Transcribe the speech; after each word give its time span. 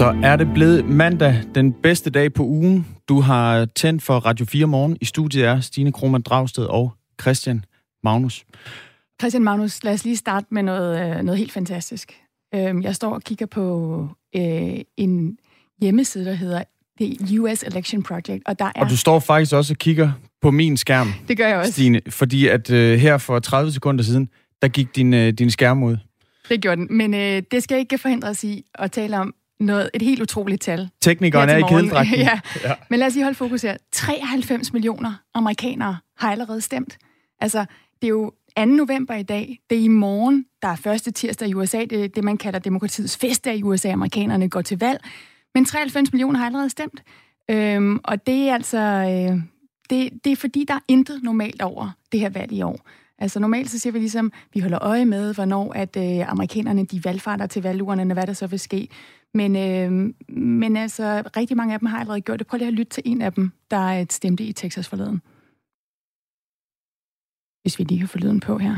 Så 0.00 0.20
er 0.22 0.36
det 0.36 0.48
blevet 0.54 0.88
mandag, 0.88 1.42
den 1.54 1.72
bedste 1.72 2.10
dag 2.10 2.32
på 2.32 2.42
ugen. 2.42 2.86
Du 3.08 3.20
har 3.20 3.64
tændt 3.64 4.02
for 4.02 4.18
Radio 4.18 4.46
4 4.46 4.66
morgen. 4.66 4.96
I 5.00 5.04
studiet 5.04 5.44
er 5.44 5.60
Stine 5.60 5.92
Krohmann 5.92 6.22
Dragsted 6.22 6.64
og 6.64 6.92
Christian 7.20 7.64
Magnus. 8.04 8.44
Christian 9.20 9.44
Magnus, 9.44 9.84
lad 9.84 9.92
os 9.92 10.04
lige 10.04 10.16
starte 10.16 10.46
med 10.50 10.62
noget, 10.62 11.16
øh, 11.16 11.22
noget 11.22 11.38
helt 11.38 11.52
fantastisk. 11.52 12.12
Øhm, 12.54 12.82
jeg 12.82 12.94
står 12.94 13.14
og 13.14 13.22
kigger 13.22 13.46
på 13.46 14.06
øh, 14.36 14.80
en 14.96 15.38
hjemmeside, 15.80 16.24
der 16.24 16.32
hedder 16.32 16.62
The 17.00 17.40
US 17.40 17.62
Election 17.62 18.02
Project, 18.02 18.42
og 18.46 18.58
der 18.58 18.64
er... 18.64 18.80
Og 18.80 18.90
du 18.90 18.96
står 18.96 19.18
faktisk 19.18 19.54
også 19.54 19.72
og 19.72 19.78
kigger 19.78 20.12
på 20.42 20.50
min 20.50 20.76
skærm, 20.76 21.12
Det 21.28 21.36
gør 21.36 21.48
jeg 21.48 21.58
også. 21.58 21.72
Stine, 21.72 22.00
fordi 22.08 22.48
at 22.48 22.70
øh, 22.70 22.98
her 22.98 23.18
for 23.18 23.38
30 23.38 23.72
sekunder 23.72 24.04
siden, 24.04 24.28
der 24.62 24.68
gik 24.68 24.96
din, 24.96 25.14
øh, 25.14 25.32
din 25.32 25.50
skærm 25.50 25.82
ud. 25.82 25.96
Det 26.48 26.60
gjorde 26.60 26.76
den. 26.76 26.96
Men 26.96 27.14
øh, 27.14 27.42
det 27.50 27.62
skal 27.62 27.78
ikke 27.78 27.98
forhindre 27.98 28.28
os 28.28 28.44
i 28.44 28.64
at 28.74 28.92
tale 28.92 29.18
om 29.18 29.34
noget, 29.60 29.90
et 29.94 30.02
helt 30.02 30.22
utroligt 30.22 30.62
tal. 30.62 30.90
Teknikeren 31.00 31.48
er 31.48 31.56
i 31.56 31.60
morgen. 31.60 31.84
kædedragten. 31.84 32.18
ja. 32.28 32.40
Ja. 32.64 32.74
Men 32.90 32.98
lad 32.98 33.06
os 33.06 33.14
lige 33.14 33.24
holde 33.24 33.36
fokus 33.36 33.62
her. 33.62 33.76
93 33.92 34.72
millioner 34.72 35.12
amerikanere 35.34 35.96
har 36.16 36.32
allerede 36.32 36.60
stemt. 36.60 36.98
Altså, 37.40 37.64
det 38.02 38.06
er 38.06 38.08
jo 38.08 38.32
2. 38.56 38.64
november 38.64 39.14
i 39.14 39.22
dag. 39.22 39.58
Det 39.70 39.78
er 39.78 39.82
i 39.82 39.88
morgen, 39.88 40.46
der 40.62 40.68
er 40.68 40.76
første 40.76 41.10
tirsdag 41.10 41.48
i 41.48 41.54
USA. 41.54 41.84
Det 41.84 42.04
er 42.04 42.08
det, 42.08 42.24
man 42.24 42.36
kalder 42.36 42.58
demokratiets 42.58 43.16
festdag 43.16 43.56
i 43.56 43.62
USA. 43.62 43.88
Amerikanerne 43.88 44.48
går 44.48 44.62
til 44.62 44.78
valg. 44.78 45.00
Men 45.54 45.64
93 45.64 46.12
millioner 46.12 46.38
har 46.38 46.46
allerede 46.46 46.70
stemt. 46.70 47.02
Øhm, 47.50 48.00
og 48.04 48.26
det 48.26 48.48
er 48.48 48.54
altså... 48.54 48.78
Øh, 48.78 49.42
det, 49.90 50.24
det 50.24 50.32
er 50.32 50.36
fordi, 50.36 50.64
der 50.68 50.74
er 50.74 50.80
intet 50.88 51.22
normalt 51.22 51.62
over 51.62 51.90
det 52.12 52.20
her 52.20 52.28
valg 52.28 52.52
i 52.52 52.62
år. 52.62 52.80
Altså 53.18 53.40
normalt 53.40 53.70
så 53.70 53.78
siger 53.78 53.92
vi 53.92 53.98
ligesom, 53.98 54.32
vi 54.54 54.60
holder 54.60 54.78
øje 54.82 55.04
med, 55.04 55.34
hvornår 55.34 55.72
at 55.72 55.96
øh, 55.96 56.30
amerikanerne 56.32 56.86
de 56.86 57.04
valgfarter 57.04 57.46
til 57.46 57.62
valgurnerne, 57.62 58.14
hvad 58.14 58.26
der 58.26 58.32
så 58.32 58.46
vil 58.46 58.58
ske. 58.58 58.88
Men, 59.34 59.56
øh, 59.56 60.14
men 60.36 60.76
altså, 60.76 61.22
rigtig 61.36 61.56
mange 61.56 61.74
af 61.74 61.80
dem 61.80 61.86
har 61.86 62.00
allerede 62.00 62.20
gjort 62.20 62.38
det. 62.38 62.46
Prøv 62.46 62.58
lige 62.58 62.68
at 62.68 62.74
lytte 62.74 62.90
til 62.90 63.02
en 63.06 63.22
af 63.22 63.32
dem, 63.32 63.52
der 63.70 64.00
øh, 64.00 64.06
stemte 64.10 64.44
i 64.44 64.52
Texas 64.52 64.88
forleden. 64.88 65.22
Hvis 67.62 67.78
vi 67.78 67.84
lige 67.84 68.00
har 68.00 68.06
forleden 68.06 68.40
på 68.40 68.58
her. 68.58 68.76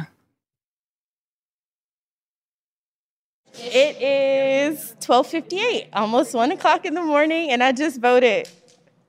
It 3.55 3.97
is 4.01 4.97
12:58, 5.01 5.89
almost 5.93 6.35
one 6.35 6.53
o'clock 6.53 6.85
in 6.85 6.95
the 6.95 7.05
morning, 7.05 7.53
and 7.53 7.63
I 7.63 7.83
just 7.83 8.01
voted. 8.03 8.43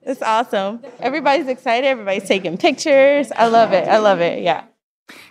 It's 0.06 0.22
awesome. 0.22 0.80
Everybody's 1.00 1.48
excited. 1.48 1.86
Everybody's 1.86 2.28
taking 2.28 2.58
pictures. 2.58 3.30
I 3.30 3.46
love 3.48 3.72
it. 3.72 3.88
I 3.88 3.98
love 3.98 4.20
it. 4.20 4.42
Yeah. 4.42 4.62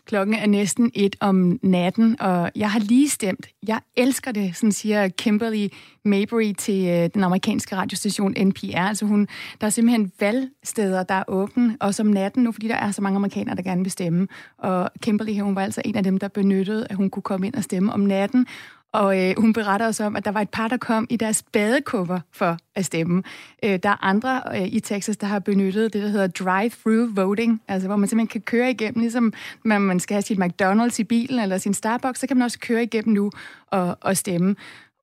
Klokken 0.05 0.35
er 0.35 0.45
næsten 0.45 0.91
et 0.93 1.15
om 1.19 1.59
natten, 1.63 2.21
og 2.21 2.51
jeg 2.55 2.71
har 2.71 2.79
lige 2.79 3.09
stemt. 3.09 3.47
Jeg 3.67 3.79
elsker 3.95 4.31
det, 4.31 4.55
sådan 4.55 4.71
siger 4.71 5.07
Kimberly 5.07 5.67
Mabry 6.05 6.53
til 6.57 6.87
øh, 6.87 7.09
den 7.13 7.23
amerikanske 7.23 7.75
radiostation 7.75 8.33
NPR. 8.37 8.77
Altså 8.77 9.05
hun, 9.05 9.27
der 9.61 9.67
er 9.67 9.71
simpelthen 9.71 10.11
valgsteder, 10.19 11.03
der 11.03 11.15
er 11.15 11.23
åbne, 11.27 11.77
og 11.79 11.95
som 11.95 12.07
natten 12.07 12.43
nu, 12.43 12.51
fordi 12.51 12.67
der 12.67 12.75
er 12.75 12.91
så 12.91 13.01
mange 13.01 13.15
amerikanere, 13.15 13.55
der 13.55 13.61
gerne 13.61 13.81
vil 13.81 13.91
stemme. 13.91 14.27
Og 14.57 14.89
Kimberly, 15.01 15.39
hun 15.39 15.55
var 15.55 15.61
altså 15.61 15.81
en 15.85 15.95
af 15.95 16.03
dem, 16.03 16.17
der 16.17 16.27
benyttede, 16.27 16.87
at 16.89 16.95
hun 16.95 17.09
kunne 17.09 17.23
komme 17.23 17.47
ind 17.47 17.55
og 17.55 17.63
stemme 17.63 17.93
om 17.93 17.99
natten. 17.99 18.47
Og 18.93 19.29
øh, 19.29 19.35
hun 19.37 19.53
beretter 19.53 19.87
os 19.87 19.99
om, 19.99 20.15
at 20.15 20.25
der 20.25 20.31
var 20.31 20.41
et 20.41 20.49
par, 20.49 20.67
der 20.67 20.77
kom 20.77 21.07
i 21.09 21.15
deres 21.15 21.43
badekuffer 21.43 22.19
for 22.31 22.57
at 22.75 22.85
stemme. 22.85 23.23
Øh, 23.63 23.79
der 23.83 23.89
er 23.89 24.03
andre 24.03 24.41
øh, 24.55 24.67
i 24.67 24.79
Texas, 24.79 25.17
der 25.17 25.27
har 25.27 25.39
benyttet 25.39 25.93
det, 25.93 26.03
der 26.03 26.09
hedder 26.09 26.27
drive-through 26.27 27.15
voting, 27.15 27.61
altså 27.67 27.87
hvor 27.87 27.97
man 27.97 28.09
simpelthen 28.09 28.27
kan 28.27 28.41
køre 28.41 28.71
igennem, 28.71 28.99
ligesom 28.99 29.33
man, 29.63 29.81
man 29.81 29.99
skal 29.99 30.15
have 30.15 30.21
sit 30.21 30.39
McDonald's 30.39 30.99
i 30.99 31.03
bilen 31.03 31.39
eller 31.39 31.57
sin 31.57 31.73
Starbucks, 31.73 32.19
så 32.19 32.27
kan 32.27 32.37
man 32.37 32.45
også 32.45 32.59
køre 32.59 32.83
igennem 32.83 33.13
nu 33.13 33.31
og, 33.67 33.97
og 34.01 34.17
stemme. 34.17 34.55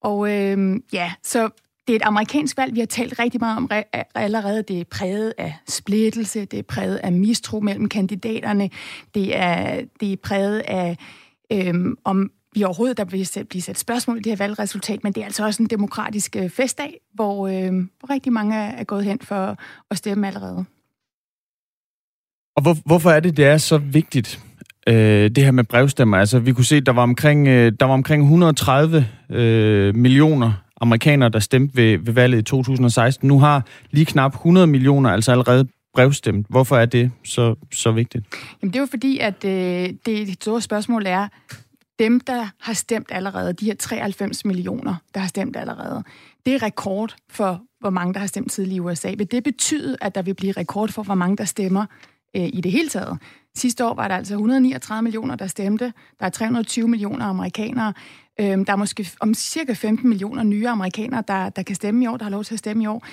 Og 0.02 0.30
øh, 0.32 0.81
ja, 0.93 1.12
så 1.22 1.48
det 1.87 1.93
er 1.93 1.97
et 1.97 2.06
amerikansk 2.06 2.56
valg, 2.56 2.75
vi 2.75 2.81
har 2.81 2.87
talt 2.87 3.19
rigtig 3.19 3.41
meget 3.41 3.56
om 3.56 3.70
re- 3.72 4.10
allerede. 4.14 4.62
Det 4.62 4.81
er 4.81 4.84
præget 4.84 5.34
af 5.38 5.54
splittelse, 5.69 6.44
det 6.44 6.59
er 6.59 6.62
præget 6.62 6.97
af 6.97 7.12
mistro 7.12 7.60
mellem 7.60 7.88
kandidaterne, 7.88 8.70
det 9.14 9.37
er, 9.37 9.81
det 10.00 10.12
er 10.12 10.16
præget 10.22 10.59
af, 10.59 10.97
øhm, 11.53 11.97
om 12.04 12.31
vi 12.55 12.65
overhovedet 12.65 12.97
der 12.97 13.05
bliver 13.05 13.25
sat, 13.25 13.49
bliver 13.49 13.62
sat 13.62 13.78
spørgsmål 13.78 14.16
i 14.16 14.21
det 14.21 14.33
her 14.33 14.37
valgresultat, 14.37 15.05
men 15.05 15.12
det 15.12 15.21
er 15.21 15.25
altså 15.25 15.44
også 15.44 15.62
en 15.62 15.69
demokratisk 15.69 16.37
øh, 16.37 16.50
festdag, 16.50 17.00
hvor, 17.15 17.49
øh, 17.49 17.72
hvor 17.72 18.11
rigtig 18.11 18.33
mange 18.33 18.56
er, 18.56 18.84
gået 18.84 19.05
hen 19.05 19.19
for 19.22 19.56
at 19.91 19.97
stemme 19.97 20.27
allerede. 20.27 20.65
Og 22.56 22.62
hvor, 22.62 22.77
hvorfor 22.87 23.11
er 23.11 23.21
det, 23.21 23.37
det 23.37 23.44
er 23.44 23.59
så 23.59 23.78
vigtigt, 23.78 24.41
øh, 24.88 25.31
det 25.31 25.44
her 25.44 25.50
med 25.50 25.65
brevstemmer? 25.65 26.16
Altså, 26.16 26.38
vi 26.38 26.53
kunne 26.53 26.65
se, 26.65 26.77
at 26.77 26.87
der 26.87 26.93
var 26.93 27.03
omkring, 27.03 27.49
øh, 27.49 27.72
der 27.81 27.87
var 27.87 27.94
omkring 27.94 28.22
130 28.22 29.06
øh, 29.31 29.94
millioner 29.94 30.53
amerikanere, 30.81 31.28
der 31.28 31.38
stemte 31.38 31.77
ved, 31.77 31.99
ved 31.99 32.12
valget 32.12 32.38
i 32.38 32.43
2016. 32.43 33.28
Nu 33.28 33.38
har 33.38 33.67
lige 33.91 34.06
knap 34.06 34.34
100 34.34 34.67
millioner 34.67 35.11
altså 35.11 35.32
allerede 35.32 35.69
brevstemt. 35.94 36.47
Hvorfor 36.49 36.77
er 36.77 36.87
det 36.87 37.11
så, 37.25 37.55
så 37.72 37.93
vigtigt? 37.93 38.27
Jamen, 38.62 38.72
det 38.72 38.78
er 38.78 38.81
jo 38.81 38.87
fordi, 38.91 39.19
at 39.19 39.44
øh, 39.44 39.50
det, 39.50 39.97
det 40.06 40.32
store 40.32 40.61
spørgsmål 40.61 41.06
er, 41.06 41.28
dem, 42.00 42.21
der 42.21 42.49
har 42.61 42.72
stemt 42.72 43.09
allerede, 43.11 43.53
de 43.53 43.65
her 43.65 43.75
93 43.75 44.44
millioner, 44.44 44.94
der 45.15 45.21
har 45.21 45.28
stemt 45.28 45.56
allerede, 45.56 46.05
det 46.47 46.55
er 46.55 46.62
rekord 46.62 47.16
for, 47.28 47.62
hvor 47.81 47.91
mange, 47.91 48.15
der 48.15 48.21
har 48.21 48.27
stemt 48.27 48.53
tidligere 48.53 48.77
i 48.77 48.81
USA. 48.81 49.15
Vil 49.19 49.31
det 49.31 49.44
betyde, 49.44 49.97
at 50.00 50.15
der 50.15 50.22
vil 50.22 50.34
blive 50.34 50.53
rekord 50.53 50.93
for, 50.93 51.03
hvor 51.03 51.15
mange, 51.15 51.37
der 51.37 51.44
stemmer 51.44 51.87
øh, 52.37 52.49
i 52.53 52.61
det 52.61 52.72
hele 52.72 52.88
taget? 52.88 53.19
Sidste 53.56 53.87
år 53.87 53.94
var 53.94 54.09
der 54.09 54.16
altså 54.16 54.34
139 54.34 55.03
millioner, 55.03 55.37
der 55.37 55.47
stemte. 55.47 55.93
Der 56.21 56.27
er 56.27 56.31
320 56.31 56.88
millioner 56.88 57.25
amerikanere. 57.25 57.93
Øhm, 58.41 58.65
der 58.65 58.72
er 58.72 58.77
måske 58.77 59.09
om 59.21 59.34
cirka 59.34 59.72
15 59.72 60.09
millioner 60.09 60.43
nye 60.43 60.69
amerikanere, 60.69 61.25
der, 61.28 61.49
der 61.49 61.62
kan 61.62 61.77
stemme 61.77 62.05
i 62.05 62.06
år, 62.06 62.17
der 62.17 62.25
har 62.25 62.31
lov 62.31 62.44
til 62.44 62.55
at 62.55 62.59
stemme 62.59 62.82
i 62.82 62.87
år. 62.87 63.06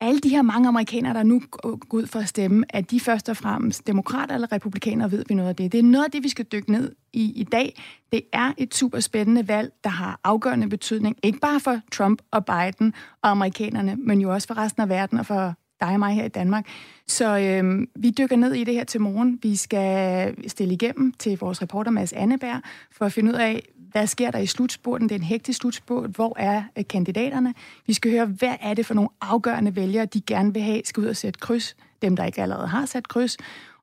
Alle 0.00 0.20
de 0.20 0.28
her 0.28 0.42
mange 0.42 0.68
amerikanere, 0.68 1.14
der 1.14 1.22
nu 1.22 1.34
øh, 1.34 1.72
går 1.78 1.98
ud 1.98 2.06
for 2.06 2.18
at 2.18 2.28
stemme, 2.28 2.64
er 2.68 2.80
de 2.80 3.00
først 3.00 3.28
og 3.28 3.36
fremmest 3.36 3.86
demokrater 3.86 4.34
eller 4.34 4.52
republikanere, 4.52 5.10
ved 5.10 5.24
vi 5.28 5.34
noget 5.34 5.48
af 5.48 5.56
det. 5.56 5.72
Det 5.72 5.78
er 5.78 5.82
noget 5.82 6.04
af 6.04 6.10
det, 6.10 6.22
vi 6.22 6.28
skal 6.28 6.44
dykke 6.44 6.72
ned 6.72 6.92
i 7.12 7.32
i 7.32 7.44
dag. 7.44 7.82
Det 8.12 8.22
er 8.32 8.52
et 8.58 8.74
super 8.74 9.00
spændende 9.00 9.48
valg, 9.48 9.72
der 9.84 9.90
har 9.90 10.20
afgørende 10.24 10.68
betydning, 10.68 11.16
ikke 11.22 11.38
bare 11.38 11.60
for 11.60 11.80
Trump 11.92 12.22
og 12.30 12.44
Biden 12.44 12.94
og 13.22 13.30
amerikanerne, 13.30 13.96
men 13.96 14.20
jo 14.20 14.32
også 14.32 14.48
for 14.48 14.58
resten 14.58 14.82
af 14.82 14.88
verden 14.88 15.18
og 15.18 15.26
for 15.26 15.54
dig 15.80 15.88
og 15.88 15.98
mig 15.98 16.14
her 16.14 16.24
i 16.24 16.28
Danmark. 16.28 16.68
Så 17.06 17.38
øhm, 17.38 17.88
vi 17.96 18.10
dykker 18.10 18.36
ned 18.36 18.54
i 18.54 18.64
det 18.64 18.74
her 18.74 18.84
til 18.84 19.00
morgen. 19.00 19.38
Vi 19.42 19.56
skal 19.56 20.34
stille 20.48 20.74
igennem 20.74 21.12
til 21.12 21.38
vores 21.38 21.62
reporter 21.62 21.90
Mads 21.90 22.12
Anneberg 22.12 22.60
for 22.92 23.04
at 23.04 23.12
finde 23.12 23.32
ud 23.32 23.36
af, 23.36 23.68
hvad 23.92 24.06
sker 24.06 24.30
der 24.30 24.38
i 24.38 24.46
slutspurten? 24.46 25.08
Det 25.08 25.14
er 25.14 25.18
en 25.18 25.24
hektisk 25.24 25.58
slutspurt. 25.58 26.10
Hvor 26.10 26.36
er 26.38 26.62
øh, 26.78 26.84
kandidaterne? 26.88 27.54
Vi 27.86 27.92
skal 27.92 28.10
høre, 28.10 28.26
hvad 28.26 28.54
er 28.60 28.74
det 28.74 28.86
for 28.86 28.94
nogle 28.94 29.08
afgørende 29.20 29.76
vælgere, 29.76 30.04
de 30.04 30.20
gerne 30.20 30.52
vil 30.52 30.62
have, 30.62 30.82
skal 30.84 31.00
ud 31.00 31.06
og 31.06 31.16
sætte 31.16 31.40
kryds. 31.40 31.76
Dem, 32.02 32.16
der 32.16 32.24
ikke 32.24 32.42
allerede 32.42 32.66
har 32.66 32.86
sat 32.86 33.08
kryds. 33.08 33.36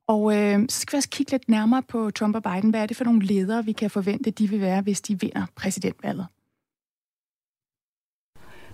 Og 0.07 0.37
øh, 0.37 0.65
så 0.69 0.79
skal 0.79 0.91
vi 0.91 0.97
også 0.97 1.09
kigge 1.09 1.31
lidt 1.31 1.49
nærmere 1.49 1.83
på 1.83 2.11
Trump 2.11 2.35
og 2.35 2.43
Biden. 2.43 2.69
Hvad 2.69 2.81
er 2.81 2.85
det 2.85 2.97
for 2.97 3.03
nogle 3.03 3.25
ledere, 3.25 3.65
vi 3.65 3.71
kan 3.71 3.89
forvente, 3.89 4.31
de 4.31 4.49
vil 4.49 4.61
være, 4.61 4.81
hvis 4.81 5.01
de 5.01 5.19
vinder 5.19 5.45
præsidentvalget? 5.55 6.27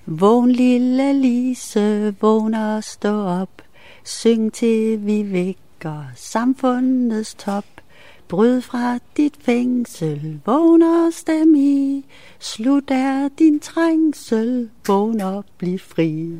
Vågn 0.05 0.51
lille 0.51 1.13
Lise, 1.13 2.15
vågn 2.21 2.53
og 2.53 2.83
stå 2.83 3.21
op. 3.23 3.61
Syng 4.03 4.53
til 4.53 5.05
vi 5.05 5.31
vækker 5.31 6.03
samfundets 6.15 7.35
top. 7.35 7.78
Bryd 8.29 8.61
fra 8.61 8.99
dit 9.17 9.33
fængsel, 9.41 10.41
vågn 10.45 10.81
og 10.81 11.13
stem 11.13 11.55
i. 11.55 12.05
Slut 12.39 12.91
er 12.91 13.29
din 13.39 13.59
trængsel, 13.59 14.69
vågn 14.87 15.21
og 15.21 15.45
bliv 15.57 15.79
fri. 15.79 16.37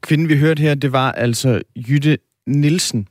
Kvinden, 0.00 0.28
vi 0.28 0.36
hørte 0.36 0.60
her, 0.60 0.74
det 0.74 0.92
var 0.92 1.12
altså 1.12 1.62
Jytte 1.76 2.18
Nielsen. 2.46 3.08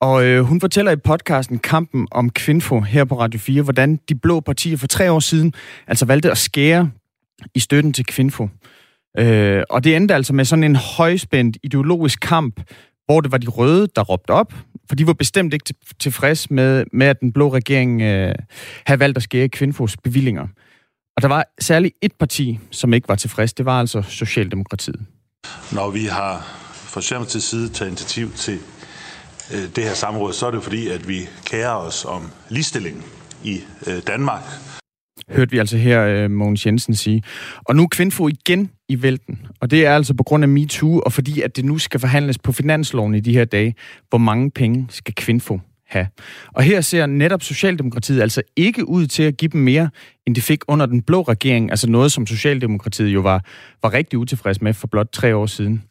Og 0.00 0.24
øh, 0.24 0.42
hun 0.42 0.60
fortæller 0.60 0.92
i 0.92 0.96
podcasten 0.96 1.58
Kampen 1.58 2.08
om 2.10 2.30
Kvinfo 2.30 2.80
her 2.80 3.04
på 3.04 3.20
Radio 3.20 3.40
4, 3.40 3.62
hvordan 3.62 3.96
de 3.96 4.14
blå 4.14 4.40
partier 4.40 4.76
for 4.76 4.86
tre 4.86 5.12
år 5.12 5.20
siden 5.20 5.52
altså 5.86 6.04
valgte 6.04 6.30
at 6.30 6.38
skære 6.38 6.90
i 7.54 7.60
støtten 7.60 7.92
til 7.92 8.06
Kvinfo. 8.06 8.48
Øh, 9.18 9.62
og 9.70 9.84
det 9.84 9.96
endte 9.96 10.14
altså 10.14 10.32
med 10.32 10.44
sådan 10.44 10.64
en 10.64 10.76
højspændt 10.76 11.58
ideologisk 11.62 12.20
kamp, 12.20 12.60
hvor 13.06 13.20
det 13.20 13.32
var 13.32 13.38
de 13.38 13.46
røde, 13.46 13.88
der 13.96 14.02
råbte 14.02 14.30
op, 14.30 14.54
for 14.88 14.96
de 14.96 15.06
var 15.06 15.12
bestemt 15.12 15.54
ikke 15.54 15.74
tilfreds 15.98 16.50
med, 16.50 16.84
med 16.92 17.06
at 17.06 17.20
den 17.20 17.32
blå 17.32 17.54
regering 17.54 18.02
øh, 18.02 18.34
havde 18.86 19.00
valgt 19.00 19.16
at 19.16 19.22
skære 19.22 19.48
Kvinfos 19.48 19.96
bevillinger. 19.96 20.46
Og 21.16 21.22
der 21.22 21.28
var 21.28 21.44
særligt 21.60 21.94
et 22.02 22.12
parti, 22.12 22.58
som 22.70 22.94
ikke 22.94 23.08
var 23.08 23.14
tilfreds, 23.14 23.52
det 23.52 23.66
var 23.66 23.80
altså 23.80 24.02
Socialdemokratiet. 24.02 25.00
Når 25.72 25.90
vi 25.90 26.04
har 26.04 26.38
fra 26.72 27.00
Socialdemokratiets 27.00 27.46
side 27.46 27.68
taget 27.68 27.88
initiativ 27.88 28.32
til 28.32 28.58
øh, 29.54 29.62
det 29.76 29.84
her 29.84 29.94
samråd, 29.94 30.32
så 30.32 30.46
er 30.46 30.50
det 30.50 30.62
fordi, 30.62 30.88
at 30.88 31.08
vi 31.08 31.28
kærer 31.44 31.74
os 31.74 32.04
om 32.04 32.30
ligestilling 32.48 33.04
i 33.44 33.60
øh, 33.86 34.02
Danmark. 34.06 34.42
Hørte 35.30 35.50
vi 35.50 35.58
altså 35.58 35.76
her 35.76 36.04
øh, 36.04 36.30
Mogens 36.30 36.66
Jensen 36.66 36.94
sige. 36.94 37.22
Og 37.64 37.76
nu 37.76 37.82
er 37.82 37.88
Kvinfo 37.88 38.28
igen 38.28 38.70
i 38.90 39.02
vælten. 39.02 39.46
Og 39.60 39.70
det 39.70 39.86
er 39.86 39.94
altså 39.94 40.14
på 40.14 40.22
grund 40.22 40.44
af 40.44 40.48
MeToo, 40.48 41.00
og 41.00 41.12
fordi 41.12 41.40
at 41.40 41.56
det 41.56 41.64
nu 41.64 41.78
skal 41.78 42.00
forhandles 42.00 42.38
på 42.38 42.52
finansloven 42.52 43.14
i 43.14 43.20
de 43.20 43.32
her 43.32 43.44
dage, 43.44 43.74
hvor 44.08 44.18
mange 44.18 44.50
penge 44.50 44.86
skal 44.88 45.14
Kvinfo 45.14 45.60
have. 45.88 46.06
Og 46.52 46.62
her 46.62 46.80
ser 46.80 47.06
netop 47.06 47.42
Socialdemokratiet 47.42 48.22
altså 48.22 48.42
ikke 48.56 48.88
ud 48.88 49.06
til 49.06 49.22
at 49.22 49.36
give 49.36 49.48
dem 49.48 49.60
mere, 49.60 49.90
end 50.26 50.34
de 50.34 50.40
fik 50.40 50.60
under 50.68 50.86
den 50.86 51.02
blå 51.02 51.22
regering, 51.22 51.70
altså 51.70 51.90
noget, 51.90 52.12
som 52.12 52.26
Socialdemokratiet 52.26 53.08
jo 53.08 53.20
var, 53.20 53.44
var 53.82 53.92
rigtig 53.92 54.18
utilfreds 54.18 54.62
med 54.62 54.74
for 54.74 54.86
blot 54.86 55.08
tre 55.12 55.36
år 55.36 55.46
siden. 55.46 55.82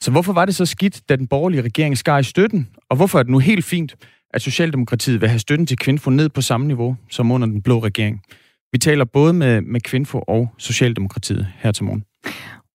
Så 0.00 0.10
hvorfor 0.10 0.32
var 0.32 0.44
det 0.44 0.54
så 0.54 0.66
skidt, 0.66 1.08
da 1.08 1.16
den 1.16 1.26
borgerlige 1.26 1.62
regering 1.62 1.98
skar 1.98 2.18
i 2.18 2.22
støtten? 2.22 2.68
Og 2.90 2.96
hvorfor 2.96 3.18
er 3.18 3.22
det 3.22 3.30
nu 3.30 3.38
helt 3.38 3.64
fint, 3.64 3.96
at 4.34 4.42
Socialdemokratiet 4.42 5.20
vil 5.20 5.28
have 5.28 5.38
støtten 5.38 5.66
til 5.66 5.78
Kvinfo 5.78 6.10
ned 6.10 6.28
på 6.28 6.40
samme 6.40 6.66
niveau 6.66 6.96
som 7.10 7.30
under 7.30 7.46
den 7.46 7.62
blå 7.62 7.78
regering? 7.78 8.22
Vi 8.72 8.78
taler 8.78 9.04
både 9.04 9.32
med, 9.32 9.60
med 9.60 9.80
Kvinfo 9.80 10.18
og 10.18 10.48
Socialdemokratiet 10.58 11.48
her 11.58 11.72
til 11.72 11.84
morgen. 11.84 12.04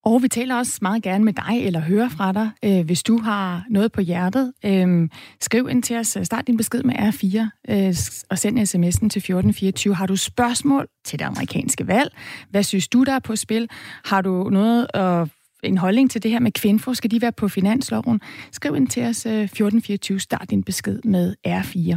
Og 0.04 0.22
vi 0.22 0.28
taler 0.28 0.56
også 0.56 0.78
meget 0.82 1.02
gerne 1.02 1.24
med 1.24 1.32
dig 1.32 1.66
eller 1.66 1.80
hører 1.80 2.08
fra 2.08 2.32
dig, 2.32 2.50
øh, 2.64 2.84
hvis 2.86 3.02
du 3.02 3.18
har 3.18 3.64
noget 3.70 3.92
på 3.92 4.00
hjertet. 4.00 4.52
Øh, 4.64 5.08
skriv 5.40 5.68
ind 5.70 5.82
til 5.82 5.96
os. 5.96 6.16
Øh, 6.16 6.24
start 6.24 6.46
din 6.46 6.56
besked 6.56 6.82
med 6.82 6.94
R4 6.94 7.72
øh, 7.74 7.94
og 8.30 8.38
send 8.38 8.58
sms'en 8.58 9.08
til 9.08 9.18
1424. 9.18 9.94
Har 9.94 10.06
du 10.06 10.16
spørgsmål 10.16 10.86
til 11.04 11.18
det 11.18 11.24
amerikanske 11.24 11.86
valg? 11.86 12.12
Hvad 12.50 12.62
synes 12.62 12.88
du, 12.88 13.04
der 13.04 13.12
er 13.12 13.18
på 13.18 13.36
spil? 13.36 13.68
Har 14.04 14.20
du 14.20 14.48
noget 14.50 14.86
at 14.94 15.28
en 15.62 15.78
holdning 15.78 16.10
til 16.10 16.22
det 16.22 16.30
her 16.30 16.40
med 16.40 16.52
kvinfo? 16.52 16.94
Skal 16.94 17.10
de 17.10 17.22
være 17.22 17.32
på 17.32 17.48
finansloven? 17.48 18.20
Skriv 18.52 18.76
ind 18.76 18.88
til 18.88 19.02
os 19.02 19.26
øh, 19.26 19.32
1424. 19.32 20.20
Start 20.20 20.50
din 20.50 20.62
besked 20.62 21.00
med 21.04 21.34
R4. 21.48 21.96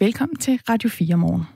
Velkommen 0.00 0.36
til 0.36 0.60
Radio 0.68 0.88
4 0.88 1.16
morgen. 1.16 1.53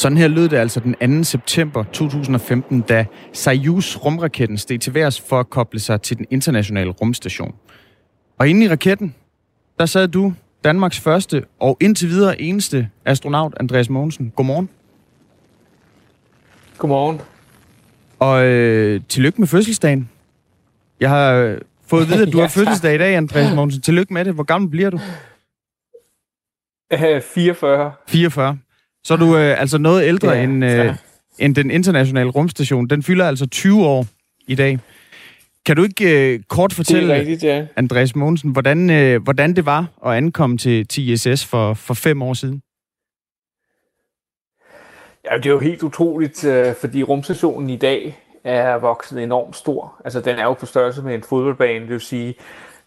Sådan 0.00 0.18
her 0.18 0.28
lød 0.28 0.48
det 0.48 0.56
altså 0.56 0.80
den 0.80 1.22
2. 1.22 1.24
september 1.24 1.84
2015, 1.84 2.80
da 2.80 3.06
Soyuz 3.32 3.96
rumraketten 3.96 4.58
steg 4.58 4.80
til 4.80 4.94
værs 4.94 5.20
for 5.20 5.40
at 5.40 5.50
koble 5.50 5.80
sig 5.80 6.02
til 6.02 6.18
den 6.18 6.26
internationale 6.30 6.90
rumstation. 6.90 7.54
Og 8.38 8.48
inde 8.48 8.64
i 8.64 8.68
raketten, 8.68 9.14
der 9.78 9.86
sad 9.86 10.08
du, 10.08 10.32
Danmarks 10.64 11.00
første 11.00 11.44
og 11.58 11.76
indtil 11.80 12.08
videre 12.08 12.40
eneste 12.40 12.88
astronaut, 13.04 13.54
Andreas 13.60 13.90
Mogensen. 13.90 14.32
Godmorgen. 14.36 14.68
Godmorgen. 16.78 17.20
Og 18.18 18.44
øh, 18.44 19.00
tillykke 19.08 19.40
med 19.40 19.48
fødselsdagen. 19.48 20.10
Jeg 21.00 21.10
har 21.10 21.32
øh, 21.32 21.58
fået 21.86 22.02
at 22.02 22.08
vide, 22.08 22.22
at 22.26 22.32
du 22.32 22.38
ja, 22.38 22.44
har 22.44 22.48
fødselsdag 22.48 22.94
i 22.94 22.98
dag, 22.98 23.16
Andreas 23.16 23.54
Mogensen. 23.54 23.82
Tillykke 23.82 24.14
med 24.14 24.24
det. 24.24 24.34
Hvor 24.34 24.44
gammel 24.44 24.70
bliver 24.70 24.90
du? 24.90 25.00
44. 26.90 27.92
44. 28.08 28.58
Så 29.04 29.14
er 29.14 29.18
du 29.18 29.36
øh, 29.36 29.60
altså 29.60 29.78
noget 29.78 30.04
ældre 30.04 30.30
ja, 30.30 30.42
end, 30.42 30.64
øh, 30.64 30.94
end 31.38 31.54
den 31.54 31.70
internationale 31.70 32.30
rumstation. 32.30 32.86
Den 32.86 33.02
fylder 33.02 33.28
altså 33.28 33.46
20 33.46 33.86
år 33.86 34.06
i 34.46 34.54
dag. 34.54 34.78
Kan 35.66 35.76
du 35.76 35.82
ikke 35.82 36.34
øh, 36.34 36.40
kort 36.48 36.72
fortælle, 36.72 37.14
rigtigt, 37.14 37.42
ja. 37.42 37.66
Andreas 37.76 38.16
Mogensen, 38.16 38.50
hvordan, 38.50 38.90
øh, 38.90 39.22
hvordan 39.22 39.56
det 39.56 39.66
var 39.66 39.86
at 40.06 40.12
ankomme 40.12 40.58
til, 40.58 40.86
til 40.86 41.08
ISS 41.08 41.46
for, 41.46 41.74
for 41.74 41.94
fem 41.94 42.22
år 42.22 42.34
siden? 42.34 42.62
Ja, 45.24 45.36
det 45.36 45.46
er 45.46 45.50
jo 45.50 45.58
helt 45.58 45.82
utroligt, 45.82 46.44
øh, 46.44 46.74
fordi 46.80 47.02
rumstationen 47.02 47.70
i 47.70 47.76
dag 47.76 48.18
er 48.44 48.78
vokset 48.78 49.22
enormt 49.22 49.56
stor. 49.56 50.00
Altså, 50.04 50.20
den 50.20 50.38
er 50.38 50.44
jo 50.44 50.52
på 50.52 50.66
størrelse 50.66 51.02
med 51.02 51.14
en 51.14 51.22
fodboldbane, 51.22 51.80
det 51.80 51.90
vil 51.90 52.00
sige 52.00 52.34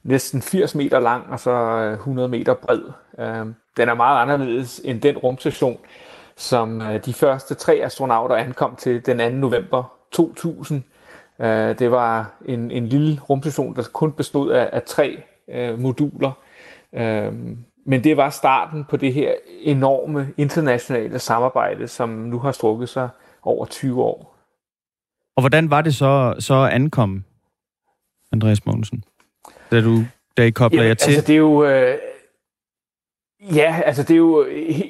næsten 0.04 0.42
80 0.42 0.76
meter 0.76 1.00
lang 1.00 1.30
og 1.30 1.40
så 1.40 1.52
100 1.94 2.30
meter 2.30 2.54
bred. 2.54 2.82
Øh, 3.20 3.46
den 3.78 3.90
er 3.90 3.94
meget 3.94 4.22
anderledes 4.22 4.82
end 4.84 5.02
den 5.02 5.18
rumstation, 5.18 5.78
som 6.38 6.82
øh, 6.82 7.06
de 7.06 7.14
første 7.14 7.54
tre 7.54 7.74
astronauter 7.84 8.36
ankom 8.36 8.76
til 8.76 9.06
den 9.06 9.18
2. 9.18 9.30
november 9.30 9.84
2000. 10.12 10.84
Øh, 11.40 11.80
det 11.80 11.92
var 11.92 12.34
en, 12.46 12.72
en 12.72 12.88
lille 12.88 13.20
rumstation, 13.30 13.76
der 13.76 13.84
kun 13.94 14.12
bestod 14.12 14.52
af, 14.52 14.70
af 14.74 14.84
tre 14.84 15.24
øh, 15.48 15.80
moduler. 15.80 16.32
Øh, 16.94 17.34
men 17.86 18.04
det 18.04 18.18
var 18.18 18.30
starten 18.30 18.86
på 18.86 18.98
det 18.98 19.14
her 19.14 19.34
enorme 19.62 20.34
internationale 20.38 21.20
samarbejde, 21.20 21.88
som 21.88 22.10
nu 22.10 22.40
har 22.40 22.52
strukket 22.52 22.90
sig 22.90 23.10
over 23.44 23.66
20 23.66 24.04
år. 24.04 24.36
Og 25.36 25.42
hvordan 25.42 25.70
var 25.70 25.82
det 25.82 25.96
så, 25.96 26.36
så 26.40 26.54
at 26.54 26.70
ankomme, 26.70 27.24
Andreas 28.32 28.66
Mogensen, 28.66 29.04
da, 29.72 29.82
du, 29.82 30.04
da 30.38 30.44
I 30.44 30.50
kobler 30.50 30.84
jer 30.84 30.94
til? 30.94 31.12
Altså, 31.12 31.28
det 31.28 31.34
er 31.34 31.38
jo... 31.38 31.66
Øh, 31.66 31.98
Ja, 33.52 33.82
altså 33.86 34.04
det 34.04 34.12
er 34.12 34.18
jo 34.18 34.46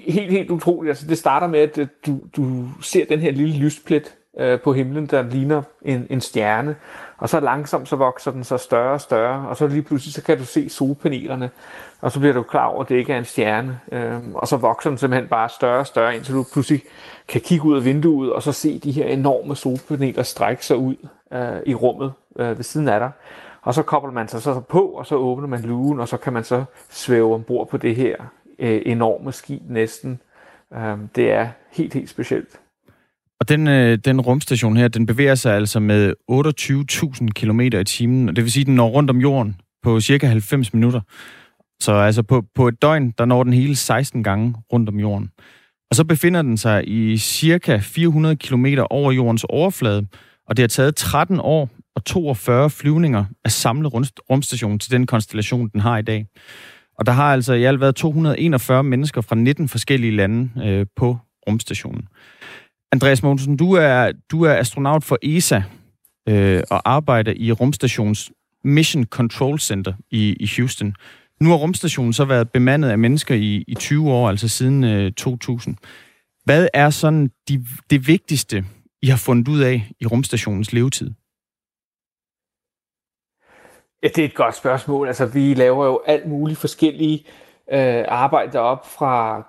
helt, 0.08 0.32
helt 0.32 0.52
utroligt. 0.52 0.90
Altså 0.90 1.08
det 1.08 1.18
starter 1.18 1.48
med, 1.48 1.60
at 1.60 1.78
øh, 1.78 1.88
du, 2.06 2.20
du 2.38 2.66
ser 2.82 3.06
den 3.06 3.20
her 3.20 3.32
lille 3.32 3.58
lysplet 3.58 4.16
øh, 4.40 4.60
på 4.62 4.74
himlen, 4.74 5.06
der 5.06 5.22
ligner 5.22 5.62
en, 5.82 6.08
en 6.10 6.22
stjerne. 6.22 6.76
Og 7.18 7.30
så 7.30 7.40
langsomt 7.40 7.90
så 7.90 7.96
vokser 7.96 8.32
den 8.32 8.44
så 8.44 8.58
større 8.58 8.94
og 8.94 9.02
større, 9.02 9.48
og 9.48 9.58
så 9.58 9.68
lige 9.68 9.82
pludselig 9.82 10.14
så 10.14 10.24
kan 10.24 10.38
du 10.38 10.46
se 10.46 10.70
solpanelerne, 10.70 11.50
og 12.02 12.12
så 12.12 12.20
bliver 12.20 12.34
du 12.34 12.44
klar 12.44 12.66
over, 12.66 12.84
at 12.84 12.90
det 12.90 12.96
ikke 12.96 13.14
er 13.14 13.18
en 13.18 13.26
stjerne. 13.26 13.80
Øh, 13.92 14.14
og 14.34 14.48
så 14.48 14.58
vokser 14.58 14.90
den 14.90 14.98
simpelthen 14.98 15.30
bare 15.30 15.50
større 15.50 15.80
og 15.80 15.88
større, 15.88 16.16
indtil 16.16 16.34
du 16.34 16.46
pludselig 16.54 16.84
kan 17.28 17.42
kigge 17.42 17.66
ud 17.66 17.78
af 17.78 17.86
vinduet, 17.86 18.34
og 18.34 18.44
så 18.44 18.52
se 18.52 18.80
de 18.80 18.92
her 18.92 19.06
enorme 19.06 19.56
solpaneler 19.56 20.24
strække 20.24 20.66
sig 20.66 20.78
ud 20.78 20.96
øh, 21.34 21.60
i 21.66 21.76
rummet 21.76 22.14
øh, 22.40 22.58
ved 22.58 22.64
siden 22.64 22.88
af 22.88 23.00
dig. 23.00 23.12
Og 23.62 23.74
så 23.74 23.84
kobler 23.84 24.12
man 24.12 24.28
sig 24.28 24.42
så 24.42 24.60
på, 24.60 24.86
og 24.86 25.06
så 25.06 25.16
åbner 25.16 25.48
man 25.48 25.62
lugen, 25.62 26.00
og 26.00 26.08
så 26.08 26.18
kan 26.18 26.34
man 26.34 26.44
så 26.44 26.64
svæve 26.90 27.34
ombord 27.34 27.70
på 27.70 27.78
det 27.78 27.96
her 27.96 28.16
øh, 28.60 28.82
enorme 28.86 29.32
skib 29.32 29.62
næsten. 29.70 30.20
Øh, 30.74 30.98
det 31.16 31.32
er 31.32 31.48
helt, 31.72 31.94
helt 31.94 32.10
specielt. 32.10 32.60
Og 33.40 33.50
den, 33.50 33.68
øh, 33.68 33.98
den 33.98 34.22
rumstation 34.22 34.78
her, 34.78 34.88
den 34.88 35.06
bevæger 35.06 35.36
sig 35.36 35.56
altså 35.56 35.80
med 35.80 36.14
28.000 36.32 37.28
km 37.36 37.60
i 37.60 37.84
timen, 37.84 38.30
og 38.30 38.36
det 38.36 38.44
vil 38.44 38.52
sige, 38.52 38.62
at 38.62 38.68
den 38.68 38.76
når 38.76 38.88
rundt 38.90 39.10
om 39.10 39.18
jorden 39.18 39.56
på 39.84 40.00
cirka 40.00 40.28
90 40.28 40.74
minutter. 40.74 41.02
Så 41.80 41.94
altså 41.94 42.24
på, 42.24 42.44
på 42.56 42.68
et 42.68 42.82
døgn, 42.82 43.12
der 43.18 43.26
når 43.26 43.44
den 43.44 43.54
hele 43.54 43.76
16 43.76 44.24
gange 44.24 44.56
rundt 44.74 44.90
om 44.90 45.00
jorden. 45.00 45.30
Og 45.90 45.96
så 45.96 46.04
befinder 46.04 46.42
den 46.42 46.58
sig 46.58 46.88
i 46.88 47.18
cirka 47.18 47.80
400 47.82 48.36
km 48.36 48.66
over 48.90 49.12
jordens 49.12 49.46
overflade, 49.50 50.08
og 50.48 50.58
det 50.58 50.63
har 50.63 50.68
taget 50.68 50.96
13 50.96 51.39
år 51.39 51.70
og 51.96 52.06
42 52.06 52.70
flyvninger 52.70 53.25
at 53.46 53.51
samle 53.51 53.89
rumstationen 54.30 54.80
til 54.80 54.92
den 54.92 55.08
konstellation, 55.08 55.70
den 55.70 55.80
har 55.80 55.98
i 55.98 56.01
dag. 56.01 56.25
Og 56.96 57.06
der 57.06 57.12
har 57.12 57.34
altså 57.34 57.54
i 57.54 57.64
alt 57.64 57.80
været 57.80 57.96
241 57.96 58.84
mennesker 58.84 59.22
fra 59.22 59.36
19 59.36 59.68
forskellige 59.68 60.16
lande 60.16 60.50
øh, 60.64 60.86
på 60.96 61.18
rumstationen. 61.48 62.08
Andreas 62.92 63.24
Mogensen, 63.24 63.58
du 63.58 63.74
er, 63.74 64.12
du 64.32 64.44
er 64.44 64.54
astronaut 64.54 65.04
for 65.04 65.18
ESA 65.22 65.62
øh, 66.30 66.62
og 66.70 66.82
arbejder 66.90 67.34
i 67.36 67.52
rumstations 67.52 68.32
Mission 68.64 69.04
Control 69.04 69.60
Center 69.60 69.94
i, 70.12 70.36
i 70.40 70.50
Houston. 70.58 70.96
Nu 71.42 71.50
har 71.50 71.56
rumstationen 71.56 72.14
så 72.14 72.26
været 72.26 72.52
bemandet 72.52 72.90
af 72.90 72.98
mennesker 72.98 73.36
i, 73.36 73.64
i 73.68 73.76
20 73.76 74.12
år, 74.12 74.30
altså 74.30 74.48
siden 74.48 74.84
øh, 74.84 75.12
2000. 75.12 75.76
Hvad 76.46 76.68
er 76.74 76.90
sådan 76.90 77.32
de, 77.50 77.66
det 77.90 78.08
vigtigste, 78.08 78.66
I 79.02 79.08
har 79.08 79.18
fundet 79.18 79.48
ud 79.48 79.60
af 79.60 79.92
i 80.00 80.06
rumstationens 80.06 80.74
levetid? 80.74 81.12
Ja, 84.03 84.07
det 84.07 84.17
er 84.17 84.25
et 84.25 84.36
godt 84.36 84.55
spørgsmål. 84.55 85.07
Altså, 85.07 85.25
vi 85.25 85.53
laver 85.53 85.86
jo 85.86 86.01
alt 86.05 86.27
muligt 86.27 86.60
forskellige 86.60 87.25
øh, 87.72 88.05
arbejde 88.07 88.60
op 88.60 88.88
fra 88.88 89.43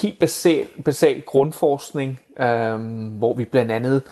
helt 0.00 0.18
basal, 0.18 0.66
basal 0.84 1.22
grundforskning, 1.22 2.20
øh, 2.40 2.76
hvor 3.18 3.34
vi 3.34 3.44
blandt 3.44 3.72
andet 3.72 4.02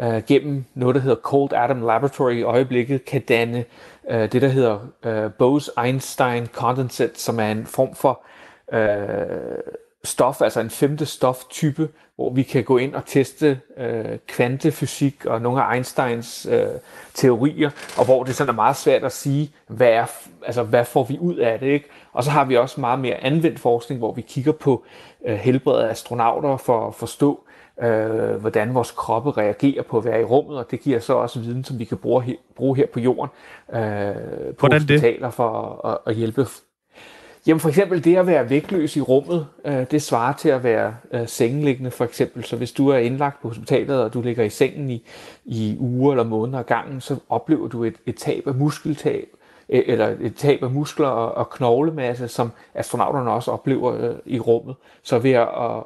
øh, 0.00 0.22
gennem 0.26 0.64
noget, 0.74 0.94
der 0.94 1.00
hedder 1.00 1.16
Cold 1.16 1.52
Atom 1.52 1.80
Laboratory 1.80 2.32
i 2.32 2.42
øjeblikket, 2.42 3.04
kan 3.04 3.20
danne 3.20 3.64
øh, 4.10 4.32
det, 4.32 4.42
der 4.42 4.48
hedder 4.48 4.78
øh, 5.04 5.30
Bose-Einstein 5.38 6.46
Condensate, 6.52 7.20
som 7.20 7.40
er 7.40 7.50
en 7.50 7.66
form 7.66 7.94
for 7.94 8.24
øh, 8.72 9.58
stof, 10.04 10.42
altså 10.42 10.60
en 10.60 10.70
femte 10.70 11.06
stoftype, 11.06 11.88
hvor 12.16 12.32
vi 12.32 12.42
kan 12.42 12.64
gå 12.64 12.78
ind 12.78 12.94
og 12.94 13.06
teste 13.06 13.60
øh, 13.76 14.18
kvantefysik 14.26 15.26
og 15.26 15.42
nogle 15.42 15.62
af 15.62 15.74
Einsteins 15.74 16.46
øh, 16.50 16.66
teorier, 17.14 17.70
og 17.98 18.04
hvor 18.04 18.24
det 18.24 18.34
sådan 18.34 18.48
er 18.48 18.54
meget 18.54 18.76
svært 18.76 19.04
at 19.04 19.12
sige, 19.12 19.52
hvad, 19.66 19.88
er, 19.88 20.06
altså, 20.46 20.62
hvad 20.62 20.84
får 20.84 21.04
vi 21.04 21.18
ud 21.18 21.36
af 21.36 21.58
det. 21.58 21.66
Ikke? 21.66 21.88
Og 22.12 22.24
så 22.24 22.30
har 22.30 22.44
vi 22.44 22.56
også 22.56 22.80
meget 22.80 22.98
mere 22.98 23.14
anvendt 23.14 23.60
forskning, 23.60 23.98
hvor 23.98 24.12
vi 24.12 24.20
kigger 24.20 24.52
på 24.52 24.84
øh, 25.26 25.36
helbredet 25.36 25.82
af 25.82 25.90
astronauter 25.90 26.56
for 26.56 26.88
at 26.88 26.94
forstå, 26.94 27.44
øh, 27.82 28.34
hvordan 28.34 28.74
vores 28.74 28.90
kroppe 28.90 29.30
reagerer 29.30 29.82
på 29.82 29.98
at 29.98 30.04
være 30.04 30.20
i 30.20 30.24
rummet, 30.24 30.58
og 30.58 30.70
det 30.70 30.80
giver 30.80 31.00
så 31.00 31.12
også 31.12 31.40
viden, 31.40 31.64
som 31.64 31.78
vi 31.78 31.84
kan 31.84 31.98
bruge 31.98 32.22
her, 32.22 32.36
bruge 32.56 32.76
her 32.76 32.86
på 32.86 33.00
jorden, 33.00 33.30
øh, 33.72 34.14
på 34.54 34.54
hvordan 34.58 34.80
hospitaler 34.80 35.26
det? 35.26 35.34
for 35.34 35.80
at, 35.86 35.98
at 36.06 36.14
hjælpe 36.14 36.46
Jamen 37.46 37.60
for 37.60 37.68
eksempel 37.68 38.04
det 38.04 38.16
at 38.16 38.26
være 38.26 38.50
vægtløs 38.50 38.96
i 38.96 39.00
rummet, 39.00 39.46
øh, 39.64 39.86
det 39.90 40.02
svarer 40.02 40.32
til 40.32 40.48
at 40.48 40.64
være 40.64 40.96
øh, 41.12 41.28
sengeliggende 41.28 41.90
for 41.90 42.04
eksempel. 42.04 42.44
Så 42.44 42.56
hvis 42.56 42.72
du 42.72 42.88
er 42.88 42.96
indlagt 42.98 43.42
på 43.42 43.48
hospitalet, 43.48 44.02
og 44.02 44.14
du 44.14 44.20
ligger 44.20 44.44
i 44.44 44.50
sengen 44.50 44.90
i, 44.90 45.06
i 45.44 45.76
uger 45.78 46.12
eller 46.12 46.24
måneder 46.24 46.58
af 46.58 46.66
gangen, 46.66 47.00
så 47.00 47.16
oplever 47.28 47.68
du 47.68 47.84
et, 47.84 47.94
et 48.06 48.16
tab 48.16 48.46
af 48.46 48.54
muskeltab, 48.54 49.28
øh, 49.68 49.82
eller 49.86 50.16
et 50.20 50.36
tab 50.36 50.62
af 50.62 50.70
muskler 50.70 51.08
og, 51.08 51.34
og 51.34 51.50
knoglemasse, 51.50 52.28
som 52.28 52.52
astronauterne 52.74 53.30
også 53.30 53.50
oplever 53.50 53.94
øh, 53.94 54.16
i 54.26 54.40
rummet. 54.40 54.76
Så 55.02 55.18
ved 55.18 55.32
at, 55.32 55.48
at, 55.48 55.82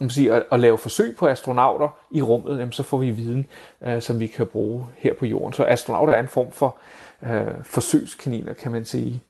at, 0.00 0.12
sige, 0.12 0.32
at, 0.32 0.42
at 0.52 0.60
lave 0.60 0.78
forsøg 0.78 1.16
på 1.16 1.26
astronauter 1.26 1.88
i 2.10 2.22
rummet, 2.22 2.58
jamen, 2.58 2.72
så 2.72 2.82
får 2.82 2.98
vi 2.98 3.10
viden, 3.10 3.46
øh, 3.86 4.02
som 4.02 4.20
vi 4.20 4.26
kan 4.26 4.46
bruge 4.46 4.86
her 4.96 5.14
på 5.14 5.26
jorden. 5.26 5.52
Så 5.52 5.64
astronauter 5.64 6.12
er 6.12 6.20
en 6.20 6.28
form 6.28 6.52
for 6.52 6.76
øh, 7.22 7.64
forsøgskaniner, 7.64 8.52
kan 8.52 8.72
man 8.72 8.84
sige. 8.84 9.22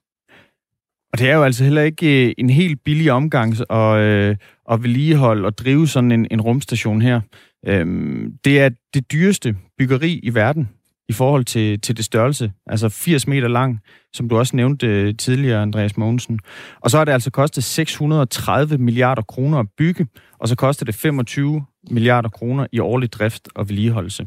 Og 1.13 1.19
det 1.19 1.31
er 1.31 1.35
jo 1.35 1.43
altså 1.43 1.65
heller 1.65 1.83
ikke 1.83 2.27
øh, 2.27 2.35
en 2.39 2.51
helt 2.51 2.85
billig 2.85 3.13
omgang 3.13 3.55
øh, 3.61 3.67
at, 3.71 3.99
øh, 3.99 4.37
at 4.71 4.83
vedligeholde 4.83 5.47
og 5.47 5.59
drive 5.59 5.89
sådan 5.89 6.13
en, 6.13 6.27
en 6.31 6.41
rumstation 6.41 7.03
her. 7.03 7.21
Øhm, 7.67 8.33
det 8.45 8.61
er 8.61 8.71
det 8.95 9.13
dyreste 9.13 9.57
byggeri 9.79 10.21
i 10.23 10.35
verden 10.35 10.69
i 11.09 11.13
forhold 11.13 11.45
til, 11.45 11.81
til 11.81 11.97
det 11.97 12.05
størrelse. 12.05 12.53
Altså 12.67 12.89
80 12.89 13.27
meter 13.27 13.49
lang, 13.49 13.79
som 14.13 14.29
du 14.29 14.39
også 14.39 14.57
nævnte 14.57 14.87
øh, 14.87 15.15
tidligere, 15.17 15.63
Andreas 15.63 15.97
Mogensen. 15.97 16.39
Og 16.81 16.91
så 16.91 16.99
har 16.99 17.05
det 17.05 17.13
altså 17.13 17.31
kostet 17.31 17.65
630 17.65 18.79
milliarder 18.79 19.23
kroner 19.23 19.59
at 19.59 19.67
bygge, 19.79 20.07
og 20.39 20.49
så 20.49 20.57
koster 20.57 20.85
det 20.85 20.95
25 20.95 21.65
milliarder 21.91 22.29
kroner 22.29 22.67
i 22.73 22.79
årlig 22.79 23.13
drift 23.13 23.49
og 23.55 23.69
vedligeholdelse. 23.69 24.27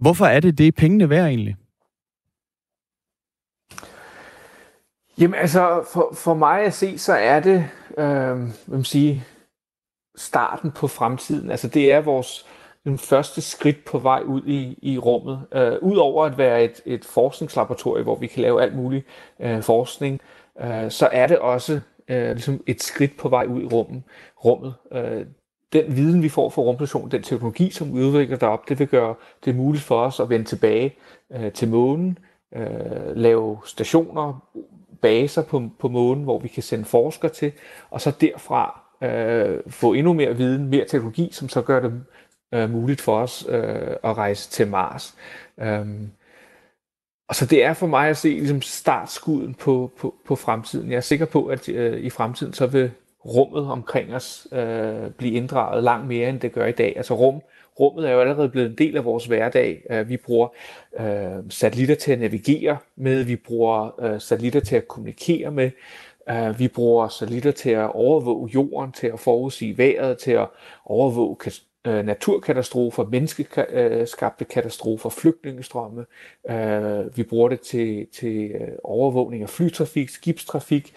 Hvorfor 0.00 0.26
er 0.26 0.40
det 0.40 0.58
det 0.58 0.74
pengene 0.74 1.10
værd 1.10 1.26
egentlig? 1.26 1.56
Jamen 5.20 5.34
altså, 5.34 5.84
for, 5.92 6.10
for 6.14 6.34
mig 6.34 6.60
at 6.60 6.74
se, 6.74 6.98
så 6.98 7.12
er 7.12 7.40
det, 7.40 7.64
øh, 7.98 8.36
hvad 8.36 8.48
man 8.66 8.84
sige, 8.84 9.24
starten 10.16 10.70
på 10.70 10.88
fremtiden. 10.88 11.50
Altså 11.50 11.68
det 11.68 11.92
er 11.92 12.00
vores 12.00 12.46
den 12.84 12.98
første 12.98 13.40
skridt 13.40 13.84
på 13.84 13.98
vej 13.98 14.22
ud 14.26 14.42
i, 14.46 14.78
i 14.82 14.98
rummet. 14.98 15.40
Øh, 15.52 15.72
Udover 15.82 16.24
at 16.24 16.38
være 16.38 16.64
et, 16.64 16.82
et 16.86 17.04
forskningslaboratorium, 17.04 18.04
hvor 18.04 18.16
vi 18.16 18.26
kan 18.26 18.42
lave 18.42 18.62
alt 18.62 18.76
muligt 18.76 19.06
øh, 19.40 19.62
forskning, 19.62 20.20
øh, 20.60 20.90
så 20.90 21.08
er 21.12 21.26
det 21.26 21.38
også 21.38 21.80
øh, 22.08 22.30
ligesom 22.30 22.62
et 22.66 22.82
skridt 22.82 23.16
på 23.16 23.28
vej 23.28 23.46
ud 23.46 23.62
i 23.62 23.66
rummet. 23.66 24.02
rummet. 24.44 24.74
Øh, 24.92 25.26
den 25.72 25.96
viden, 25.96 26.22
vi 26.22 26.28
får 26.28 26.50
fra 26.50 26.62
rumstationen, 26.62 27.10
den 27.10 27.22
teknologi, 27.22 27.70
som 27.70 27.94
vi 27.94 28.02
udvikler 28.02 28.36
derop, 28.36 28.68
det 28.68 28.78
vil 28.78 28.88
gøre 28.88 29.14
det 29.44 29.56
muligt 29.56 29.84
for 29.84 30.00
os 30.00 30.20
at 30.20 30.28
vende 30.28 30.44
tilbage 30.44 30.94
øh, 31.32 31.52
til 31.52 31.68
månen, 31.68 32.18
øh, 32.56 33.16
lave 33.16 33.58
stationer, 33.64 34.42
baser 35.00 35.42
på, 35.42 35.70
på 35.78 35.88
månen, 35.88 36.24
hvor 36.24 36.38
vi 36.38 36.48
kan 36.48 36.62
sende 36.62 36.84
forskere 36.84 37.30
til, 37.30 37.52
og 37.90 38.00
så 38.00 38.10
derfra 38.20 38.80
øh, 39.02 39.60
få 39.68 39.92
endnu 39.92 40.12
mere 40.12 40.36
viden, 40.36 40.68
mere 40.68 40.84
teknologi, 40.84 41.28
som 41.32 41.48
så 41.48 41.62
gør 41.62 41.80
det 41.80 42.04
øh, 42.54 42.70
muligt 42.70 43.00
for 43.00 43.20
os 43.20 43.46
øh, 43.48 43.96
at 44.04 44.18
rejse 44.18 44.50
til 44.50 44.68
Mars. 44.68 45.14
Øhm, 45.60 46.10
og 47.28 47.34
så 47.34 47.46
det 47.46 47.64
er 47.64 47.72
for 47.72 47.86
mig 47.86 48.08
at 48.08 48.16
se 48.16 48.28
ligesom 48.28 48.62
startskuden 48.62 49.54
på, 49.54 49.92
på, 49.98 50.14
på 50.26 50.36
fremtiden. 50.36 50.90
Jeg 50.90 50.96
er 50.96 51.00
sikker 51.00 51.26
på, 51.26 51.46
at 51.46 51.68
øh, 51.68 52.00
i 52.00 52.10
fremtiden 52.10 52.52
så 52.52 52.66
vil 52.66 52.90
rummet 53.24 53.70
omkring 53.70 54.14
os 54.14 54.46
øh, 54.52 55.10
blive 55.10 55.34
inddraget 55.34 55.84
langt 55.84 56.08
mere, 56.08 56.28
end 56.28 56.40
det 56.40 56.52
gør 56.52 56.66
i 56.66 56.72
dag. 56.72 56.92
Altså 56.96 57.14
rum, 57.14 57.42
rummet 57.80 58.08
er 58.08 58.12
jo 58.12 58.20
allerede 58.20 58.48
blevet 58.48 58.70
en 58.70 58.78
del 58.78 58.96
af 58.96 59.04
vores 59.04 59.26
hverdag. 59.26 59.82
Øh, 59.90 60.08
vi 60.08 60.16
bruger 60.16 60.48
øh, 61.00 61.44
satellitter 61.48 61.94
til 61.94 62.12
at 62.12 62.18
navigere 62.18 62.76
med, 62.96 63.24
vi 63.24 63.36
bruger 63.36 64.00
øh, 64.04 64.20
satellitter 64.20 64.60
til 64.60 64.76
at 64.76 64.88
kommunikere 64.88 65.50
med, 65.50 65.70
øh, 66.30 66.58
vi 66.58 66.68
bruger 66.68 67.08
satellitter 67.08 67.50
til 67.50 67.70
at 67.70 67.92
overvåge 67.94 68.50
jorden, 68.54 68.92
til 68.92 69.06
at 69.06 69.20
forudsige 69.20 69.78
vejret, 69.78 70.18
til 70.18 70.32
at 70.32 70.46
overvåge 70.84 71.36
uh, 71.88 71.94
naturkatastrofer, 71.94 73.04
menneskeskabte 73.04 74.44
øh, 74.44 74.48
katastrofer, 74.48 75.08
flygtningestrømme. 75.08 76.06
Vi 77.16 77.22
bruger 77.22 77.48
det 77.48 77.60
til, 77.60 78.06
til 78.12 78.54
overvågning 78.84 79.42
af 79.42 79.48
flytrafik, 79.48 80.08
skibstrafik, 80.08 80.94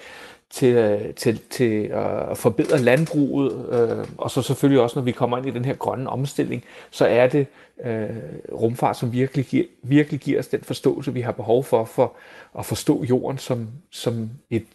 Øh, 0.64 1.00
til, 1.02 1.14
til, 1.14 1.40
til 1.50 1.84
at 1.84 2.38
forbedre 2.38 2.80
landbruget, 2.80 3.52
øh, 3.72 4.08
og 4.18 4.32
så 4.32 4.42
selvfølgelig 4.42 4.82
også, 4.82 5.00
når 5.00 5.04
vi 5.04 5.12
kommer 5.12 5.38
ind 5.38 5.48
i 5.48 5.52
den 5.52 5.66
her 5.66 5.74
grønne 5.74 6.10
omstilling, 6.10 6.64
så 6.92 7.06
er 7.06 7.28
det 7.28 7.48
øh, 7.84 8.10
rumfart, 8.52 8.98
som 8.98 9.14
virkelig 9.14 9.46
giver, 9.46 9.66
virkelig 9.84 10.20
giver 10.20 10.40
os 10.40 10.48
den 10.48 10.62
forståelse, 10.62 11.14
vi 11.14 11.22
har 11.22 11.32
behov 11.32 11.64
for, 11.64 11.86
for 11.86 12.14
at 12.60 12.66
forstå 12.66 13.04
jorden 13.04 13.38
som, 13.38 13.68
som 13.92 14.30
et 14.50 14.66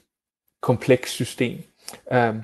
komplekst 0.63 1.15
system. 1.15 1.59
Um, 2.11 2.43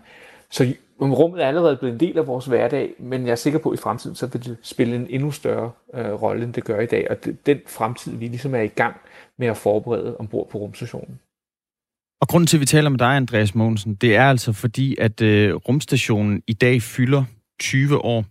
så 0.50 0.72
rummet 1.00 1.42
er 1.42 1.48
allerede 1.48 1.76
blevet 1.76 1.92
en 1.92 2.00
del 2.00 2.18
af 2.18 2.26
vores 2.26 2.46
hverdag, 2.46 2.94
men 2.98 3.26
jeg 3.26 3.32
er 3.32 3.36
sikker 3.36 3.58
på, 3.58 3.70
at 3.70 3.78
i 3.78 3.82
fremtiden 3.82 4.16
så 4.16 4.26
vil 4.26 4.44
det 4.44 4.56
spille 4.62 4.96
en 4.96 5.06
endnu 5.10 5.30
større 5.30 5.70
øh, 5.94 6.22
rolle, 6.22 6.44
end 6.44 6.54
det 6.54 6.64
gør 6.64 6.80
i 6.80 6.86
dag, 6.86 7.10
og 7.10 7.24
det, 7.24 7.46
den 7.46 7.60
fremtid, 7.66 8.16
vi 8.16 8.28
ligesom 8.28 8.54
er 8.54 8.60
i 8.60 8.68
gang 8.68 8.96
med 9.38 9.46
at 9.48 9.56
forberede 9.56 10.16
ombord 10.16 10.48
på 10.48 10.58
rumstationen. 10.58 11.20
Og 12.22 12.28
grunden 12.28 12.46
til, 12.46 12.56
at 12.56 12.60
vi 12.60 12.66
taler 12.66 12.90
med 12.90 12.98
dig, 12.98 13.16
Andreas 13.16 13.54
Mogensen, 13.54 13.94
det 13.94 14.16
er 14.16 14.24
altså 14.24 14.52
fordi, 14.52 14.96
at 14.98 15.20
øh, 15.20 15.54
rumstationen 15.54 16.42
i 16.46 16.52
dag 16.52 16.82
fylder 16.82 17.24
20 17.60 18.04
år. 18.04 18.24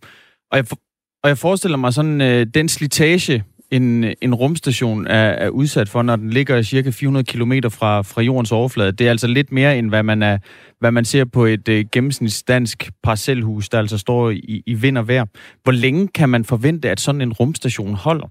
Og 0.52 0.58
jeg, 0.58 0.68
for, 0.68 0.76
og 1.24 1.30
jeg 1.30 1.38
forestiller 1.38 1.78
mig 1.78 1.94
sådan, 1.94 2.22
øh, 2.22 2.48
den 2.54 2.70
slitage, 2.70 3.44
en, 3.72 4.04
en 4.22 4.36
rumstation 4.36 5.08
er, 5.08 5.30
er 5.30 5.50
udsat 5.50 5.90
for, 5.90 6.02
når 6.02 6.16
den 6.16 6.30
ligger 6.30 6.62
cirka 6.62 6.90
400 6.90 7.24
km 7.24 7.54
fra, 7.70 8.02
fra 8.02 8.22
jordens 8.22 8.52
overflade. 8.52 8.92
Det 8.92 9.08
er 9.08 9.12
altså 9.12 9.28
lidt 9.28 9.52
mere, 9.52 9.78
end 9.78 9.90
hvad 9.90 10.04
man, 10.04 10.24
er, 10.24 10.38
hvad 10.80 10.92
man 10.92 11.06
ser 11.06 11.26
på 11.26 11.46
et 11.46 11.68
øh, 11.68 11.86
gennemsnitsdansk 11.92 12.92
parcelhus, 13.04 13.70
der 13.70 13.80
altså 13.80 13.98
står 13.98 14.30
i, 14.30 14.64
i 14.66 14.74
vind 14.74 14.98
og 14.98 15.08
vejr. 15.08 15.26
Hvor 15.64 15.72
længe 15.72 16.08
kan 16.08 16.30
man 16.30 16.46
forvente, 16.46 16.90
at 16.90 17.00
sådan 17.00 17.22
en 17.22 17.34
rumstation 17.34 17.94
holder? 17.94 18.28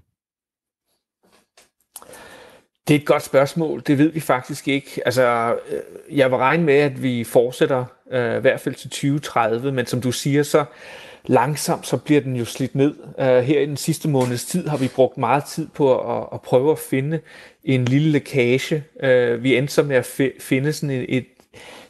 Det 2.87 2.95
er 2.95 2.99
et 2.99 3.05
godt 3.05 3.23
spørgsmål. 3.23 3.83
Det 3.87 3.97
ved 3.97 4.11
vi 4.11 4.19
faktisk 4.19 4.67
ikke. 4.67 5.01
Altså, 5.05 5.55
øh, 5.69 6.17
jeg 6.17 6.31
vil 6.31 6.37
regne 6.37 6.63
med, 6.63 6.73
at 6.73 7.03
vi 7.03 7.23
fortsætter 7.23 7.85
øh, 8.11 8.37
i 8.37 8.39
hvert 8.39 8.59
fald 8.59 8.75
til 8.75 8.89
2030, 8.89 9.71
men 9.71 9.85
som 9.85 10.01
du 10.01 10.11
siger, 10.11 10.43
så 10.43 10.65
langsomt 11.25 11.87
så 11.87 11.97
bliver 11.97 12.21
den 12.21 12.35
jo 12.35 12.45
slidt 12.45 12.75
ned. 12.75 12.95
Øh, 13.19 13.25
her 13.25 13.59
i 13.59 13.65
den 13.65 13.77
sidste 13.77 14.09
måneds 14.09 14.45
tid 14.45 14.67
har 14.67 14.77
vi 14.77 14.87
brugt 14.95 15.17
meget 15.17 15.43
tid 15.43 15.67
på 15.67 16.17
at, 16.17 16.27
at 16.33 16.41
prøve 16.41 16.71
at 16.71 16.79
finde 16.79 17.19
en 17.63 17.85
lille 17.85 18.11
lækage. 18.11 18.83
Øh, 19.03 19.43
vi 19.43 19.57
endte 19.57 19.73
så 19.73 19.83
med 19.83 19.95
at 19.95 20.19
finde 20.39 20.73
sådan 20.73 20.89
et, 20.89 21.17
et, 21.17 21.25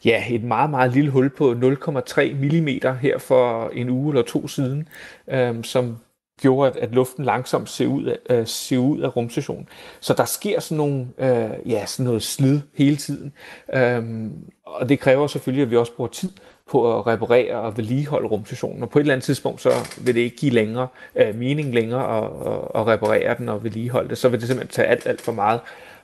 ja, 0.05 0.23
et 0.29 0.43
meget, 0.43 0.69
meget 0.69 0.93
lille 0.93 1.09
hul 1.09 1.29
på 1.29 1.51
0,3 1.51 2.33
mm 2.33 2.67
her 3.01 3.17
for 3.17 3.69
en 3.73 3.89
uge 3.89 4.11
eller 4.11 4.23
to 4.23 4.47
siden, 4.47 4.87
øh, 5.31 5.63
som 5.63 5.97
gjorde, 6.41 6.71
at, 6.71 6.77
at 6.77 6.91
luften 6.91 7.25
langsomt 7.25 7.69
ser 7.69 7.87
ud, 7.87 8.03
af, 8.03 8.17
øh, 8.29 8.47
ser 8.47 8.77
ud 8.77 8.99
af 8.99 9.15
rumstationen. 9.15 9.69
Så 9.99 10.13
der 10.13 10.25
sker 10.25 10.59
sådan, 10.59 10.77
nogle, 10.77 11.07
øh, 11.17 11.69
ja, 11.71 11.85
sådan 11.85 12.05
noget 12.05 12.23
slid 12.23 12.61
hele 12.73 12.95
tiden. 12.95 13.33
Øhm, 13.73 14.31
og 14.65 14.89
det 14.89 14.99
kræver 14.99 15.27
selvfølgelig, 15.27 15.63
at 15.63 15.71
vi 15.71 15.77
også 15.77 15.93
bruger 15.95 16.09
tid 16.09 16.29
på 16.71 16.99
at 16.99 17.07
reparere 17.07 17.55
og 17.55 17.77
vedligeholde 17.77 18.27
rumstationen. 18.27 18.83
Og 18.83 18.89
på 18.89 18.99
et 18.99 19.03
eller 19.03 19.13
andet 19.13 19.25
tidspunkt, 19.25 19.61
så 19.61 19.69
vil 20.01 20.15
det 20.15 20.21
ikke 20.21 20.37
give 20.37 20.51
længere 20.51 20.87
øh, 21.15 21.35
mening 21.35 21.73
længere 21.73 22.17
at, 22.17 22.23
at, 22.23 22.81
at 22.81 22.87
reparere 22.87 23.35
den 23.37 23.49
og 23.49 23.63
vedligeholde 23.63 24.09
det. 24.09 24.17
Så 24.17 24.29
vil 24.29 24.39
det 24.39 24.47
simpelthen 24.47 24.73
tage 24.73 24.87
alt, 24.87 25.07
alt 25.07 25.21
for 25.21 25.31
meget, 25.31 25.59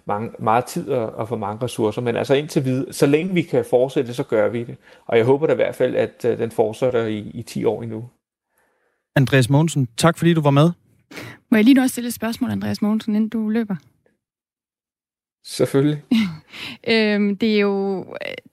mange, 0.06 0.32
meget 0.40 0.66
tid 0.66 0.90
og, 0.90 1.16
og 1.16 1.28
for 1.28 1.36
mange 1.36 1.64
ressourcer. 1.64 2.02
Men 2.02 2.16
altså 2.16 2.34
indtil 2.34 2.66
videre, 2.66 2.94
så 2.94 3.06
længe 3.06 3.34
vi 3.34 3.42
kan 3.42 3.66
fortsætte, 3.66 4.14
så 4.14 4.24
gør 4.24 4.50
vi 4.50 4.64
det. 4.64 4.78
Og 5.06 5.18
jeg 5.18 5.26
håber 5.26 5.48
da 5.48 5.54
i 5.54 5.56
hvert 5.56 5.76
fald, 5.76 5.96
at 5.96 6.26
øh, 6.26 6.38
den 6.38 6.52
fortsætter 6.52 7.06
i, 7.06 7.18
i 7.18 7.44
10 7.44 7.66
år 7.66 7.82
endnu. 7.84 8.10
Andreas 9.18 9.50
Mogensen, 9.50 9.88
tak 9.98 10.18
fordi 10.18 10.34
du 10.34 10.42
var 10.42 10.52
med. 10.52 10.72
Må 11.52 11.58
jeg 11.58 11.64
lige 11.64 11.74
nu 11.74 11.82
også 11.82 11.94
stille 11.94 12.08
et 12.08 12.14
spørgsmål, 12.14 12.52
Andreas 12.52 12.82
Mogensen, 12.82 13.16
inden 13.16 13.30
du 13.30 13.50
løber? 13.50 13.76
Selvfølgelig. 15.46 16.04
øhm, 16.94 17.38
det 17.38 17.56
er 17.56 17.60
jo, 17.60 18.04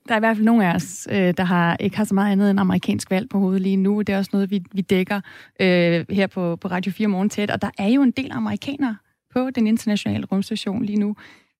der 0.07 0.13
er 0.13 0.17
i 0.17 0.19
hvert 0.19 0.35
fald 0.35 0.45
nogle 0.45 0.67
af 0.67 0.75
os, 0.75 1.07
øh, 1.11 1.33
der 1.37 1.43
har, 1.43 1.77
ikke 1.79 1.97
har 1.97 2.03
så 2.03 2.13
meget 2.13 2.31
andet 2.31 2.51
end 2.51 2.59
amerikansk 2.59 3.11
valg 3.11 3.29
på 3.29 3.39
hovedet 3.39 3.61
lige 3.61 3.75
nu. 3.75 4.01
Det 4.01 4.13
er 4.13 4.17
også 4.17 4.29
noget, 4.33 4.51
vi, 4.51 4.63
vi 4.71 4.81
dækker 4.81 5.21
øh, 5.59 6.05
her 6.09 6.27
på, 6.27 6.55
på 6.55 6.67
Radio 6.67 6.91
4 6.91 7.07
Morgen 7.07 7.29
tæt, 7.29 7.51
og 7.51 7.61
der 7.61 7.69
er 7.77 7.87
jo 7.87 8.01
en 8.01 8.11
del 8.11 8.31
amerikanere 8.31 8.97
på 9.33 9.49
den 9.49 9.67
internationale 9.67 10.25
rumstation 10.25 10.85
lige 10.85 10.99
nu. 10.99 11.15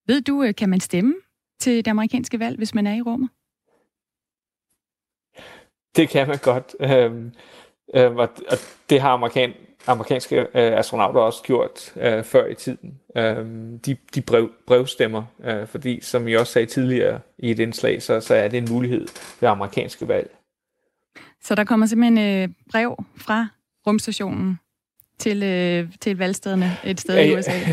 Ved 0.06 0.20
du, 0.20 0.42
øh, 0.42 0.54
kan 0.54 0.68
man 0.68 0.80
stemme 0.80 1.14
til 1.60 1.76
det 1.76 1.88
amerikanske 1.88 2.38
valg, 2.38 2.56
hvis 2.56 2.74
man 2.74 2.86
er 2.86 2.94
i 2.94 3.02
rummet? 3.02 3.28
Det 5.96 6.08
kan 6.08 6.28
man 6.28 6.38
godt. 6.42 6.76
Øhm, 6.80 7.32
Øh, 7.96 8.16
og, 8.16 8.28
og 8.48 8.58
det 8.90 9.00
har 9.00 9.10
amerikan, 9.10 9.52
amerikanske 9.86 10.40
øh, 10.40 10.46
astronauter 10.54 11.20
også 11.20 11.42
gjort 11.42 11.92
øh, 11.96 12.24
før 12.24 12.46
i 12.46 12.54
tiden. 12.54 13.00
Øh, 13.16 13.46
de 13.86 13.96
de 14.14 14.22
brev, 14.22 14.50
brevstemmer, 14.66 15.22
øh, 15.44 15.66
fordi 15.66 16.00
som 16.00 16.28
jeg 16.28 16.40
også 16.40 16.52
sagde 16.52 16.66
tidligere 16.66 17.20
i 17.38 17.50
et 17.50 17.58
indslag, 17.58 18.02
så, 18.02 18.20
så 18.20 18.34
er 18.34 18.48
det 18.48 18.58
en 18.58 18.68
mulighed 18.70 19.06
ved 19.40 19.48
amerikanske 19.48 20.08
valg. 20.08 20.36
Så 21.42 21.54
der 21.54 21.64
kommer 21.64 21.86
simpelthen 21.86 22.18
øh, 22.18 22.48
brev 22.70 22.96
fra 23.16 23.46
rumstationen 23.86 24.58
til, 25.18 25.42
øh, 25.42 25.92
til 26.00 26.18
valgstederne 26.18 26.76
et 26.84 27.00
sted 27.00 27.24
i 27.24 27.34
USA? 27.36 27.52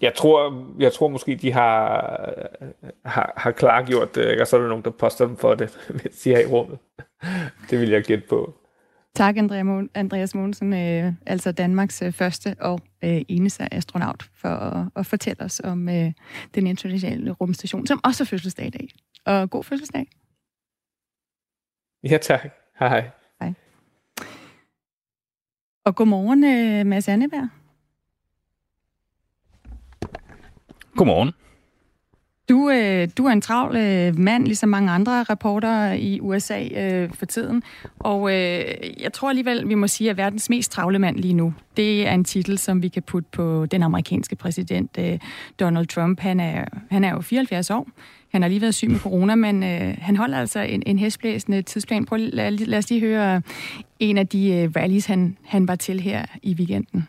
Jeg 0.00 0.14
tror, 0.14 0.66
jeg 0.78 0.92
tror 0.92 1.08
måske, 1.08 1.36
de 1.36 1.52
har, 1.52 2.00
har, 3.04 3.32
har 3.36 3.50
klargjort 3.50 4.14
det, 4.14 4.40
og 4.40 4.46
så 4.46 4.56
er 4.56 4.60
der 4.60 4.68
nogen, 4.68 4.84
der 4.84 4.90
poster 4.90 5.26
dem 5.26 5.36
for 5.36 5.54
det, 5.54 5.78
mens 6.04 6.18
de 6.18 6.34
er 6.34 6.40
i 6.40 6.46
rummet. 6.46 6.78
Det 7.70 7.80
vil 7.80 7.88
jeg 7.88 8.04
gætte 8.04 8.26
på. 8.28 8.54
Tak, 9.16 9.36
Andreas 9.94 10.34
Mogensen, 10.34 10.72
øh, 10.72 11.12
altså 11.26 11.52
Danmarks 11.52 12.02
øh, 12.02 12.12
første 12.12 12.56
og 12.60 12.80
øh, 13.04 13.22
eneste 13.28 13.74
astronaut, 13.74 14.30
for 14.34 14.48
at, 14.48 14.88
at 14.96 15.06
fortælle 15.06 15.44
os 15.44 15.60
om 15.64 15.88
øh, 15.88 16.12
den 16.54 16.66
internationale 16.66 17.32
rumstation, 17.32 17.86
som 17.86 18.00
også 18.04 18.24
er 18.24 18.26
fødselsdag 18.26 18.66
i 18.66 18.70
dag. 18.70 18.88
Og 19.24 19.50
god 19.50 19.64
fødselsdag. 19.64 20.06
Ja, 22.04 22.18
tak. 22.18 22.40
Hej. 22.78 23.10
Hej. 23.40 23.52
Og 25.84 25.96
godmorgen, 25.96 26.40
Mads 26.88 27.08
Anneberg. 27.08 27.48
Godmorgen. 30.96 31.32
Du, 32.48 32.70
øh, 32.70 33.08
du 33.18 33.26
er 33.26 33.30
en 33.32 33.40
travl 33.40 33.76
øh, 33.76 34.18
mand, 34.18 34.46
ligesom 34.46 34.68
mange 34.68 34.90
andre 34.90 35.22
reporter 35.22 35.92
i 35.92 36.20
USA 36.20 36.64
øh, 36.64 37.10
for 37.14 37.26
tiden. 37.26 37.62
Og 37.98 38.30
øh, 38.30 38.64
jeg 39.00 39.12
tror 39.12 39.28
alligevel, 39.28 39.68
vi 39.68 39.74
må 39.74 39.86
sige, 39.86 40.10
at 40.10 40.16
verdens 40.16 40.50
mest 40.50 40.72
travle 40.72 40.98
mand 40.98 41.16
lige 41.16 41.34
nu, 41.34 41.54
det 41.76 42.06
er 42.06 42.12
en 42.12 42.24
titel, 42.24 42.58
som 42.58 42.82
vi 42.82 42.88
kan 42.88 43.02
putte 43.02 43.28
på 43.32 43.66
den 43.66 43.82
amerikanske 43.82 44.36
præsident 44.36 44.90
øh, 44.98 45.18
Donald 45.60 45.86
Trump. 45.86 46.20
Han 46.20 46.40
er, 46.40 46.64
han 46.90 47.04
er 47.04 47.10
jo 47.10 47.20
74 47.20 47.70
år. 47.70 47.88
Han 48.32 48.42
har 48.42 48.48
lige 48.48 48.60
været 48.60 48.74
syg 48.74 48.90
med 48.90 48.98
corona, 48.98 49.34
men 49.34 49.62
øh, 49.62 49.94
han 50.00 50.16
holder 50.16 50.38
altså 50.38 50.60
en, 50.60 50.82
en 50.86 50.98
hestblæsende 50.98 51.62
tidsplan. 51.62 52.04
Prøv, 52.04 52.18
lad, 52.18 52.50
lad 52.50 52.78
os 52.78 52.90
lige 52.90 53.00
høre 53.00 53.42
en 53.98 54.18
af 54.18 54.26
de 54.26 54.52
øh, 54.52 54.70
rallies, 54.76 55.06
han, 55.06 55.36
han 55.44 55.68
var 55.68 55.74
til 55.74 56.00
her 56.00 56.26
i 56.42 56.54
weekenden. 56.54 57.08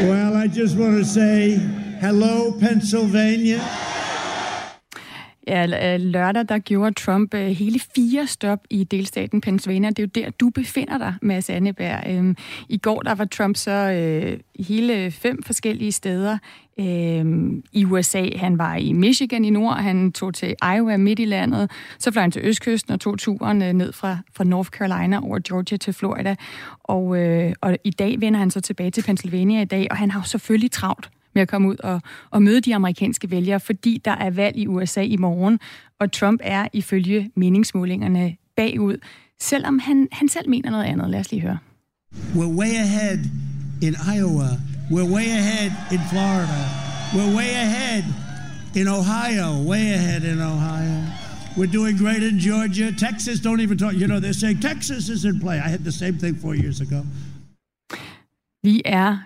Well, 0.00 0.36
I 0.36 0.48
just 0.48 0.76
want 0.76 0.96
to 0.98 1.04
say 1.04 1.52
hello, 2.00 2.50
Pennsylvania. 2.50 3.60
Ja, 5.46 5.94
øh, 5.94 6.00
lørdag 6.00 6.48
der 6.48 6.58
gjorde 6.58 6.94
Trump 6.94 7.34
øh, 7.34 7.46
hele 7.46 7.80
fire 7.94 8.26
stop 8.26 8.58
i 8.70 8.84
delstaten 8.84 9.40
Pennsylvania. 9.40 9.88
Det 9.88 9.98
er 9.98 10.02
jo 10.02 10.24
der, 10.24 10.30
du 10.30 10.50
befinder 10.50 10.98
dig, 10.98 11.14
Mads 11.22 11.50
Anneberg. 11.50 12.02
Øhm, 12.10 12.36
I 12.68 12.78
går 12.78 13.00
der 13.00 13.14
var 13.14 13.24
Trump 13.24 13.56
så 13.56 13.70
øh, 13.70 14.38
hele 14.66 15.10
fem 15.10 15.42
forskellige 15.42 15.92
steder 15.92 16.38
øhm, 16.80 17.62
i 17.72 17.84
USA. 17.84 18.28
Han 18.36 18.58
var 18.58 18.76
i 18.76 18.92
Michigan 18.92 19.44
i 19.44 19.50
nord, 19.50 19.76
han 19.76 20.12
tog 20.12 20.34
til 20.34 20.54
Iowa 20.76 20.96
midt 20.96 21.18
i 21.18 21.24
landet, 21.24 21.70
så 21.98 22.10
fløj 22.10 22.20
han 22.20 22.30
til 22.30 22.42
Østkysten 22.44 22.92
og 22.92 23.00
tog 23.00 23.18
turen 23.18 23.62
øh, 23.62 23.72
ned 23.72 23.92
fra, 23.92 24.18
fra 24.34 24.44
North 24.44 24.68
Carolina 24.70 25.20
over 25.22 25.38
Georgia 25.48 25.76
til 25.78 25.92
Florida. 25.92 26.36
Og, 26.84 27.18
øh, 27.18 27.52
og 27.60 27.76
i 27.84 27.90
dag 27.90 28.20
vender 28.20 28.38
han 28.38 28.50
så 28.50 28.60
tilbage 28.60 28.90
til 28.90 29.02
Pennsylvania 29.02 29.62
i 29.62 29.64
dag, 29.64 29.86
og 29.90 29.96
han 29.96 30.10
har 30.10 30.20
jo 30.20 30.24
selvfølgelig 30.24 30.70
travlt 30.70 31.10
med 31.34 31.42
at 31.42 31.48
komme 31.48 31.68
ud 31.68 31.76
og, 31.76 32.00
og 32.30 32.42
møde 32.42 32.60
de 32.60 32.74
amerikanske 32.74 33.30
vælgere, 33.30 33.60
fordi 33.60 34.00
der 34.04 34.10
er 34.10 34.30
valg 34.30 34.56
i 34.56 34.66
USA 34.66 35.02
i 35.02 35.16
morgen, 35.16 35.60
og 36.00 36.12
Trump 36.12 36.40
er 36.42 36.68
ifølge 36.72 37.30
meningsmålingerne 37.36 38.36
bagud, 38.56 38.96
selvom 39.40 39.78
han, 39.78 40.08
han 40.12 40.28
selv 40.28 40.48
mener 40.48 40.70
noget 40.70 40.84
andet. 40.84 41.10
Lad 41.10 41.20
os 41.20 41.30
lige 41.30 41.42
høre. 41.42 41.58
We're 42.34 42.56
way 42.60 42.74
ahead 42.86 43.18
in 43.82 43.94
Iowa. 44.16 44.50
We're 44.90 45.10
way 45.16 45.28
ahead 45.40 45.70
in 45.92 46.00
Florida. 46.10 46.62
We're 47.14 47.36
way 47.36 47.50
ahead 47.66 48.04
in 48.74 48.86
Ohio. 48.88 49.62
Way 49.70 49.84
ahead 49.98 50.22
in 50.32 50.40
Ohio. 50.40 51.00
We're 51.56 51.72
doing 51.72 51.96
great 51.96 52.22
in 52.22 52.38
Georgia. 52.40 52.90
Texas, 52.92 53.40
don't 53.40 53.60
even 53.60 53.78
talk. 53.78 53.94
You 53.94 54.06
know, 54.08 54.20
they're 54.20 54.32
saying 54.32 54.60
Texas 54.60 55.08
is 55.08 55.24
in 55.24 55.38
play. 55.40 55.56
I 55.58 55.68
had 55.68 55.84
the 55.84 55.92
same 55.92 56.18
thing 56.18 56.34
four 56.34 56.54
years 56.54 56.80
ago. 56.80 57.02
Vi 58.62 58.82
er 58.84 59.18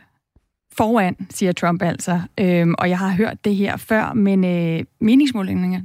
foran, 0.79 1.17
siger 1.31 1.53
Trump 1.53 1.83
altså. 1.83 2.21
Øhm, 2.41 2.75
og 2.79 2.89
jeg 2.89 2.99
har 2.99 3.11
hørt 3.11 3.45
det 3.45 3.57
her 3.57 3.77
før, 3.77 4.13
men 4.13 4.45
øh, 4.45 4.85
meningsmålingerne, 5.01 5.83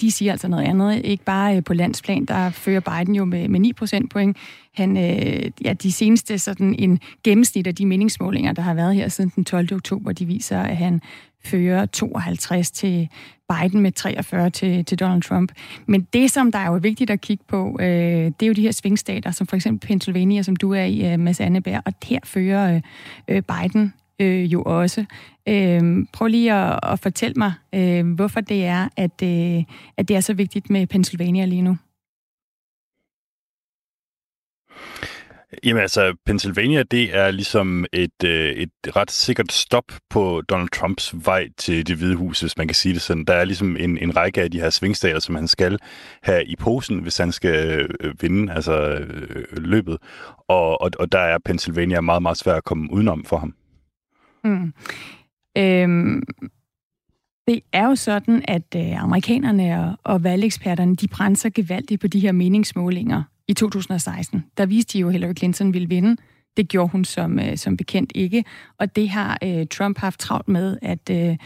de 0.00 0.10
siger 0.10 0.32
altså 0.32 0.48
noget 0.48 0.64
andet. 0.64 1.04
Ikke 1.04 1.24
bare 1.24 1.56
øh, 1.56 1.64
på 1.64 1.74
landsplan, 1.74 2.24
der 2.24 2.50
fører 2.50 2.80
Biden 2.80 3.14
jo 3.14 3.24
med, 3.24 3.48
med 3.48 3.60
9 3.60 3.72
procentpoint. 3.72 4.36
Han, 4.74 4.96
øh, 4.96 5.50
ja, 5.64 5.72
de 5.72 5.92
seneste 5.92 6.38
sådan 6.38 6.74
en 6.78 7.00
gennemsnit 7.24 7.66
af 7.66 7.74
de 7.74 7.86
meningsmålinger, 7.86 8.52
der 8.52 8.62
har 8.62 8.74
været 8.74 8.94
her 8.94 9.08
siden 9.08 9.32
den 9.36 9.44
12. 9.44 9.74
oktober, 9.74 10.12
de 10.12 10.26
viser, 10.26 10.60
at 10.60 10.76
han 10.76 11.00
fører 11.44 11.86
52 11.86 12.70
til 12.70 13.08
Biden 13.50 13.80
med 13.80 13.92
43 13.92 14.50
til, 14.50 14.84
til 14.84 14.98
Donald 14.98 15.22
Trump. 15.22 15.52
Men 15.86 16.06
det, 16.12 16.30
som 16.30 16.52
der 16.52 16.58
er 16.58 16.66
jo 16.66 16.78
vigtigt 16.82 17.10
at 17.10 17.20
kigge 17.20 17.44
på, 17.48 17.78
øh, 17.80 17.86
det 17.86 18.42
er 18.42 18.46
jo 18.46 18.52
de 18.52 18.62
her 18.62 18.72
svingstater, 18.72 19.30
som 19.30 19.46
for 19.46 19.56
eksempel 19.56 19.88
Pennsylvania, 19.88 20.42
som 20.42 20.56
du 20.56 20.72
er 20.72 20.84
i, 20.84 21.12
øh, 21.12 21.20
Mads 21.20 21.40
Anneberg, 21.40 21.82
og 21.84 21.92
der 22.08 22.18
fører 22.24 22.74
øh, 22.74 22.82
øh 23.28 23.42
Biden 23.42 23.92
øh, 24.22 24.52
jo 24.52 24.62
også. 24.62 25.04
Øh, 25.48 25.82
prøv 26.12 26.26
lige 26.26 26.52
at, 26.52 26.80
at 26.82 27.00
fortælle 27.00 27.34
mig, 27.36 27.52
øh, 27.74 28.14
hvorfor 28.14 28.40
det 28.40 28.64
er, 28.64 28.88
at, 28.96 29.22
øh, 29.22 29.64
at 29.96 30.08
det 30.08 30.16
er 30.16 30.20
så 30.20 30.34
vigtigt 30.34 30.70
med 30.70 30.86
Pennsylvania 30.86 31.44
lige 31.44 31.62
nu. 31.62 31.76
Jamen 35.64 35.82
altså, 35.82 36.14
Pennsylvania, 36.26 36.82
det 36.82 37.16
er 37.16 37.30
ligesom 37.30 37.84
et, 37.92 38.24
øh, 38.24 38.52
et 38.52 38.70
ret 38.96 39.10
sikkert 39.10 39.52
stop 39.52 39.84
på 40.10 40.42
Donald 40.48 40.68
Trumps 40.68 41.14
vej 41.26 41.48
til 41.58 41.86
det 41.86 41.96
hvide 41.96 42.16
hus, 42.16 42.40
hvis 42.40 42.58
man 42.58 42.68
kan 42.68 42.74
sige 42.74 42.94
det 42.94 43.02
sådan. 43.02 43.24
Der 43.24 43.34
er 43.34 43.44
ligesom 43.44 43.76
en, 43.76 43.98
en 43.98 44.16
række 44.16 44.42
af 44.42 44.50
de 44.50 44.60
her 44.60 44.70
svingstater, 44.70 45.20
som 45.20 45.34
han 45.34 45.48
skal 45.48 45.78
have 46.22 46.44
i 46.44 46.56
posen, 46.56 46.98
hvis 46.98 47.16
han 47.16 47.32
skal 47.32 47.90
øh, 48.00 48.22
vinde 48.22 48.52
altså, 48.52 48.72
øh, 48.72 49.44
løbet. 49.56 49.98
Og, 50.48 50.82
og, 50.82 50.90
og 50.98 51.12
der 51.12 51.18
er 51.18 51.38
Pennsylvania 51.44 52.00
meget, 52.00 52.22
meget 52.22 52.38
svært 52.38 52.56
at 52.56 52.64
komme 52.64 52.92
udenom 52.92 53.24
for 53.24 53.36
ham. 53.36 53.54
Mm. 54.44 54.72
Øhm, 55.58 56.22
det 57.48 57.60
er 57.72 57.86
jo 57.86 57.94
sådan, 57.94 58.44
at 58.48 58.74
øh, 58.76 59.02
amerikanerne 59.02 59.80
og, 59.80 59.96
og 60.04 60.24
valgeksperterne, 60.24 60.96
de 60.96 61.08
brænser 61.08 61.48
gevaldigt 61.48 62.00
på 62.00 62.06
de 62.06 62.20
her 62.20 62.32
meningsmålinger 62.32 63.22
i 63.48 63.54
2016. 63.54 64.44
Der 64.58 64.66
viste 64.66 64.92
de 64.92 64.98
jo, 64.98 65.08
at 65.08 65.12
Hillary 65.12 65.32
Clinton 65.38 65.72
ville 65.72 65.88
vinde. 65.88 66.16
Det 66.56 66.68
gjorde 66.68 66.92
hun 66.92 67.04
som, 67.04 67.38
øh, 67.38 67.56
som 67.56 67.76
bekendt 67.76 68.12
ikke. 68.14 68.44
Og 68.78 68.96
det 68.96 69.08
har 69.08 69.38
øh, 69.44 69.66
Trump 69.66 69.98
haft 69.98 70.20
travlt 70.20 70.48
med 70.48 70.76
at, 70.82 71.10
øh, 71.10 71.36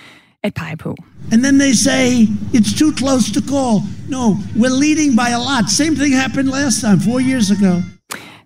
at 0.43 0.55
pege 0.55 0.77
på. 0.77 0.97
And 1.33 1.43
then 1.43 1.59
they 1.59 1.73
say, 1.73 2.09
it's 2.55 2.79
too 2.79 2.93
close 2.97 3.33
to 3.33 3.41
call. 3.41 3.75
No, 4.09 4.25
we're 4.61 4.79
leading 4.85 5.13
by 5.23 5.29
a 5.39 5.43
lot. 5.51 5.71
Same 5.71 5.97
thing 5.97 6.17
happened 6.17 6.49
last 6.49 6.81
time, 6.81 7.01
four 7.01 7.21
years 7.21 7.51
ago. 7.51 7.96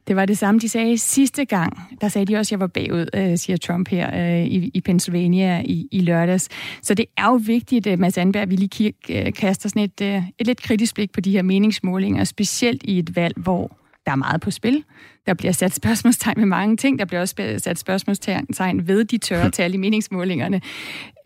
Det 0.09 0.17
var 0.17 0.27
det 0.27 0.39
samme, 0.39 0.61
de 0.61 0.69
sagde 0.69 0.99
sidste 0.99 1.45
gang. 1.45 1.79
Der 2.01 2.09
sagde 2.09 2.27
de 2.27 2.37
også, 2.37 2.49
at 2.49 2.51
jeg 2.53 2.61
var 2.61 2.67
bagud, 2.67 3.07
øh, 3.15 3.39
siger 3.39 3.57
Trump 3.57 3.89
her 3.89 4.39
øh, 4.41 4.47
i, 4.47 4.71
i 4.75 4.81
Pennsylvania 4.81 5.63
i, 5.65 5.89
i 5.93 6.01
lørdags. 6.01 6.49
Så 6.83 6.95
det 6.95 7.07
er 7.17 7.27
jo 7.27 7.41
vigtigt, 7.47 7.87
at 7.87 7.99
Mads 7.99 8.19
Anberg, 8.19 8.51
vi 8.51 8.57
lige 8.57 8.93
øh, 9.09 9.33
kaster 9.33 9.69
sådan 9.69 9.83
et, 9.83 10.25
et 10.39 10.47
lidt 10.47 10.63
kritisk 10.63 10.95
blik 10.95 11.13
på 11.13 11.21
de 11.21 11.33
her 11.33 11.43
meningsmålinger, 11.43 12.25
specielt 12.25 12.83
i 12.85 12.99
et 12.99 13.17
valg, 13.17 13.35
hvor 13.37 13.77
der 14.07 14.13
er 14.13 14.17
meget 14.17 14.41
på 14.41 14.51
spil. 14.51 14.85
Der 15.27 15.35
bliver 15.35 15.53
sat 15.53 15.75
spørgsmålstegn 15.75 16.35
med 16.39 16.47
mange 16.47 16.77
ting. 16.77 16.99
Der 16.99 17.05
bliver 17.05 17.21
også 17.21 17.59
sat 17.59 17.79
spørgsmålstegn 17.79 18.89
ved 18.89 19.05
de 19.05 19.19
tørre 19.19 19.51
tal 19.61 19.75
i 19.75 19.77
meningsmålingerne. 19.77 20.61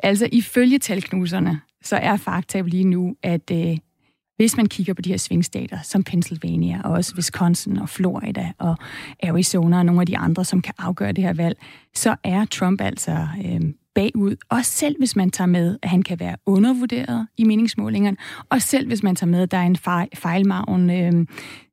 Altså 0.03 0.29
ifølge 0.33 0.79
talknuserne, 0.79 1.61
så 1.83 1.97
er 1.97 2.17
fakta 2.17 2.61
lige 2.61 2.85
nu, 2.85 3.17
at 3.23 3.51
hvis 4.37 4.57
man 4.57 4.67
kigger 4.67 4.95
på 4.95 5.03
de 5.03 5.11
her 5.11 5.17
svingstater, 5.17 5.79
som 5.83 6.05
Pennsylvania, 6.05 6.81
og 6.85 6.93
også 6.93 7.13
Wisconsin 7.17 7.79
og 7.79 7.89
Florida 7.89 8.53
og 8.59 8.77
Arizona 9.23 9.79
og 9.79 9.87
nogle 9.87 10.01
af 10.01 10.07
de 10.07 10.19
andre, 10.19 10.45
som 10.45 10.63
kan 10.63 10.75
afgøre 10.79 11.13
det 11.13 11.25
her 11.25 11.33
valg, 11.33 11.59
så 11.95 12.17
er 12.25 12.45
Trump 12.45 12.81
altså 12.81 13.29
øh, 13.45 13.61
bagud. 13.95 14.37
Også 14.49 14.73
selv 14.73 14.99
hvis 14.99 15.17
man 15.17 15.31
tager 15.31 15.49
med, 15.49 15.79
at 15.83 15.89
han 15.91 16.03
kan 16.03 16.21
være 16.21 16.37
undervurderet 16.47 17.27
i 17.37 17.45
meningsmålingerne, 17.45 18.17
og 18.51 18.63
selv 18.63 18.87
hvis 18.87 19.03
man 19.03 19.17
tager 19.17 19.31
med, 19.31 19.43
at 19.43 19.51
der 19.51 19.59
er 19.59 19.67
en 19.67 19.77
fej, 19.77 20.09
fejlmagen, 20.15 20.91
øh, 20.91 21.27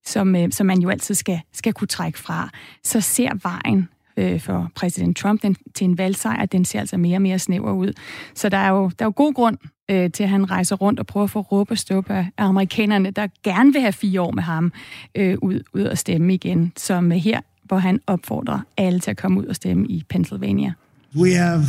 som, 0.05 0.35
øh, 0.35 0.51
som 0.51 0.67
man 0.67 0.79
jo 0.79 0.89
altid 0.89 1.15
skal, 1.15 1.41
skal 1.53 1.73
kunne 1.73 1.87
trække 1.87 2.19
fra, 2.19 2.49
så 2.83 3.01
ser 3.01 3.29
vejen 3.43 3.89
øh, 4.17 4.39
for 4.39 4.71
præsident 4.75 5.17
Trump 5.17 5.41
den, 5.41 5.55
til 5.75 5.85
en 5.85 5.97
valgsejr, 5.97 6.45
den 6.45 6.65
ser 6.65 6.79
altså 6.79 6.97
mere 6.97 7.17
og 7.17 7.21
mere 7.21 7.39
snæver 7.39 7.71
ud. 7.71 7.93
Så 8.35 8.49
der 8.49 8.57
er 8.57 8.69
jo, 8.69 8.91
der 8.99 9.05
er 9.05 9.07
jo 9.07 9.13
god 9.15 9.33
grund 9.33 9.57
øh, 9.89 10.11
til, 10.11 10.23
at 10.23 10.29
han 10.29 10.51
rejser 10.51 10.75
rundt 10.75 10.99
og 10.99 11.07
prøver 11.07 11.23
at 11.23 11.29
få 11.29 11.41
råb 11.41 11.71
og 11.71 11.77
stå 11.77 12.03
af 12.07 12.25
amerikanerne, 12.37 13.11
der 13.11 13.27
gerne 13.43 13.73
vil 13.73 13.81
have 13.81 13.93
fire 13.93 14.21
år 14.21 14.31
med 14.31 14.43
ham 14.43 14.71
øh, 15.15 15.37
ud, 15.41 15.59
ud 15.73 15.83
og 15.83 15.97
stemme 15.97 16.33
igen, 16.33 16.73
som 16.77 17.11
her, 17.11 17.41
hvor 17.63 17.77
han 17.77 17.99
opfordrer 18.07 18.59
alle 18.77 18.99
til 18.99 19.11
at 19.11 19.17
komme 19.17 19.39
ud 19.39 19.45
og 19.45 19.55
stemme 19.55 19.87
i 19.87 20.03
Pennsylvania. 20.09 20.73
We 21.15 21.33
have 21.33 21.63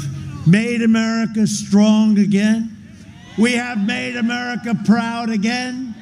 made 0.47 0.85
America 0.85 1.47
strong 1.47 2.19
again. 2.19 2.71
We 3.39 3.51
have 3.51 3.79
made 3.87 4.19
America 4.19 4.75
proud 4.87 5.29
again. 5.31 5.95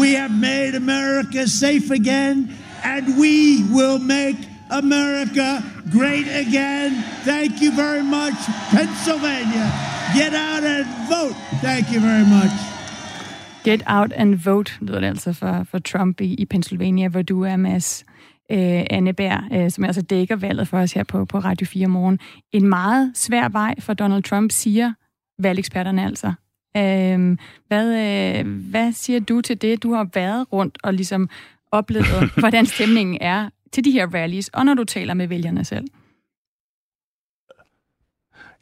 We 0.00 0.16
have 0.16 0.32
made 0.32 0.74
America 0.76 1.46
safe 1.46 1.90
again. 1.90 2.50
And 2.84 3.04
we 3.18 3.62
will 3.74 3.98
make 3.98 4.38
America 4.70 5.62
great 5.92 6.28
again. 6.44 6.90
Thank 7.24 7.52
you 7.62 7.70
very 7.72 8.02
much, 8.02 8.38
Pennsylvania. 8.70 9.66
Get 10.14 10.32
out 10.48 10.64
and 10.74 10.86
vote. 11.08 11.36
Thank 11.62 11.84
you 11.92 12.00
very 12.00 12.26
much. 12.36 12.54
Get 13.64 13.82
out 13.86 14.12
and 14.12 14.34
vote, 14.34 14.78
lyder 14.80 15.00
det 15.00 15.06
altså 15.06 15.32
for, 15.32 15.66
for 15.70 15.78
Trump 15.78 16.20
i, 16.20 16.34
i 16.34 16.44
Pennsylvania, 16.44 17.08
hvor 17.08 17.22
du 17.22 17.44
er, 17.44 17.56
Mads. 17.56 18.04
øh, 18.50 18.84
Anne 18.90 19.12
Bær, 19.12 19.48
øh, 19.52 19.70
som 19.70 19.84
altså 19.84 20.02
dækker 20.02 20.36
valget 20.36 20.68
for 20.68 20.78
os 20.78 20.92
her 20.92 21.04
på, 21.04 21.24
på 21.24 21.38
Radio 21.38 21.66
4 21.66 21.86
morgen. 21.86 22.18
En 22.52 22.68
meget 22.68 23.12
svær 23.14 23.48
vej 23.48 23.74
for 23.80 23.94
Donald 23.94 24.22
Trump, 24.22 24.52
siger 24.52 24.92
valgeksperterne 25.38 26.06
altså. 26.06 26.32
Øh, 26.76 27.36
hvad, 27.68 27.86
øh, 28.38 28.70
hvad 28.70 28.92
siger 28.92 29.20
du 29.20 29.40
til 29.40 29.62
det? 29.62 29.82
Du 29.82 29.92
har 29.92 30.08
været 30.14 30.52
rundt 30.52 30.78
og 30.82 30.94
ligesom 30.94 31.28
oplevet, 31.72 32.30
hvordan 32.38 32.66
stemningen 32.66 33.18
er 33.20 33.50
til 33.72 33.84
de 33.84 33.90
her 33.90 34.06
rallies, 34.14 34.48
og 34.48 34.64
når 34.64 34.74
du 34.74 34.84
taler 34.84 35.14
med 35.14 35.26
vælgerne 35.28 35.64
selv. 35.64 35.84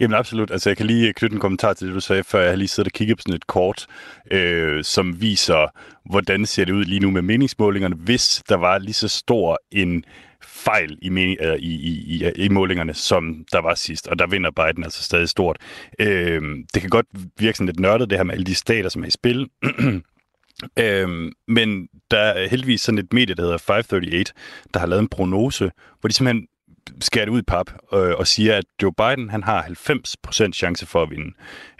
Jamen 0.00 0.14
absolut. 0.14 0.50
Altså 0.50 0.70
jeg 0.70 0.76
kan 0.76 0.86
lige 0.86 1.12
knytte 1.12 1.34
en 1.34 1.40
kommentar 1.40 1.72
til 1.72 1.86
det, 1.86 1.94
du 1.94 2.00
sagde 2.00 2.24
før. 2.24 2.40
Jeg 2.40 2.50
har 2.50 2.56
lige 2.56 2.68
siddet 2.68 2.88
og 2.88 2.92
kigget 2.92 3.16
på 3.18 3.22
sådan 3.22 3.34
et 3.34 3.46
kort, 3.46 3.86
øh, 4.30 4.84
som 4.84 5.20
viser, 5.20 5.66
hvordan 6.10 6.46
ser 6.46 6.64
det 6.64 6.72
ud 6.72 6.84
lige 6.84 7.00
nu 7.00 7.10
med 7.10 7.22
meningsmålingerne, 7.22 7.96
hvis 7.96 8.42
der 8.48 8.56
var 8.56 8.78
lige 8.78 8.94
så 8.94 9.08
stor 9.08 9.58
en 9.70 10.04
fejl 10.42 10.98
i, 11.02 11.08
mening, 11.08 11.38
øh, 11.40 11.56
i, 11.56 11.74
i, 11.74 12.16
i, 12.16 12.44
i 12.44 12.48
målingerne, 12.48 12.94
som 12.94 13.44
der 13.52 13.58
var 13.58 13.74
sidst, 13.74 14.06
og 14.08 14.18
der 14.18 14.26
vinder 14.26 14.50
Biden 14.50 14.84
altså 14.84 15.04
stadig 15.04 15.28
stort. 15.28 15.56
Øh, 15.98 16.42
det 16.74 16.80
kan 16.80 16.90
godt 16.90 17.06
virke 17.38 17.58
sådan 17.58 17.66
lidt 17.66 17.80
nørdet, 17.80 18.10
det 18.10 18.18
her 18.18 18.24
med 18.24 18.34
alle 18.34 18.46
de 18.46 18.54
stater, 18.54 18.88
som 18.88 19.02
er 19.02 19.06
i 19.06 19.10
spil. 19.10 19.48
Øhm, 20.78 21.32
men 21.48 21.88
der 22.10 22.18
er 22.18 22.48
heldigvis 22.48 22.80
sådan 22.80 22.98
et 22.98 23.12
medie, 23.12 23.34
der 23.34 23.42
hedder 23.42 23.58
538, 23.58 24.24
der 24.74 24.80
har 24.80 24.86
lavet 24.86 25.02
en 25.02 25.08
prognose, 25.08 25.70
hvor 26.00 26.08
de 26.08 26.14
simpelthen 26.14 26.46
skærer 27.00 27.24
det 27.24 27.32
ud 27.32 27.38
i 27.38 27.42
pap 27.42 27.70
øh, 27.92 28.14
og 28.18 28.26
siger, 28.26 28.56
at 28.56 28.64
Joe 28.82 28.92
Biden 28.92 29.30
han 29.30 29.42
har 29.42 29.62
90% 30.48 30.52
chance 30.52 30.86
for 30.86 31.02
at 31.02 31.10
vinde. 31.10 31.32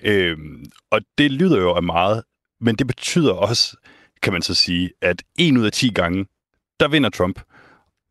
Øhm, 0.03 0.65
og 0.91 1.01
det 1.19 1.31
lyder 1.31 1.59
jo 1.61 1.75
af 1.75 1.83
meget, 1.83 2.23
men 2.61 2.75
det 2.75 2.87
betyder 2.87 3.33
også, 3.33 3.77
kan 4.23 4.33
man 4.33 4.43
så 4.43 4.55
sige, 4.55 4.91
at 5.03 5.23
en 5.39 5.57
ud 5.57 5.67
af 5.67 5.73
10 5.73 5.89
gange, 5.89 6.27
der 6.81 6.89
vinder 6.89 7.11
Trump. 7.11 7.41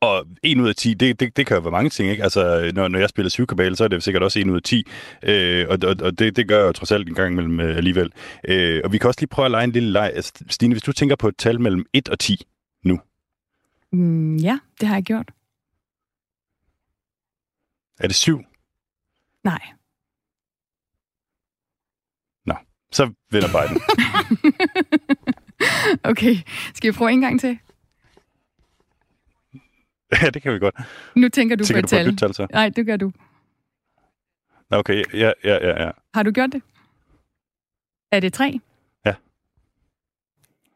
Og 0.01 0.25
1 0.43 0.60
ud 0.60 0.69
af 0.69 0.75
10, 0.75 0.93
det, 0.93 1.19
det, 1.19 1.38
det 1.38 1.47
kan 1.47 1.58
jo 1.58 1.62
være 1.62 1.71
mange 1.71 1.89
ting, 1.89 2.10
ikke? 2.10 2.23
Altså, 2.23 2.71
når, 2.75 2.88
når 2.88 2.99
jeg 2.99 3.10
spiller 3.10 3.29
syvkabale, 3.29 3.75
så 3.75 3.84
er 3.84 3.88
det 3.88 4.03
sikkert 4.03 4.23
også 4.23 4.39
1 4.39 4.47
ud 4.49 4.55
af 4.55 4.62
10. 4.63 4.84
Øh, 5.23 5.65
og 5.69 5.77
og, 5.84 5.95
og 6.01 6.19
det, 6.19 6.36
det 6.36 6.47
gør 6.47 6.58
jeg 6.58 6.67
jo 6.67 6.71
trods 6.71 6.91
alt 6.91 7.10
en 7.10 7.15
gang 7.15 7.31
imellem 7.31 7.60
øh, 7.60 7.77
alligevel. 7.77 8.12
Øh, 8.47 8.81
og 8.84 8.91
vi 8.91 8.97
kan 8.97 9.08
også 9.08 9.21
lige 9.21 9.27
prøve 9.29 9.45
at 9.45 9.51
lege 9.51 9.63
en 9.63 9.71
lille 9.71 9.91
leg. 9.91 10.12
Altså, 10.15 10.34
Stine, 10.49 10.73
hvis 10.73 10.84
du 10.84 10.91
tænker 10.91 11.15
på 11.15 11.27
et 11.27 11.38
tal 11.38 11.62
mellem 11.62 11.86
1 11.93 12.10
og 12.10 12.19
10 12.19 12.41
nu. 12.84 12.99
Mm, 13.91 14.38
ja, 14.38 14.60
det 14.79 14.88
har 14.88 14.95
jeg 14.95 15.03
gjort. 15.03 15.31
Er 17.99 18.08
det 18.08 18.15
7? 18.15 18.41
Nej. 19.43 19.62
Nå, 22.45 22.53
så 22.91 23.12
vinder 23.31 23.47
Biden. 23.47 23.81
okay, 26.12 26.36
skal 26.73 26.91
vi 26.91 26.97
prøve 26.97 27.12
en 27.12 27.21
gang 27.21 27.39
til? 27.39 27.60
ja, 30.21 30.30
det 30.30 30.41
kan 30.41 30.54
vi 30.54 30.60
godt. 30.60 30.75
Nu 31.15 31.30
tænker 31.30 31.56
du 31.56 31.63
Tænker 31.63 31.82
på 31.82 31.95
et 31.95 32.06
du 32.06 32.10
på 32.10 32.13
et 32.13 32.17
tal. 32.19 32.34
tal? 32.34 32.47
Nej, 32.51 32.69
det 32.69 32.86
gør 32.86 32.97
du. 32.97 33.12
Nå, 34.71 34.78
Okay, 34.78 35.04
ja, 35.13 35.32
ja, 35.43 35.67
ja, 35.67 35.84
ja. 35.86 35.91
Har 36.13 36.23
du 36.23 36.32
gjort 36.32 36.49
det? 36.51 36.62
Er 38.12 38.19
det 38.19 38.34
tre? 38.34 38.60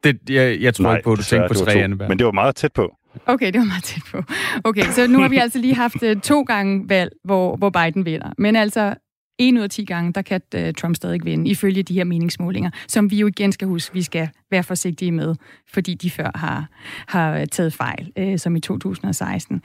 Det, 0.03 0.19
jeg, 0.29 0.61
jeg 0.61 0.75
tror 0.75 0.83
Nej, 0.83 0.95
ikke 0.95 1.03
på, 1.03 1.11
at 1.11 1.17
du 1.17 1.23
tænker 1.23 1.47
på 1.47 1.53
tre. 1.53 1.71
Anne. 1.71 1.95
Men 1.95 2.17
det 2.19 2.25
var 2.25 2.31
meget 2.31 2.55
tæt 2.55 2.73
på. 2.73 2.95
Okay, 3.25 3.45
det 3.53 3.59
var 3.59 3.65
meget 3.65 3.83
tæt 3.83 4.03
på. 4.11 4.23
Okay, 4.63 4.83
så 4.83 5.07
nu 5.07 5.19
har 5.19 5.29
vi 5.29 5.37
altså 5.37 5.59
lige 5.59 5.75
haft 5.75 6.03
uh, 6.03 6.21
to 6.21 6.41
gange 6.41 6.89
valg, 6.89 7.11
hvor, 7.23 7.55
hvor 7.55 7.69
Biden 7.69 8.05
vinder. 8.05 8.31
Men 8.37 8.55
altså, 8.55 8.95
en 9.39 9.57
ud 9.57 9.63
af 9.63 9.69
10 9.69 9.85
gange, 9.85 10.13
der 10.13 10.21
kan 10.21 10.41
uh, 10.55 10.61
Trump 10.77 10.95
stadig 10.95 11.21
vinde, 11.25 11.49
ifølge 11.49 11.83
de 11.83 11.93
her 11.93 12.03
meningsmålinger, 12.03 12.69
som 12.87 13.11
vi 13.11 13.17
jo 13.17 13.27
igen 13.27 13.51
skal 13.51 13.67
huske, 13.67 13.93
vi 13.93 14.01
skal 14.01 14.29
være 14.51 14.63
forsigtige 14.63 15.11
med, 15.11 15.35
fordi 15.73 15.93
de 15.93 16.09
før 16.09 16.31
har, 16.35 16.67
har 17.07 17.37
øh, 17.37 17.47
taget 17.47 17.73
fejl, 17.73 18.11
uh, 18.19 18.37
som 18.37 18.55
i 18.55 18.59
2016. 18.59 19.61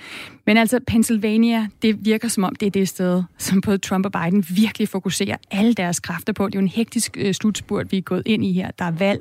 Men 0.46 0.56
altså, 0.56 0.80
Pennsylvania, 0.86 1.68
det 1.82 2.04
virker 2.04 2.28
som 2.28 2.44
om, 2.44 2.54
det 2.54 2.66
er 2.66 2.70
det 2.70 2.88
sted, 2.88 3.22
som 3.38 3.60
både 3.60 3.78
Trump 3.78 4.06
og 4.06 4.12
Biden 4.12 4.44
virkelig 4.56 4.88
fokuserer 4.88 5.36
alle 5.50 5.74
deres 5.74 6.00
kræfter 6.00 6.32
på. 6.32 6.46
Det 6.46 6.54
er 6.54 6.58
jo 6.58 6.62
en 6.62 6.68
hektisk 6.68 7.16
uh, 7.24 7.32
slutspurt, 7.32 7.92
vi 7.92 7.98
er 7.98 8.02
gået 8.02 8.22
ind 8.26 8.44
i 8.44 8.52
her. 8.52 8.70
Der 8.78 8.84
er 8.84 8.90
valg 8.90 9.20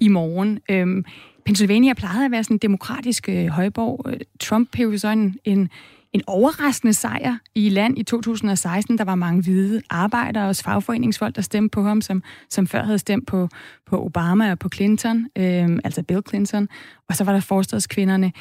i 0.00 0.08
morgen. 0.08 0.60
Um, 0.72 1.04
Pennsylvania 1.44 1.94
plejede 1.94 2.24
at 2.24 2.30
være 2.30 2.44
sådan 2.44 2.54
en 2.54 2.58
demokratisk 2.58 3.28
øh, 3.28 3.46
højborg. 3.46 4.14
Trump 4.40 4.76
hævde 4.76 4.98
så 4.98 5.08
en, 5.08 5.36
en, 5.44 5.70
en 6.14 6.22
overraskende 6.26 6.94
sejr 6.94 7.36
i 7.54 7.68
land 7.68 7.98
i 7.98 8.02
2016. 8.02 8.98
Der 8.98 9.04
var 9.04 9.14
mange 9.14 9.42
hvide 9.42 9.82
arbejdere 9.90 10.48
og 10.48 10.56
fagforeningsfolk, 10.56 11.36
der 11.36 11.42
stemte 11.42 11.72
på 11.72 11.82
ham, 11.82 12.00
som, 12.00 12.22
som 12.50 12.66
før 12.66 12.84
havde 12.84 12.98
stemt 12.98 13.26
på, 13.26 13.48
på 13.86 14.04
Obama 14.04 14.50
og 14.50 14.58
på 14.58 14.68
Clinton, 14.74 15.28
øh, 15.36 15.78
altså 15.84 16.02
Bill 16.02 16.22
Clinton. 16.28 16.68
Og 17.08 17.16
så 17.16 17.24
var 17.24 17.32
der 17.32 17.40
forstadskvinderne. 17.40 18.32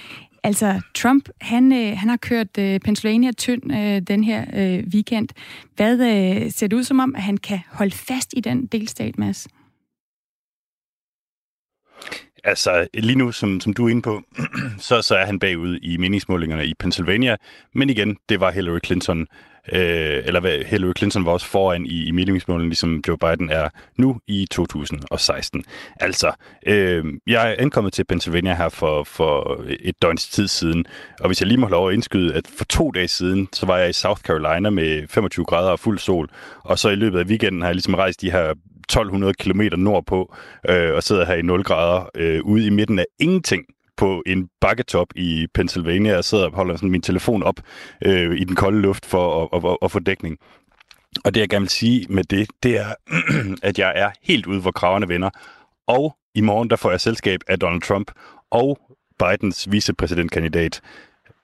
Altså, 0.43 0.81
Trump, 0.95 1.29
han, 1.41 1.71
øh, 1.71 1.97
han 1.97 2.09
har 2.09 2.17
kørt 2.17 2.57
øh, 2.57 2.79
Pennsylvania 2.79 3.31
tynd 3.31 3.73
øh, 3.73 4.01
den 4.01 4.23
her 4.23 4.45
øh, 4.53 4.83
weekend. 4.93 5.29
Hvad 5.75 5.93
øh, 5.93 6.51
ser 6.51 6.67
det 6.67 6.77
ud 6.77 6.83
som 6.83 6.99
om, 6.99 7.15
at 7.15 7.21
han 7.21 7.37
kan 7.37 7.59
holde 7.71 7.95
fast 7.95 8.33
i 8.37 8.39
den 8.39 8.65
delstat, 8.65 9.17
Mads? 9.17 9.47
Altså, 12.43 12.87
lige 12.93 13.17
nu, 13.17 13.31
som, 13.31 13.59
som 13.59 13.73
du 13.73 13.85
er 13.85 13.89
inde 13.89 14.01
på, 14.01 14.21
så, 14.87 15.01
så 15.01 15.15
er 15.15 15.25
han 15.25 15.39
bagud 15.39 15.79
i 15.81 15.97
meningsmålingerne 15.97 16.65
i 16.65 16.73
Pennsylvania. 16.79 17.35
Men 17.75 17.89
igen, 17.89 18.17
det 18.29 18.39
var 18.39 18.51
Hillary 18.51 18.79
Clinton, 18.85 19.27
øh, 19.71 20.21
eller 20.25 20.39
hvad, 20.39 20.63
Hillary 20.65 20.91
Clinton 20.97 21.25
var 21.25 21.31
også 21.31 21.45
foran 21.45 21.85
i, 21.85 22.05
i 22.05 22.11
meningsmålingerne, 22.11 22.69
ligesom 22.69 23.01
Joe 23.07 23.17
Biden 23.17 23.49
er 23.49 23.69
nu 23.97 24.19
i 24.27 24.47
2016. 24.51 25.63
Altså, 25.99 26.31
øh, 26.67 27.05
jeg 27.27 27.51
er 27.51 27.55
ankommet 27.59 27.93
til 27.93 28.05
Pennsylvania 28.05 28.55
her 28.55 28.69
for, 28.69 29.03
for 29.03 29.63
et 29.79 30.01
døgns 30.01 30.29
tid 30.29 30.47
siden, 30.47 30.85
og 31.19 31.27
hvis 31.27 31.41
jeg 31.41 31.47
lige 31.47 31.57
må 31.57 31.65
have 31.65 31.71
lov 31.71 31.89
at 31.89 31.93
indskyde, 31.93 32.33
at 32.33 32.47
for 32.57 32.65
to 32.65 32.91
dage 32.91 33.07
siden, 33.07 33.49
så 33.53 33.65
var 33.65 33.77
jeg 33.77 33.89
i 33.89 33.93
South 33.93 34.21
Carolina 34.21 34.69
med 34.69 35.07
25 35.07 35.45
grader 35.45 35.71
og 35.71 35.79
fuld 35.79 35.99
sol, 35.99 36.29
og 36.63 36.79
så 36.79 36.89
i 36.89 36.95
løbet 36.95 37.19
af 37.19 37.25
weekenden 37.25 37.61
har 37.61 37.69
jeg 37.69 37.75
ligesom 37.75 37.93
rejst 37.93 38.21
de 38.21 38.31
her 38.31 38.53
1200 38.89 39.33
km 39.33 39.61
nordpå, 39.77 40.35
øh, 40.69 40.93
og 40.93 41.03
sidder 41.03 41.25
her 41.25 41.33
i 41.33 41.41
0 41.41 41.63
grader 41.63 42.09
øh, 42.15 42.43
ude 42.43 42.65
i 42.65 42.69
midten 42.69 42.99
af 42.99 43.05
ingenting 43.19 43.65
på 43.97 44.23
en 44.25 44.49
bakketop 44.61 45.07
i 45.15 45.47
Pennsylvania, 45.53 46.17
og 46.17 46.23
sidder 46.23 46.45
og 46.45 46.51
holder 46.51 46.75
sådan 46.75 46.91
min 46.91 47.01
telefon 47.01 47.43
op 47.43 47.59
øh, 48.05 48.37
i 48.37 48.43
den 48.43 48.55
kolde 48.55 48.81
luft 48.81 49.05
for 49.05 49.43
at, 49.43 49.49
at, 49.53 49.71
at, 49.71 49.77
at 49.81 49.91
få 49.91 49.99
dækning. 49.99 50.37
Og 51.25 51.33
det, 51.33 51.41
jeg 51.41 51.49
gerne 51.49 51.63
vil 51.63 51.69
sige 51.69 52.05
med 52.09 52.23
det, 52.23 52.49
det 52.63 52.77
er, 52.77 52.93
at 53.69 53.79
jeg 53.79 53.93
er 53.95 54.11
helt 54.21 54.45
ude, 54.45 54.61
hvor 54.61 54.71
kravene 54.71 55.07
vender. 55.07 55.29
Og 55.87 56.17
i 56.35 56.41
morgen, 56.41 56.69
der 56.69 56.75
får 56.75 56.89
jeg 56.89 57.01
selskab 57.01 57.39
af 57.47 57.59
Donald 57.59 57.81
Trump 57.81 58.11
og 58.51 58.79
Bidens 59.19 59.71
vicepræsidentkandidat, 59.71 60.81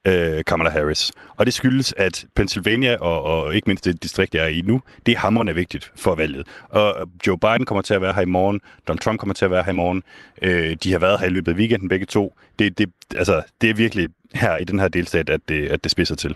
øh, 0.07 0.43
Kamala 0.47 0.69
Harris. 0.69 1.11
Og 1.37 1.45
det 1.45 1.53
skyldes, 1.53 1.93
at 1.97 2.25
Pennsylvania, 2.35 2.95
og, 2.95 3.23
og 3.23 3.55
ikke 3.55 3.69
mindst 3.69 3.85
det 3.85 4.03
distrikt, 4.03 4.35
jeg 4.35 4.43
er 4.43 4.47
i 4.47 4.61
nu, 4.61 4.81
det 5.05 5.11
er 5.11 5.17
hammerende 5.17 5.55
vigtigt 5.55 5.91
for 5.95 6.15
valget. 6.15 6.47
Og 6.69 7.09
Joe 7.27 7.37
Biden 7.37 7.65
kommer 7.65 7.81
til 7.81 7.93
at 7.93 8.01
være 8.01 8.13
her 8.13 8.21
i 8.21 8.25
morgen, 8.25 8.61
Donald 8.87 8.99
Trump 8.99 9.19
kommer 9.19 9.33
til 9.33 9.45
at 9.45 9.51
være 9.51 9.63
her 9.63 9.71
i 9.71 9.75
morgen, 9.75 10.03
øh, 10.41 10.77
de 10.83 10.91
har 10.91 10.99
været 10.99 11.19
her 11.19 11.27
i 11.27 11.29
løbet 11.29 11.51
af 11.51 11.55
weekenden 11.55 11.89
begge 11.89 12.05
to. 12.05 12.33
Det, 12.59 12.77
det, 12.77 12.89
altså, 13.15 13.41
det 13.61 13.69
er 13.69 13.73
virkelig 13.73 14.09
her 14.33 14.57
i 14.57 14.63
den 14.63 14.79
her 14.79 14.87
delstat, 14.87 15.29
at 15.29 15.41
det, 15.49 15.67
at 15.67 15.83
det 15.83 15.91
spidser 15.91 16.15
til. 16.15 16.35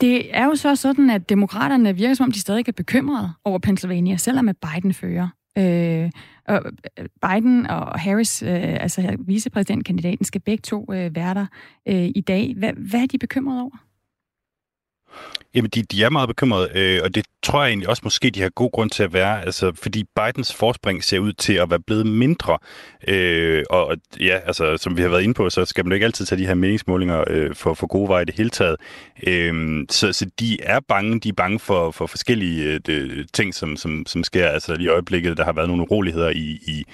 Det 0.00 0.36
er 0.36 0.44
jo 0.44 0.54
så 0.54 0.76
sådan, 0.76 1.10
at 1.10 1.28
demokraterne 1.28 1.96
virker 1.96 2.14
som 2.14 2.24
om, 2.24 2.32
de 2.32 2.40
stadig 2.40 2.68
er 2.68 2.72
bekymrede 2.72 3.32
over 3.44 3.58
Pennsylvania, 3.58 4.16
selvom 4.16 4.48
at 4.48 4.56
Biden 4.56 4.94
fører. 4.94 5.28
Øh, 5.58 6.10
og 6.50 6.72
øh, 6.98 7.06
Biden 7.22 7.66
og 7.66 8.00
Harris, 8.00 8.42
øh, 8.42 8.82
altså 8.82 9.16
vicepræsidentkandidaten, 9.18 10.24
skal 10.24 10.40
begge 10.40 10.62
to 10.62 10.86
øh, 10.92 11.14
være 11.14 11.34
der 11.34 11.46
øh, 11.88 12.10
i 12.14 12.20
dag. 12.20 12.54
Hvad, 12.56 12.72
hvad 12.72 13.00
er 13.00 13.06
de 13.06 13.18
bekymrede 13.18 13.60
over? 13.60 13.89
Jamen, 15.54 15.70
de, 15.74 15.82
de 15.82 16.04
er 16.04 16.10
meget 16.10 16.28
bekymrede, 16.28 16.70
øh, 16.74 17.00
og 17.04 17.14
det 17.14 17.24
tror 17.42 17.62
jeg 17.62 17.68
egentlig 17.68 17.88
også 17.88 18.00
måske, 18.04 18.30
de 18.30 18.42
har 18.42 18.48
god 18.48 18.70
grund 18.70 18.90
til 18.90 19.02
at 19.02 19.12
være, 19.12 19.44
altså, 19.44 19.72
fordi 19.82 20.04
Bidens 20.16 20.54
forspring 20.54 21.04
ser 21.04 21.18
ud 21.18 21.32
til 21.32 21.52
at 21.52 21.70
være 21.70 21.80
blevet 21.80 22.06
mindre. 22.06 22.58
Øh, 23.08 23.64
og 23.70 23.96
ja, 24.20 24.38
altså, 24.46 24.76
som 24.76 24.96
vi 24.96 25.02
har 25.02 25.08
været 25.08 25.22
inde 25.22 25.34
på, 25.34 25.50
så 25.50 25.64
skal 25.64 25.84
man 25.84 25.92
jo 25.92 25.94
ikke 25.94 26.06
altid 26.06 26.26
tage 26.26 26.40
de 26.40 26.46
her 26.46 26.54
meningsmålinger 26.54 27.24
øh, 27.26 27.54
for, 27.54 27.74
for 27.74 27.86
gode 27.86 28.08
veje 28.08 28.22
i 28.22 28.24
det 28.24 28.34
hele 28.34 28.50
taget. 28.50 28.76
Øh, 29.26 29.84
så, 29.88 30.12
så 30.12 30.26
de 30.40 30.62
er 30.62 30.80
bange, 30.88 31.20
de 31.20 31.28
er 31.28 31.32
bange 31.32 31.58
for, 31.58 31.90
for 31.90 32.06
forskellige 32.06 32.64
øh, 32.64 32.80
de, 32.86 33.26
ting, 33.32 33.54
som, 33.54 33.76
som, 33.76 34.06
som 34.06 34.24
sker. 34.24 34.48
Altså 34.48 34.74
lige 34.74 34.86
i 34.86 34.88
øjeblikket, 34.88 35.36
der 35.36 35.44
har 35.44 35.52
været 35.52 35.68
nogle 35.68 35.82
uroligheder 35.82 36.30
i, 36.30 36.58
i 36.66 36.84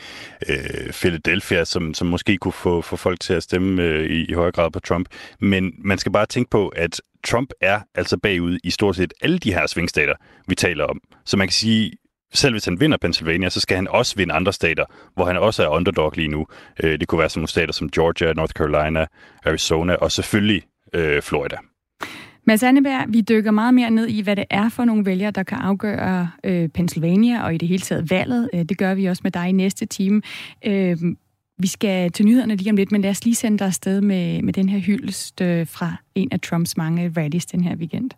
øh, 0.48 0.92
Philadelphia, 0.92 1.64
som, 1.64 1.94
som 1.94 2.06
måske 2.06 2.36
kunne 2.36 2.52
få, 2.52 2.80
få 2.80 2.96
folk 2.96 3.20
til 3.20 3.34
at 3.34 3.42
stemme 3.42 3.82
øh, 3.82 4.10
i, 4.10 4.24
i 4.24 4.32
højere 4.32 4.52
grad 4.52 4.70
på 4.70 4.80
Trump. 4.80 5.08
Men 5.40 5.72
man 5.78 5.98
skal 5.98 6.12
bare 6.12 6.26
tænke 6.26 6.50
på, 6.50 6.68
at 6.68 7.00
Trump 7.26 7.50
er 7.60 7.80
altså 7.94 8.16
bagud 8.18 8.58
i 8.64 8.70
stort 8.70 8.96
set 8.96 9.12
alle 9.20 9.38
de 9.38 9.54
her 9.54 9.66
svingstater, 9.66 10.14
vi 10.48 10.54
taler 10.54 10.84
om. 10.84 11.00
Så 11.24 11.36
man 11.36 11.46
kan 11.46 11.52
sige, 11.52 11.92
selv 12.34 12.54
hvis 12.54 12.64
han 12.64 12.80
vinder 12.80 12.96
Pennsylvania, 12.96 13.48
så 13.48 13.60
skal 13.60 13.76
han 13.76 13.88
også 13.88 14.16
vinde 14.16 14.34
andre 14.34 14.52
stater, 14.52 14.84
hvor 15.14 15.24
han 15.24 15.36
også 15.36 15.64
er 15.64 15.68
underdog 15.68 16.12
lige 16.16 16.28
nu. 16.28 16.46
Øh, 16.82 17.00
det 17.00 17.08
kunne 17.08 17.18
være 17.18 17.28
sådan 17.28 17.40
nogle 17.40 17.48
stater 17.48 17.72
som 17.72 17.90
Georgia, 17.90 18.32
North 18.32 18.52
Carolina, 18.52 19.06
Arizona 19.46 19.94
og 19.94 20.12
selvfølgelig 20.12 20.62
øh, 20.92 21.22
Florida. 21.22 21.56
Mads 22.46 22.62
Anneberg, 22.62 23.04
vi 23.08 23.20
dykker 23.20 23.50
meget 23.50 23.74
mere 23.74 23.90
ned 23.90 24.06
i, 24.06 24.22
hvad 24.22 24.36
det 24.36 24.44
er 24.50 24.68
for 24.68 24.84
nogle 24.84 25.06
vælgere, 25.06 25.30
der 25.30 25.42
kan 25.42 25.58
afgøre 25.58 26.30
øh, 26.44 26.68
Pennsylvania 26.68 27.44
og 27.44 27.54
i 27.54 27.58
det 27.58 27.68
hele 27.68 27.82
taget 27.82 28.10
valget. 28.10 28.50
Øh, 28.54 28.64
det 28.64 28.78
gør 28.78 28.94
vi 28.94 29.06
også 29.06 29.20
med 29.24 29.30
dig 29.30 29.48
i 29.48 29.52
næste 29.52 29.86
time. 29.86 30.22
Øh, 30.66 30.96
vi 31.58 31.66
skal 31.66 32.12
til 32.12 32.24
nyhederne 32.26 32.56
lige 32.56 32.70
om 32.70 32.76
lidt, 32.76 32.92
men 32.92 33.00
lad 33.00 33.10
os 33.10 33.24
lige 33.24 33.34
sende 33.34 33.58
dig 33.58 33.66
afsted 33.66 34.00
med, 34.00 34.42
med 34.42 34.52
den 34.52 34.68
her 34.68 34.78
hyldest 34.78 35.40
øh, 35.40 35.66
fra 35.66 35.96
en 36.14 36.28
af 36.32 36.40
Trumps 36.40 36.76
mange 36.76 37.12
rallies 37.16 37.46
den 37.46 37.64
her 37.64 37.76
weekend. 37.76 38.10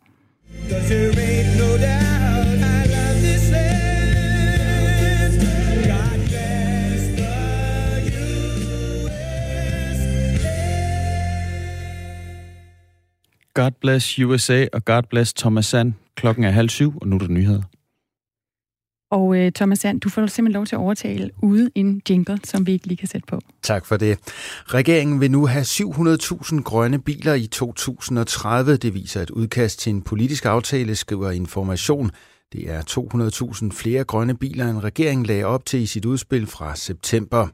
God 13.54 13.70
bless 13.80 14.18
USA 14.18 14.66
og 14.72 14.84
God 14.84 15.02
bless 15.10 15.34
Thomas 15.34 15.66
Sand. 15.66 15.92
Klokken 16.14 16.44
er 16.44 16.50
halv 16.50 16.68
syv, 16.68 16.98
og 17.00 17.08
nu 17.08 17.16
er 17.16 17.20
der 17.20 17.28
nyheder. 17.28 17.62
Og 19.10 19.36
øh, 19.36 19.52
Thomas 19.52 19.78
Sand, 19.78 20.00
du 20.00 20.08
får 20.08 20.26
simpelthen 20.26 20.52
lov 20.52 20.66
til 20.66 20.76
at 20.76 20.80
overtale 20.80 21.30
ude 21.42 21.70
en 21.74 22.02
jingle, 22.10 22.38
som 22.44 22.66
vi 22.66 22.72
ikke 22.72 22.86
lige 22.86 22.98
kan 22.98 23.08
sætte 23.08 23.26
på. 23.26 23.40
Tak 23.62 23.86
for 23.86 23.96
det. 23.96 24.18
Regeringen 24.66 25.20
vil 25.20 25.30
nu 25.30 25.46
have 25.46 25.62
700.000 25.62 26.62
grønne 26.62 26.98
biler 26.98 27.34
i 27.34 27.46
2030. 27.46 28.76
Det 28.76 28.94
viser 28.94 29.22
et 29.22 29.30
udkast 29.30 29.78
til 29.78 29.90
en 29.90 30.02
politisk 30.02 30.44
aftale, 30.46 30.94
skriver 30.94 31.30
Information. 31.30 32.10
Det 32.52 32.70
er 32.70 32.82
200.000 33.70 33.70
flere 33.72 34.04
grønne 34.04 34.36
biler, 34.36 34.70
end 34.70 34.78
regeringen 34.78 35.26
lagde 35.26 35.44
op 35.44 35.66
til 35.66 35.80
i 35.80 35.86
sit 35.86 36.04
udspil 36.04 36.46
fra 36.46 36.76
september. 36.76 37.48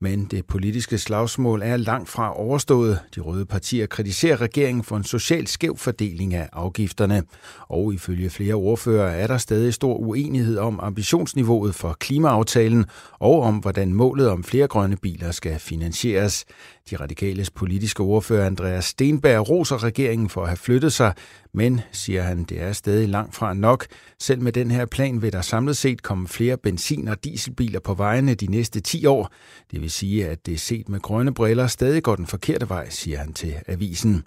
Men 0.00 0.24
det 0.24 0.46
politiske 0.46 0.98
slagsmål 0.98 1.62
er 1.62 1.76
langt 1.76 2.08
fra 2.08 2.40
overstået. 2.40 2.98
De 3.14 3.20
røde 3.20 3.46
partier 3.46 3.86
kritiserer 3.86 4.40
regeringen 4.40 4.84
for 4.84 4.96
en 4.96 5.04
social 5.04 5.46
skæv 5.46 5.76
fordeling 5.76 6.34
af 6.34 6.48
afgifterne. 6.52 7.22
Og 7.68 7.94
ifølge 7.94 8.30
flere 8.30 8.54
ordfører 8.54 9.10
er 9.10 9.26
der 9.26 9.38
stadig 9.38 9.74
stor 9.74 9.94
uenighed 9.94 10.58
om 10.58 10.80
ambitionsniveauet 10.82 11.74
for 11.74 11.96
klimaaftalen 12.00 12.86
og 13.12 13.42
om, 13.42 13.56
hvordan 13.56 13.94
målet 13.94 14.28
om 14.28 14.44
flere 14.44 14.68
grønne 14.68 14.96
biler 14.96 15.30
skal 15.30 15.58
finansieres. 15.58 16.44
De 16.90 16.96
radikales 16.96 17.50
politiske 17.50 18.02
ordfører 18.02 18.46
Andreas 18.46 18.84
Stenberg 18.84 19.48
roser 19.48 19.84
regeringen 19.84 20.28
for 20.28 20.42
at 20.42 20.48
have 20.48 20.56
flyttet 20.56 20.92
sig, 20.92 21.14
men, 21.54 21.80
siger 21.92 22.22
han, 22.22 22.44
det 22.44 22.62
er 22.62 22.72
stadig 22.72 23.08
langt 23.08 23.34
fra 23.34 23.54
nok. 23.54 23.86
Selv 24.20 24.42
med 24.42 24.52
den 24.52 24.70
her 24.70 24.86
plan 24.86 25.22
vil 25.22 25.32
der 25.32 25.40
samlet 25.40 25.76
set 25.76 26.02
komme 26.02 26.28
flere 26.28 26.56
benzin- 26.56 27.08
og 27.08 27.24
dieselbiler 27.24 27.80
på 27.80 27.94
vejene 27.94 28.34
de 28.34 28.46
næste 28.46 28.80
10 28.80 29.06
år. 29.06 29.32
Det 29.70 29.80
vil 29.80 29.87
sige, 29.90 30.28
at 30.28 30.46
det 30.46 30.60
set 30.60 30.88
med 30.88 31.00
grønne 31.00 31.34
briller 31.34 31.66
stadig 31.66 32.02
går 32.02 32.16
den 32.16 32.26
forkerte 32.26 32.68
vej, 32.68 32.90
siger 32.90 33.18
han 33.18 33.32
til 33.32 33.54
avisen. 33.66 34.22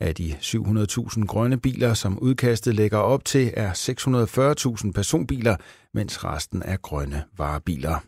Af 0.00 0.14
de 0.14 0.34
700.000 0.40 1.24
grønne 1.24 1.56
biler, 1.56 1.94
som 1.94 2.18
udkastet 2.18 2.74
lægger 2.74 2.98
op 2.98 3.24
til, 3.24 3.50
er 3.56 3.72
640.000 4.84 4.92
personbiler, 4.92 5.56
mens 5.94 6.24
resten 6.24 6.62
er 6.64 6.76
grønne 6.76 7.22
varebiler. 7.36 8.00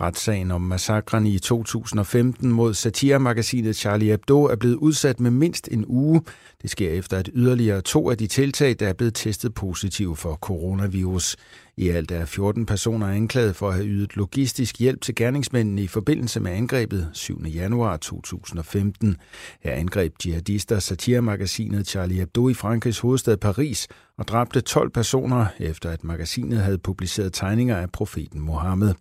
Retssagen 0.00 0.50
om 0.50 0.60
massakren 0.60 1.26
i 1.26 1.38
2015 1.38 2.52
mod 2.52 2.74
satiremagasinet 2.74 3.76
Charlie 3.76 4.10
Hebdo 4.10 4.44
er 4.44 4.56
blevet 4.56 4.74
udsat 4.74 5.20
med 5.20 5.30
mindst 5.30 5.68
en 5.72 5.84
uge. 5.88 6.22
Det 6.62 6.70
sker 6.70 6.90
efter, 6.90 7.18
at 7.18 7.30
yderligere 7.34 7.80
to 7.80 8.10
af 8.10 8.18
de 8.18 8.26
tiltag, 8.26 8.76
der 8.80 8.88
er 8.88 8.92
blevet 8.92 9.14
testet 9.14 9.54
positive 9.54 10.16
for 10.16 10.34
coronavirus. 10.34 11.36
I 11.76 11.88
alt 11.88 12.10
er 12.10 12.24
14 12.24 12.66
personer 12.66 13.06
anklaget 13.06 13.56
for 13.56 13.68
at 13.68 13.74
have 13.74 13.86
ydet 13.86 14.16
logistisk 14.16 14.78
hjælp 14.78 15.00
til 15.00 15.14
gerningsmændene 15.14 15.82
i 15.82 15.86
forbindelse 15.86 16.40
med 16.40 16.52
angrebet 16.52 17.10
7. 17.12 17.42
januar 17.44 17.96
2015. 17.96 19.16
Her 19.60 19.72
angreb 19.72 20.14
jihadister 20.26 20.78
satiremagasinet 20.78 21.86
Charlie 21.86 22.18
Hebdo 22.18 22.48
i 22.48 22.54
Frankrigs 22.54 22.98
hovedstad 22.98 23.36
Paris 23.36 23.88
og 24.18 24.28
dræbte 24.28 24.60
12 24.60 24.90
personer, 24.90 25.46
efter 25.60 25.90
at 25.90 26.04
magasinet 26.04 26.58
havde 26.58 26.78
publiceret 26.78 27.32
tegninger 27.32 27.76
af 27.76 27.90
profeten 27.90 28.40
Mohammed. 28.40 28.94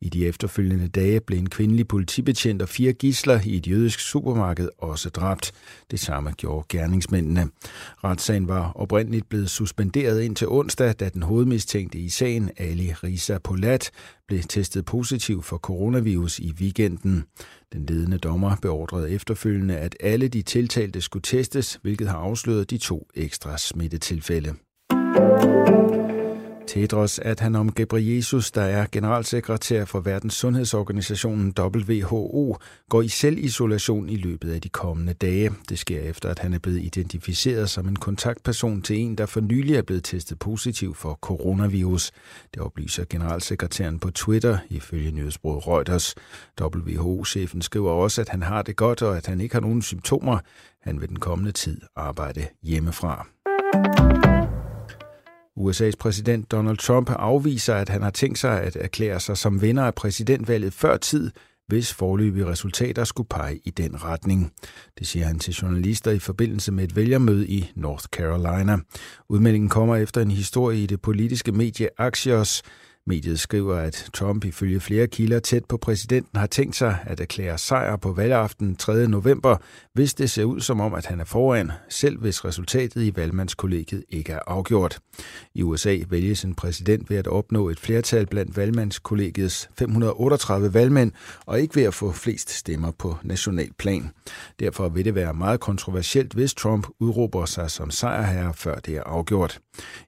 I 0.00 0.08
de 0.08 0.26
efterfølgende 0.26 0.88
dage 0.88 1.20
blev 1.20 1.38
en 1.38 1.48
kvindelig 1.48 1.88
politibetjent 1.88 2.62
og 2.62 2.68
fire 2.68 2.92
gisler 2.92 3.40
i 3.44 3.56
et 3.56 3.68
jødisk 3.68 4.00
supermarked 4.00 4.68
også 4.78 5.10
dræbt. 5.10 5.52
Det 5.90 6.00
samme 6.00 6.32
gjorde 6.32 6.66
gerningsmændene. 6.68 7.48
Retssagen 8.04 8.48
var 8.48 8.72
oprindeligt 8.72 9.28
blevet 9.28 9.50
suspenderet 9.50 10.22
indtil 10.22 10.48
onsdag, 10.48 10.94
da 11.00 11.08
den 11.08 11.22
hovedmistænkte 11.22 11.98
i 11.98 12.08
sagen, 12.08 12.50
Ali 12.58 12.92
Risa 12.92 13.38
Polat, 13.38 13.90
blev 14.30 14.42
testet 14.42 14.84
positiv 14.84 15.42
for 15.42 15.56
coronavirus 15.58 16.38
i 16.38 16.52
weekenden. 16.60 17.24
Den 17.72 17.86
ledende 17.86 18.18
dommer 18.18 18.56
beordrede 18.62 19.10
efterfølgende, 19.10 19.76
at 19.76 19.96
alle 20.00 20.28
de 20.28 20.42
tiltalte 20.42 21.00
skulle 21.00 21.22
testes, 21.22 21.78
hvilket 21.82 22.08
har 22.08 22.18
afsløret 22.18 22.70
de 22.70 22.78
to 22.78 23.08
ekstra 23.14 23.58
smittetilfælde. 23.58 24.54
Tedros 26.70 27.18
Adhanom 27.18 27.72
Ghebreyesus, 27.72 28.50
der 28.50 28.62
er 28.62 28.86
generalsekretær 28.92 29.84
for 29.84 30.00
Verdens 30.00 30.34
Sundhedsorganisationen 30.34 31.54
WHO, 31.58 32.56
går 32.88 33.02
i 33.02 33.08
selvisolation 33.08 34.08
i 34.08 34.16
løbet 34.16 34.52
af 34.52 34.60
de 34.60 34.68
kommende 34.68 35.12
dage. 35.12 35.50
Det 35.68 35.78
sker 35.78 36.00
efter, 36.00 36.28
at 36.28 36.38
han 36.38 36.54
er 36.54 36.58
blevet 36.58 36.82
identificeret 36.82 37.70
som 37.70 37.88
en 37.88 37.96
kontaktperson 37.96 38.82
til 38.82 38.96
en, 38.96 39.18
der 39.18 39.26
for 39.26 39.40
nylig 39.40 39.76
er 39.76 39.82
blevet 39.82 40.04
testet 40.04 40.38
positiv 40.38 40.94
for 40.94 41.18
coronavirus. 41.22 42.12
Det 42.54 42.62
oplyser 42.62 43.04
generalsekretæren 43.10 43.98
på 43.98 44.10
Twitter 44.10 44.58
ifølge 44.68 45.10
nyhedsbruget 45.10 45.66
Reuters. 45.66 46.14
WHO-chefen 46.60 47.62
skriver 47.62 47.90
også, 47.90 48.20
at 48.20 48.28
han 48.28 48.42
har 48.42 48.62
det 48.62 48.76
godt 48.76 49.02
og 49.02 49.16
at 49.16 49.26
han 49.26 49.40
ikke 49.40 49.54
har 49.54 49.60
nogen 49.60 49.82
symptomer. 49.82 50.38
Han 50.82 51.00
vil 51.00 51.08
den 51.08 51.18
kommende 51.18 51.52
tid 51.52 51.80
arbejde 51.96 52.46
hjemmefra. 52.62 53.26
USA's 55.60 55.96
præsident 55.98 56.50
Donald 56.50 56.76
Trump 56.76 57.10
afviser, 57.10 57.74
at 57.74 57.88
han 57.88 58.02
har 58.02 58.10
tænkt 58.10 58.38
sig 58.38 58.62
at 58.62 58.76
erklære 58.80 59.20
sig 59.20 59.36
som 59.36 59.62
vinder 59.62 59.84
af 59.84 59.94
præsidentvalget 59.94 60.72
før 60.72 60.96
tid, 60.96 61.30
hvis 61.68 61.94
forløbige 61.94 62.46
resultater 62.46 63.04
skulle 63.04 63.28
pege 63.28 63.60
i 63.64 63.70
den 63.70 64.04
retning. 64.04 64.52
Det 64.98 65.06
siger 65.06 65.26
han 65.26 65.38
til 65.38 65.54
journalister 65.54 66.10
i 66.10 66.18
forbindelse 66.18 66.72
med 66.72 66.84
et 66.84 66.96
vælgermøde 66.96 67.48
i 67.48 67.70
North 67.74 68.04
Carolina. 68.04 68.78
Udmeldingen 69.28 69.68
kommer 69.68 69.96
efter 69.96 70.20
en 70.20 70.30
historie 70.30 70.82
i 70.82 70.86
det 70.86 71.00
politiske 71.00 71.52
medie 71.52 71.88
Axios, 71.98 72.62
Mediet 73.06 73.40
skriver, 73.40 73.76
at 73.76 74.10
Trump 74.14 74.44
ifølge 74.44 74.80
flere 74.80 75.06
kilder 75.06 75.38
tæt 75.38 75.64
på 75.64 75.76
præsidenten 75.76 76.38
har 76.38 76.46
tænkt 76.46 76.76
sig 76.76 76.98
at 77.06 77.20
erklære 77.20 77.58
sejr 77.58 77.96
på 77.96 78.12
valgaften 78.12 78.76
3. 78.76 79.08
november, 79.08 79.56
hvis 79.94 80.14
det 80.14 80.30
ser 80.30 80.44
ud 80.44 80.60
som 80.60 80.80
om, 80.80 80.94
at 80.94 81.06
han 81.06 81.20
er 81.20 81.24
foran, 81.24 81.72
selv 81.88 82.18
hvis 82.18 82.44
resultatet 82.44 83.02
i 83.02 83.16
valgmandskollegiet 83.16 84.04
ikke 84.08 84.32
er 84.32 84.38
afgjort. 84.46 84.98
I 85.54 85.62
USA 85.62 85.98
vælges 86.08 86.44
en 86.44 86.54
præsident 86.54 87.10
ved 87.10 87.16
at 87.16 87.26
opnå 87.26 87.68
et 87.68 87.80
flertal 87.80 88.26
blandt 88.26 88.56
valgmandskollegiets 88.56 89.70
538 89.78 90.74
valgmænd, 90.74 91.12
og 91.46 91.60
ikke 91.60 91.76
ved 91.76 91.82
at 91.82 91.94
få 91.94 92.12
flest 92.12 92.50
stemmer 92.50 92.90
på 92.98 93.16
national 93.22 93.70
plan. 93.78 94.10
Derfor 94.60 94.88
vil 94.88 95.04
det 95.04 95.14
være 95.14 95.34
meget 95.34 95.60
kontroversielt, 95.60 96.32
hvis 96.32 96.54
Trump 96.54 96.86
udråber 97.00 97.44
sig 97.44 97.70
som 97.70 97.90
sejrherre, 97.90 98.54
før 98.54 98.74
det 98.78 98.96
er 98.96 99.02
afgjort. 99.02 99.58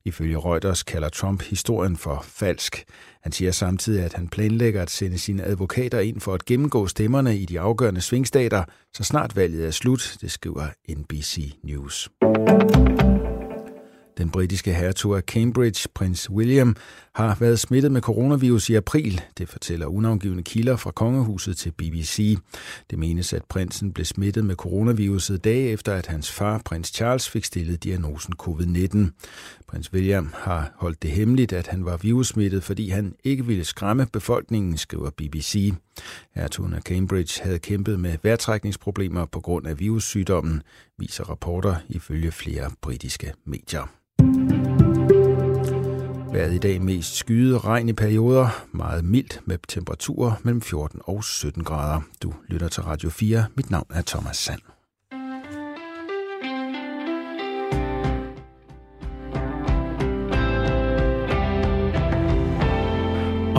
Ifølge 0.04 0.38
Reuters 0.38 0.82
kalder 0.82 1.08
Trump 1.08 1.42
historien 1.42 1.96
for 1.96 2.24
falsk. 2.28 2.81
Han 3.22 3.32
siger 3.32 3.50
samtidig, 3.50 4.04
at 4.04 4.12
han 4.12 4.28
planlægger 4.28 4.82
at 4.82 4.90
sende 4.90 5.18
sine 5.18 5.44
advokater 5.44 6.00
ind 6.00 6.20
for 6.20 6.34
at 6.34 6.44
gennemgå 6.44 6.86
stemmerne 6.86 7.36
i 7.36 7.44
de 7.44 7.60
afgørende 7.60 8.00
svingstater, 8.00 8.64
så 8.94 9.04
snart 9.04 9.36
valget 9.36 9.66
er 9.66 9.70
slut, 9.70 10.16
det 10.20 10.30
skriver 10.30 10.66
NBC 10.88 11.52
News. 11.64 12.10
Den 14.18 14.30
britiske 14.30 14.74
hertug 14.74 15.16
af 15.16 15.22
Cambridge, 15.22 15.88
prins 15.94 16.30
William, 16.30 16.76
har 17.14 17.36
været 17.40 17.58
smittet 17.58 17.92
med 17.92 18.00
coronavirus 18.00 18.70
i 18.70 18.74
april. 18.74 19.20
Det 19.38 19.48
fortæller 19.48 19.86
unavngivende 19.86 20.42
kilder 20.42 20.76
fra 20.76 20.90
kongehuset 20.90 21.56
til 21.56 21.72
BBC. 21.72 22.36
Det 22.90 22.98
menes, 22.98 23.32
at 23.32 23.44
prinsen 23.44 23.92
blev 23.92 24.04
smittet 24.04 24.44
med 24.44 24.54
coronaviruset 24.54 25.44
dage 25.44 25.68
efter, 25.68 25.94
at 25.94 26.06
hans 26.06 26.32
far, 26.32 26.62
prins 26.64 26.88
Charles, 26.88 27.28
fik 27.28 27.44
stillet 27.44 27.84
diagnosen 27.84 28.34
covid-19. 28.42 28.98
Prins 29.72 29.92
William 29.92 30.32
har 30.34 30.72
holdt 30.76 31.02
det 31.02 31.10
hemmeligt, 31.10 31.52
at 31.52 31.66
han 31.66 31.84
var 31.84 31.96
virussmittet, 31.96 32.64
fordi 32.64 32.88
han 32.88 33.14
ikke 33.24 33.46
ville 33.46 33.64
skræmme 33.64 34.06
befolkningen, 34.12 34.76
skriver 34.76 35.10
BBC. 35.10 35.72
Hertugen 36.34 36.74
af 36.74 36.82
Cambridge 36.82 37.42
havde 37.42 37.58
kæmpet 37.58 38.00
med 38.00 38.18
vejrtrækningsproblemer 38.22 39.26
på 39.26 39.40
grund 39.40 39.66
af 39.66 39.80
virussygdommen, 39.80 40.62
viser 40.98 41.24
rapporter 41.24 41.76
ifølge 41.88 42.32
flere 42.32 42.70
britiske 42.80 43.32
medier. 43.44 43.90
Været 46.32 46.54
i 46.54 46.58
dag 46.58 46.82
mest 46.82 47.16
skyet 47.16 47.64
regn 47.64 47.88
i 47.88 47.92
perioder, 47.92 48.66
meget 48.72 49.04
mildt 49.04 49.40
med 49.44 49.58
temperaturer 49.68 50.32
mellem 50.42 50.62
14 50.62 51.00
og 51.04 51.24
17 51.24 51.64
grader. 51.64 52.00
Du 52.22 52.34
lytter 52.48 52.68
til 52.68 52.82
Radio 52.82 53.10
4. 53.10 53.46
Mit 53.56 53.70
navn 53.70 53.86
er 53.90 54.02
Thomas 54.02 54.36
Sand. 54.36 54.71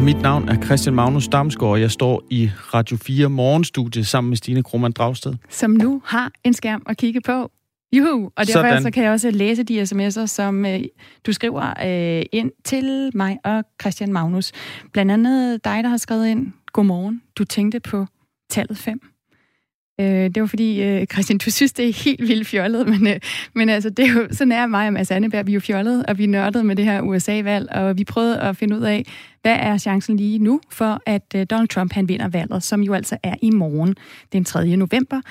Og 0.03 0.05
mit 0.05 0.21
navn 0.21 0.49
er 0.49 0.61
Christian 0.61 0.95
Magnus 0.95 1.27
Damsgaard, 1.27 1.71
og 1.71 1.81
jeg 1.81 1.91
står 1.91 2.23
i 2.29 2.51
Radio 2.73 2.97
4 2.97 3.29
morgenstudie 3.29 4.05
sammen 4.05 4.29
med 4.29 4.37
Stine 4.37 4.63
Krohmann 4.63 4.93
Dragsted. 4.93 5.33
Som 5.49 5.71
nu 5.71 6.01
har 6.05 6.31
en 6.43 6.53
skærm 6.53 6.83
at 6.85 6.97
kigge 6.97 7.21
på. 7.21 7.51
Juhu! 7.93 8.25
Og 8.25 8.47
derfor 8.47 8.51
Sådan. 8.51 8.83
så 8.83 8.91
kan 8.91 9.03
jeg 9.03 9.11
også 9.11 9.31
læse 9.31 9.63
de 9.63 9.81
sms'er, 9.81 10.25
som 10.25 10.65
øh, 10.65 10.79
du 11.25 11.33
skriver 11.33 11.73
øh, 11.85 12.25
ind 12.31 12.51
til 12.63 13.11
mig 13.13 13.37
og 13.43 13.63
Christian 13.81 14.13
Magnus. 14.13 14.51
Blandt 14.93 15.11
andet 15.11 15.65
dig, 15.65 15.83
der 15.83 15.89
har 15.89 15.97
skrevet 15.97 16.27
ind. 16.27 16.47
godmorgen, 16.73 17.21
du 17.35 17.43
tænkte 17.43 17.79
på 17.79 18.05
tallet 18.49 18.77
5. 18.77 19.12
Øh, 20.01 20.06
det 20.06 20.41
var 20.41 20.47
fordi, 20.47 20.84
øh, 20.84 21.06
Christian, 21.06 21.38
du 21.38 21.51
synes, 21.51 21.73
det 21.73 21.89
er 21.89 21.93
helt 21.93 22.21
vildt 22.27 22.47
fjollet, 22.47 22.88
men, 22.93 23.08
øh, 23.08 23.19
men 23.56 23.69
altså, 23.69 23.89
det 23.89 24.06
er 24.06 24.13
jo, 24.13 24.27
sådan 24.32 24.51
er 24.51 24.67
mig 24.67 24.88
og 24.88 24.93
Mads 24.93 25.12
Anneberg, 25.12 25.47
vi 25.47 25.51
er 25.51 25.53
jo 25.53 25.60
fjollet, 25.60 26.06
og 26.06 26.17
vi 26.17 26.25
nørdede 26.25 26.63
med 26.63 26.75
det 26.75 26.86
her 26.86 27.01
USA-valg, 27.01 27.71
og 27.71 27.97
vi 27.97 28.03
prøvede 28.03 28.39
at 28.39 28.58
finde 28.58 28.77
ud 28.77 28.82
af, 28.82 29.06
hvad 29.41 29.56
er 29.60 29.77
chancen 29.77 30.17
lige 30.17 30.39
nu 30.39 30.62
for, 30.71 31.01
at 31.06 31.36
øh, 31.36 31.45
Donald 31.49 31.67
Trump 31.67 31.93
han 31.93 32.10
vinder 32.10 32.27
valget, 32.27 32.63
som 32.63 32.82
jo 32.82 32.93
altså 32.93 33.17
er 33.23 33.36
i 33.41 33.51
morgen, 33.51 33.95
den 34.34 34.45
3. 34.45 34.75
november. 34.75 35.21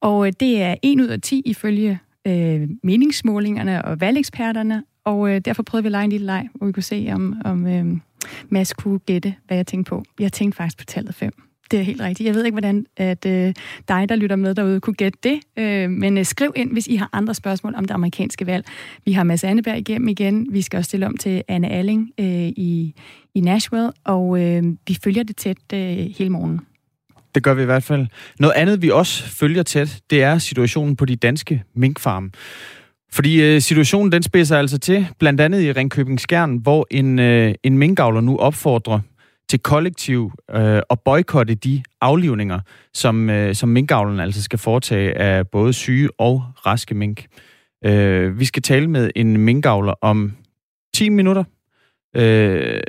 Og 0.00 0.26
øh, 0.26 0.32
det 0.40 0.62
er 0.62 0.74
1 0.82 1.00
ud 1.00 1.06
af 1.06 1.20
10 1.20 1.42
ifølge 1.46 1.98
øh, 2.26 2.68
meningsmålingerne 2.82 3.84
og 3.84 4.00
valgeksperterne, 4.00 4.82
og 5.04 5.30
øh, 5.30 5.40
derfor 5.40 5.62
prøvede 5.62 5.82
vi 5.82 5.88
at 5.88 5.92
lege 5.92 6.04
en 6.04 6.10
lille 6.10 6.26
leg, 6.26 6.48
hvor 6.54 6.66
vi 6.66 6.72
kunne 6.72 6.82
se, 6.82 7.08
om, 7.12 7.36
om 7.44 7.66
øh, 7.66 7.86
Mads 8.48 8.72
kunne 8.72 8.98
gætte, 8.98 9.34
hvad 9.46 9.56
jeg 9.56 9.66
tænkte 9.66 9.90
på. 9.90 10.02
Jeg 10.20 10.32
tænkte 10.32 10.56
faktisk 10.56 10.78
på 10.78 10.84
tallet 10.84 11.14
5. 11.14 11.47
Det 11.70 11.78
er 11.78 11.82
helt 11.82 12.00
rigtigt. 12.00 12.26
Jeg 12.26 12.34
ved 12.34 12.44
ikke, 12.44 12.54
hvordan 12.54 12.86
at, 12.96 13.26
øh, 13.26 13.54
dig, 13.88 14.08
der 14.08 14.16
lytter 14.16 14.36
med 14.36 14.54
derude, 14.54 14.80
kunne 14.80 14.94
gætte 14.94 15.18
det. 15.22 15.40
Øh, 15.56 15.90
men 15.90 16.18
øh, 16.18 16.24
skriv 16.24 16.52
ind, 16.56 16.72
hvis 16.72 16.86
I 16.86 16.96
har 16.96 17.10
andre 17.12 17.34
spørgsmål 17.34 17.74
om 17.74 17.84
det 17.84 17.94
amerikanske 17.94 18.46
valg. 18.46 18.64
Vi 19.04 19.12
har 19.12 19.22
Mads 19.22 19.44
Anneberg 19.44 19.78
igennem 19.78 20.08
igen. 20.08 20.46
Vi 20.50 20.62
skal 20.62 20.76
også 20.76 20.88
stille 20.88 21.06
om 21.06 21.16
til 21.16 21.42
Anne 21.48 21.68
Alling 21.68 22.10
øh, 22.20 22.26
i, 22.26 22.94
i 23.34 23.40
Nashville, 23.40 23.90
og 24.04 24.42
øh, 24.42 24.62
vi 24.88 24.98
følger 25.04 25.22
det 25.22 25.36
tæt 25.36 25.56
øh, 25.72 25.80
hele 26.18 26.30
morgen. 26.30 26.60
Det 27.34 27.42
gør 27.42 27.54
vi 27.54 27.62
i 27.62 27.64
hvert 27.64 27.84
fald. 27.84 28.06
Noget 28.38 28.54
andet, 28.54 28.82
vi 28.82 28.90
også 28.90 29.22
følger 29.22 29.62
tæt, 29.62 30.00
det 30.10 30.22
er 30.22 30.38
situationen 30.38 30.96
på 30.96 31.04
de 31.04 31.16
danske 31.16 31.62
minkfarme. 31.74 32.30
Fordi 33.12 33.42
øh, 33.42 33.60
situationen 33.60 34.12
den 34.12 34.22
spidser 34.22 34.58
altså 34.58 34.78
til, 34.78 35.06
blandt 35.18 35.40
andet 35.40 35.62
i 35.62 35.72
Ringkøbing 35.72 36.20
Skjern, 36.20 36.56
hvor 36.56 36.86
en, 36.90 37.18
øh, 37.18 37.54
en 37.62 37.78
minkavler 37.78 38.20
nu 38.20 38.36
opfordrer 38.36 39.00
til 39.48 39.58
kollektiv 39.58 40.32
øh, 40.50 40.82
at 40.90 41.00
boykotte 41.04 41.54
de 41.54 41.82
aflivninger, 42.00 42.60
som, 42.94 43.30
øh, 43.30 43.54
som 43.54 43.68
minkavlerne 43.68 44.22
altså 44.22 44.42
skal 44.42 44.58
foretage 44.58 45.18
af 45.18 45.48
både 45.48 45.72
syge 45.72 46.08
og 46.18 46.44
raske 46.66 46.94
mink. 46.94 47.26
Øh, 47.84 48.38
vi 48.38 48.44
skal 48.44 48.62
tale 48.62 48.88
med 48.88 49.10
en 49.16 49.36
minkavler 49.36 49.94
om 50.00 50.32
10 50.94 51.08
minutter, 51.08 51.44
øh, 52.16 52.80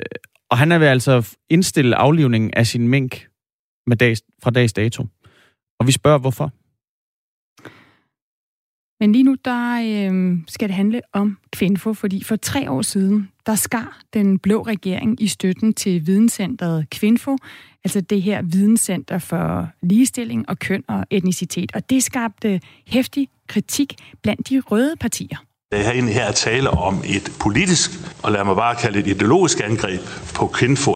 og 0.50 0.58
han 0.58 0.72
er 0.72 0.78
ved 0.78 0.86
altså 0.86 1.36
indstille 1.50 1.96
aflivningen 1.96 2.50
af 2.54 2.66
sin 2.66 2.88
mink 2.88 3.28
med 3.86 3.96
dags, 3.96 4.22
fra 4.42 4.50
dags 4.50 4.72
dato. 4.72 5.06
Og 5.80 5.86
vi 5.86 5.92
spørger, 5.92 6.18
hvorfor. 6.18 6.52
Men 9.00 9.12
lige 9.12 9.24
nu, 9.24 9.36
der 9.44 9.80
øh, 9.84 10.38
skal 10.48 10.68
det 10.68 10.76
handle 10.76 11.00
om 11.12 11.38
Kvinfo, 11.52 11.94
fordi 11.94 12.24
for 12.24 12.36
tre 12.36 12.70
år 12.70 12.82
siden, 12.82 13.28
der 13.46 13.54
skar 13.54 14.00
den 14.14 14.38
blå 14.38 14.62
regering 14.62 15.22
i 15.22 15.28
støtten 15.28 15.74
til 15.74 16.06
videnscenteret 16.06 16.90
Kvinfo, 16.90 17.36
altså 17.84 18.00
det 18.00 18.22
her 18.22 18.42
videnscenter 18.42 19.18
for 19.18 19.68
ligestilling 19.82 20.48
og 20.48 20.58
køn 20.58 20.84
og 20.88 21.06
etnicitet. 21.10 21.72
Og 21.74 21.90
det 21.90 22.02
skabte 22.02 22.60
hæftig 22.86 23.28
kritik 23.48 23.94
blandt 24.22 24.48
de 24.48 24.60
røde 24.60 24.96
partier. 25.00 25.36
Det 25.72 25.84
her 25.84 25.92
egentlig 25.92 26.14
her 26.14 26.24
er 26.24 26.32
tale 26.32 26.70
om 26.70 26.94
et 27.04 27.32
politisk, 27.40 27.90
og 28.22 28.32
lad 28.32 28.44
mig 28.44 28.56
bare 28.56 28.76
kalde 28.76 29.02
det 29.02 29.10
et 29.10 29.16
ideologisk 29.16 29.60
angreb 29.64 30.00
på 30.34 30.46
Kvinfo. 30.46 30.94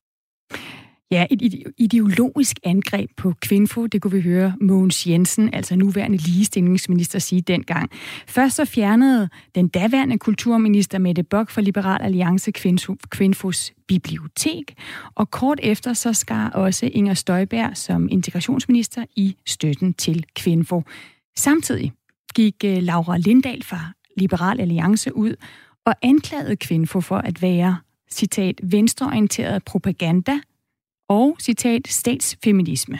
Ja, 1.11 1.27
et 1.31 1.55
ideologisk 1.79 2.57
angreb 2.65 3.11
på 3.17 3.33
Kvinfo, 3.41 3.87
det 3.87 4.03
kunne 4.03 4.13
vi 4.13 4.21
høre 4.21 4.55
Mogens 4.61 5.07
Jensen, 5.07 5.55
altså 5.55 5.77
nuværende 5.77 6.17
ligestillingsminister, 6.17 7.19
sige 7.19 7.41
dengang. 7.41 7.91
Først 8.27 8.57
så 8.57 8.65
fjernede 8.65 9.29
den 9.55 9.69
daværende 9.69 10.19
kulturminister 10.19 10.99
Mette 10.99 11.23
Bock 11.23 11.51
fra 11.51 11.61
Liberal 11.61 12.03
Alliance 12.03 12.51
Kvinfos 13.11 13.73
bibliotek, 13.89 14.75
og 15.15 15.31
kort 15.31 15.61
efter 15.63 15.93
så 15.93 16.13
skar 16.13 16.49
også 16.51 16.91
Inger 16.93 17.15
Støjberg 17.15 17.77
som 17.77 18.09
integrationsminister 18.11 19.05
i 19.17 19.37
støtten 19.47 19.95
til 19.95 20.25
Kvinfo. 20.37 20.83
Samtidig 21.37 21.93
gik 22.35 22.55
øh, 22.65 22.83
Laura 22.83 23.19
Lindahl 23.19 23.63
fra 23.65 23.93
Liberal 24.17 24.61
Alliance 24.61 25.17
ud 25.17 25.35
og 25.85 25.95
anklagede 26.03 26.57
Kvinfo 26.57 27.01
for 27.01 27.17
at 27.17 27.43
være, 27.43 27.77
citat, 28.11 28.61
venstreorienteret 28.63 29.65
propaganda, 29.65 30.39
og, 31.09 31.37
citat, 31.41 31.89
statsfeminisme. 31.89 32.99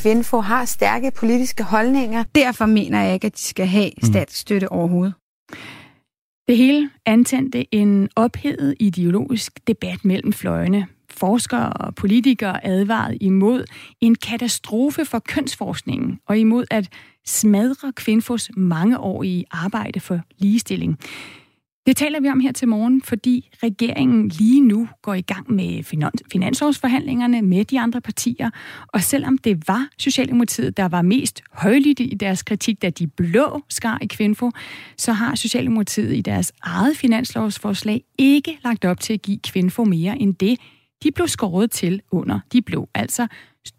Kvinfo 0.00 0.40
har 0.40 0.64
stærke 0.64 1.10
politiske 1.10 1.62
holdninger. 1.62 2.24
Derfor 2.34 2.66
mener 2.66 3.02
jeg 3.02 3.14
ikke, 3.14 3.26
at 3.26 3.36
de 3.36 3.40
skal 3.40 3.66
have 3.66 3.90
mm. 4.02 4.06
statsstøtte 4.06 4.72
overhovedet. 4.72 5.14
Det 6.48 6.56
hele 6.56 6.90
antændte 7.06 7.74
en 7.74 8.08
ophedet 8.16 8.74
ideologisk 8.80 9.66
debat 9.66 10.04
mellem 10.04 10.32
fløjene. 10.32 10.86
Forskere 11.10 11.72
og 11.72 11.94
politikere 11.94 12.66
advarede 12.66 13.16
imod 13.16 13.64
en 14.00 14.14
katastrofe 14.14 15.04
for 15.04 15.18
kønsforskningen 15.18 16.18
og 16.28 16.38
imod 16.38 16.64
at 16.70 16.88
smadre 17.26 17.92
Kvinfos 17.92 18.50
mangeårige 18.56 19.44
arbejde 19.50 20.00
for 20.00 20.20
ligestilling. 20.38 20.98
Det 21.86 21.96
taler 21.96 22.20
vi 22.20 22.28
om 22.28 22.40
her 22.40 22.52
til 22.52 22.68
morgen, 22.68 23.02
fordi 23.02 23.50
regeringen 23.62 24.28
lige 24.28 24.60
nu 24.60 24.88
går 25.02 25.14
i 25.14 25.20
gang 25.20 25.52
med 25.52 25.82
finansårsforhandlingerne 26.32 27.42
med 27.42 27.64
de 27.64 27.80
andre 27.80 28.00
partier. 28.00 28.50
Og 28.88 29.02
selvom 29.02 29.38
det 29.38 29.68
var 29.68 29.88
Socialdemokratiet, 29.98 30.76
der 30.76 30.88
var 30.88 31.02
mest 31.02 31.42
højlydt 31.52 32.00
i 32.00 32.14
deres 32.20 32.42
kritik, 32.42 32.82
da 32.82 32.90
de 32.90 33.06
blå 33.06 33.62
skar 33.68 33.98
i 34.02 34.06
Kvinfo, 34.06 34.50
så 34.96 35.12
har 35.12 35.34
Socialdemokratiet 35.34 36.16
i 36.16 36.20
deres 36.20 36.52
eget 36.62 36.96
finanslovsforslag 36.96 38.04
ikke 38.18 38.58
lagt 38.64 38.84
op 38.84 39.00
til 39.00 39.12
at 39.12 39.22
give 39.22 39.38
Kvinfo 39.38 39.84
mere 39.84 40.18
end 40.18 40.34
det, 40.34 40.58
de 41.02 41.12
blev 41.12 41.28
skåret 41.28 41.70
til 41.70 42.02
under 42.10 42.40
de 42.52 42.62
blå. 42.62 42.88
Altså 42.94 43.26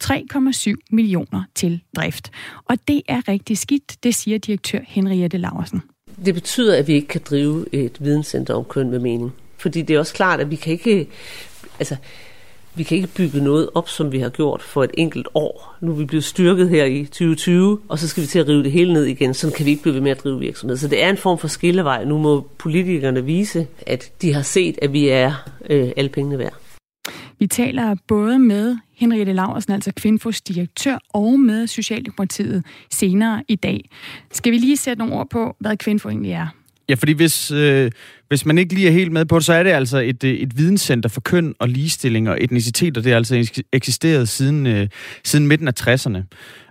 3,7 0.03 0.73
millioner 0.91 1.43
til 1.55 1.81
drift. 1.95 2.31
Og 2.65 2.77
det 2.87 3.01
er 3.07 3.27
rigtig 3.27 3.57
skidt, 3.57 4.03
det 4.03 4.15
siger 4.15 4.37
direktør 4.37 4.79
Henriette 4.87 5.37
Laversen 5.37 5.81
det 6.25 6.33
betyder, 6.33 6.77
at 6.77 6.87
vi 6.87 6.93
ikke 6.93 7.07
kan 7.07 7.21
drive 7.29 7.65
et 7.71 7.97
videnscenter 7.99 8.53
om 8.53 8.63
køn 8.63 8.89
med 8.89 8.99
mening. 8.99 9.33
Fordi 9.57 9.81
det 9.81 9.95
er 9.95 9.99
også 9.99 10.13
klart, 10.13 10.39
at 10.39 10.51
vi 10.51 10.55
kan 10.55 10.73
ikke, 10.73 11.07
altså, 11.79 11.95
vi 12.75 12.83
kan 12.83 12.95
ikke 12.97 13.07
bygge 13.07 13.43
noget 13.43 13.69
op, 13.73 13.89
som 13.89 14.11
vi 14.11 14.19
har 14.19 14.29
gjort 14.29 14.61
for 14.61 14.83
et 14.83 14.91
enkelt 14.93 15.27
år. 15.33 15.75
Nu 15.81 15.91
er 15.91 15.95
vi 15.95 16.05
blevet 16.05 16.23
styrket 16.23 16.69
her 16.69 16.85
i 16.85 17.05
2020, 17.05 17.79
og 17.87 17.99
så 17.99 18.07
skal 18.07 18.23
vi 18.23 18.27
til 18.27 18.39
at 18.39 18.47
rive 18.47 18.63
det 18.63 18.71
hele 18.71 18.93
ned 18.93 19.03
igen. 19.03 19.33
Sådan 19.33 19.55
kan 19.55 19.65
vi 19.65 19.71
ikke 19.71 19.81
blive 19.81 19.95
ved 19.95 20.01
med 20.01 20.11
at 20.11 20.23
drive 20.23 20.39
virksomhed. 20.39 20.77
Så 20.77 20.87
det 20.87 21.03
er 21.03 21.09
en 21.09 21.17
form 21.17 21.37
for 21.37 21.47
skillevej. 21.47 22.05
Nu 22.05 22.17
må 22.17 22.47
politikerne 22.57 23.25
vise, 23.25 23.67
at 23.87 24.11
de 24.21 24.33
har 24.33 24.41
set, 24.41 24.79
at 24.81 24.93
vi 24.93 25.07
er 25.07 25.49
øh, 25.69 25.91
alle 25.97 26.09
pengene 26.09 26.39
værd. 26.39 26.53
Vi 27.39 27.47
taler 27.47 27.95
både 28.07 28.39
med 28.39 28.77
Henriette 28.93 29.33
Laversen, 29.33 29.73
altså 29.73 29.91
Kvinfos 29.95 30.41
direktør, 30.41 30.97
og 31.09 31.39
med 31.39 31.67
Socialdemokratiet 31.67 32.65
senere 32.91 33.43
i 33.47 33.55
dag. 33.55 33.89
Skal 34.31 34.51
vi 34.51 34.57
lige 34.57 34.77
sætte 34.77 34.99
nogle 34.99 35.15
ord 35.15 35.29
på, 35.29 35.55
hvad 35.59 35.77
Kvinfo 35.77 36.09
egentlig 36.09 36.31
er? 36.31 36.47
Ja, 36.89 36.93
fordi 36.93 37.11
hvis, 37.11 37.51
øh, 37.51 37.91
hvis 38.27 38.45
man 38.45 38.57
ikke 38.57 38.73
lige 38.73 38.87
er 38.87 38.91
helt 38.91 39.11
med 39.11 39.25
på 39.25 39.35
det, 39.35 39.45
så 39.45 39.53
er 39.53 39.63
det 39.63 39.69
altså 39.69 39.97
et, 39.97 40.23
øh, 40.23 40.33
et 40.33 40.57
videnscenter 40.57 41.09
for 41.09 41.21
køn 41.21 41.53
og 41.59 41.69
ligestilling 41.69 42.29
og 42.29 42.37
etnicitet, 42.41 42.97
og 42.97 43.03
det 43.03 43.11
har 43.11 43.17
altså 43.17 43.63
eksisteret 43.73 44.29
siden, 44.29 44.67
øh, 44.67 44.87
siden 45.23 45.47
midten 45.47 45.67
af 45.67 45.73
60'erne. 45.79 46.17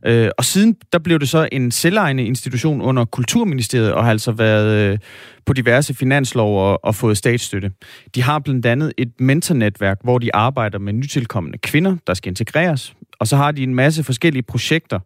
Øh, 0.07 0.31
og 0.39 0.45
siden 0.45 0.77
der 0.93 0.99
blev 0.99 1.21
det 1.21 1.29
så 1.29 1.49
en 1.53 1.71
selvejende 1.71 2.25
institution 2.25 2.83
under 2.83 3.05
Kulturministeriet, 3.05 3.93
og 3.93 4.05
har 4.05 4.11
altså 4.11 4.33
været 4.33 4.93
øh, 4.93 4.99
på 5.47 5.53
diverse 5.53 5.95
finanslov 5.95 6.71
og, 6.71 6.85
og 6.85 6.95
fået 6.95 7.17
statsstøtte. 7.17 7.71
De 8.15 8.23
har 8.23 8.39
blandt 8.39 8.67
andet 8.67 8.93
et 8.99 9.13
mentornetværk, 9.19 9.99
hvor 10.05 10.19
de 10.19 10.35
arbejder 10.35 10.79
med 10.79 10.93
nytilkommende 10.93 11.59
kvinder, 11.59 11.97
der 12.07 12.15
skal 12.15 12.31
integreres, 12.31 12.95
og 13.19 13.27
så 13.27 13.37
har 13.37 13.53
de 13.53 13.63
en 13.63 13.75
masse 13.75 14.05
forskellige 14.05 14.43
projekter, 14.43 15.01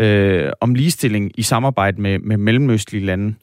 øh, 0.00 0.52
om 0.60 0.74
ligestilling 0.74 1.32
i 1.34 1.42
samarbejde 1.42 2.00
med, 2.00 2.18
med 2.18 2.36
mellemøstlige 2.36 3.04
lande. 3.04 3.34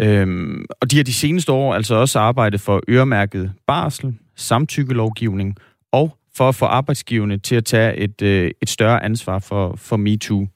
Øhm, 0.00 0.64
og 0.80 0.90
de 0.90 0.96
har 0.96 1.04
de 1.04 1.14
seneste 1.14 1.52
år 1.52 1.74
altså 1.74 1.94
også 1.94 2.18
arbejdet 2.18 2.60
for 2.60 2.82
øremærket 2.88 3.52
barsel, 3.66 4.14
samtykkelovgivning 4.36 5.56
og 5.92 6.16
for 6.36 6.48
at 6.48 6.54
få 6.54 6.64
arbejdsgiverne 6.64 7.38
til 7.38 7.54
at 7.54 7.64
tage 7.64 7.96
et, 7.96 8.22
øh, 8.22 8.50
et 8.60 8.68
større 8.68 9.04
ansvar 9.04 9.38
for, 9.38 9.76
for 9.76 9.96
MeToo. 9.96 10.46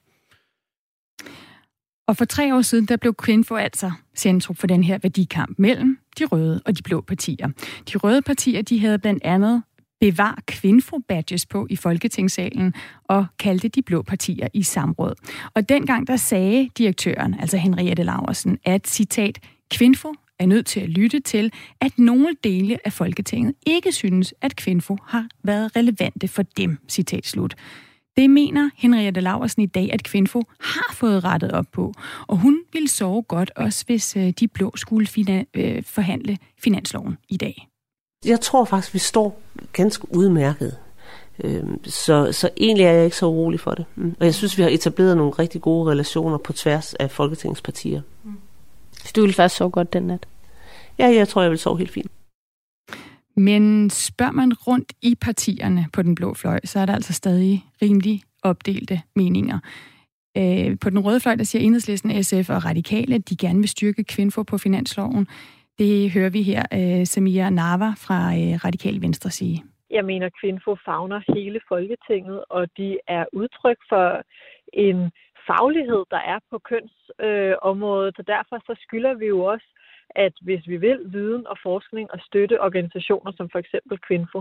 Og 2.07 2.17
for 2.17 2.25
tre 2.25 2.55
år 2.55 2.61
siden, 2.61 2.85
der 2.85 2.97
blev 2.97 3.13
Kvinfo 3.13 3.55
altså 3.55 3.91
centrum 4.17 4.55
for 4.55 4.67
den 4.67 4.83
her 4.83 4.97
værdikamp 5.01 5.59
mellem 5.59 5.97
de 6.19 6.25
røde 6.25 6.61
og 6.65 6.77
de 6.77 6.83
blå 6.83 7.01
partier. 7.01 7.47
De 7.93 7.97
røde 7.97 8.21
partier, 8.21 8.61
de 8.61 8.79
havde 8.79 8.99
blandt 8.99 9.23
andet 9.23 9.63
bevar 9.99 10.39
Kvinfo-badges 10.47 11.45
på 11.45 11.67
i 11.69 11.75
Folketingssalen 11.75 12.73
og 13.03 13.25
kaldte 13.39 13.67
de 13.67 13.81
blå 13.81 14.01
partier 14.01 14.47
i 14.53 14.63
samråd. 14.63 15.13
Og 15.53 15.69
dengang 15.69 16.07
der 16.07 16.15
sagde 16.15 16.69
direktøren, 16.77 17.35
altså 17.39 17.57
Henriette 17.57 18.03
Laversen, 18.03 18.57
at 18.65 18.87
citat, 18.87 19.39
Kvinfo 19.71 20.13
er 20.39 20.45
nødt 20.45 20.65
til 20.65 20.79
at 20.79 20.89
lytte 20.89 21.19
til, 21.19 21.51
at 21.81 21.99
nogle 21.99 22.35
dele 22.43 22.77
af 22.85 22.93
Folketinget 22.93 23.53
ikke 23.67 23.91
synes, 23.91 24.33
at 24.41 24.55
Kvinfo 24.55 24.97
har 25.07 25.27
været 25.43 25.75
relevante 25.75 26.27
for 26.27 26.43
dem, 26.43 26.77
citat 26.87 27.25
slut. 27.27 27.55
Det 28.17 28.29
mener 28.29 28.69
Henriette 28.75 29.21
Laversen 29.21 29.61
i 29.61 29.65
dag, 29.65 29.93
at 29.93 30.03
Kvinfo 30.03 30.43
har 30.59 30.93
fået 30.93 31.23
rettet 31.23 31.51
op 31.51 31.65
på, 31.71 31.93
og 32.27 32.37
hun 32.37 32.61
vil 32.73 32.87
sove 32.87 33.23
godt 33.23 33.51
også, 33.55 33.85
hvis 33.85 34.17
øh, 34.17 34.29
de 34.39 34.47
blå 34.47 34.71
skulle 34.75 35.07
fina- 35.07 35.43
øh, 35.53 35.83
forhandle 35.83 36.37
finansloven 36.57 37.17
i 37.29 37.37
dag. 37.37 37.68
Jeg 38.25 38.41
tror 38.41 38.65
faktisk, 38.65 38.93
vi 38.93 38.99
står 38.99 39.41
ganske 39.73 40.15
udmærket. 40.15 40.77
Øhm, 41.43 41.85
så, 41.85 42.31
så 42.31 42.49
egentlig 42.57 42.85
er 42.85 42.91
jeg 42.91 43.05
ikke 43.05 43.17
så 43.17 43.25
urolig 43.25 43.59
for 43.59 43.71
det. 43.71 43.85
Mm. 43.95 44.15
Og 44.19 44.25
jeg 44.25 44.35
synes, 44.35 44.57
vi 44.57 44.63
har 44.63 44.69
etableret 44.69 45.17
nogle 45.17 45.31
rigtig 45.31 45.61
gode 45.61 45.91
relationer 45.91 46.37
på 46.37 46.53
tværs 46.53 46.93
af 46.93 47.11
Folketingspartier. 47.11 48.01
Mm. 48.23 48.33
Så 49.03 49.11
du 49.15 49.21
vil 49.21 49.33
faktisk 49.33 49.57
sove 49.57 49.71
godt 49.71 49.93
den 49.93 50.03
nat? 50.03 50.27
Ja, 50.97 51.07
jeg 51.07 51.27
tror, 51.27 51.41
jeg 51.41 51.51
vil 51.51 51.59
sove 51.59 51.77
helt 51.77 51.91
fint. 51.91 52.11
Men 53.35 53.89
spørger 53.89 54.31
man 54.31 54.53
rundt 54.53 54.93
i 55.01 55.15
partierne 55.15 55.85
på 55.93 56.01
den 56.01 56.15
blå 56.15 56.33
fløj, 56.33 56.59
så 56.63 56.79
er 56.79 56.85
der 56.85 56.95
altså 56.95 57.13
stadig 57.13 57.65
rimelig 57.81 58.23
opdelte 58.43 59.01
meninger. 59.15 59.59
Øh, 60.37 60.79
på 60.79 60.89
den 60.89 60.99
røde 60.99 61.19
fløj, 61.19 61.35
der 61.35 61.43
siger 61.43 61.61
enhedslisten, 61.61 62.23
SF 62.23 62.49
og 62.49 62.65
Radikale, 62.65 63.15
at 63.15 63.29
de 63.29 63.35
gerne 63.35 63.59
vil 63.59 63.69
styrke 63.69 64.03
kvindfor 64.03 64.43
på 64.43 64.57
finansloven. 64.57 65.27
Det 65.79 66.11
hører 66.11 66.29
vi 66.29 66.41
her 66.41 66.63
øh, 66.79 67.05
Samia 67.05 67.49
Nava 67.49 67.89
fra 68.05 68.19
øh, 68.39 68.65
Radikal 68.65 69.01
Venstre 69.01 69.29
sige. 69.29 69.63
Jeg 69.97 70.05
mener, 70.05 70.29
Kvinfo 70.39 70.75
fagner 70.85 71.19
hele 71.35 71.59
Folketinget, 71.67 72.43
og 72.49 72.63
de 72.77 72.97
er 73.07 73.25
udtryk 73.33 73.79
for 73.89 74.05
en 74.73 74.99
faglighed, 75.49 76.03
der 76.13 76.21
er 76.33 76.39
på 76.51 76.57
kønsområdet, 76.69 78.15
øh, 78.17 78.19
og 78.19 78.27
derfor 78.33 78.57
så 78.67 78.73
skylder 78.85 79.13
vi 79.13 79.25
jo 79.25 79.39
også, 79.53 79.67
at 80.25 80.33
hvis 80.41 80.67
vi 80.67 80.77
vil 80.77 80.99
viden 81.05 81.47
og 81.47 81.57
forskning 81.63 82.11
og 82.13 82.19
støtte 82.27 82.61
organisationer 82.61 83.31
som 83.37 83.49
for 83.51 83.59
eksempel 83.59 83.97
Kvinfo. 84.07 84.39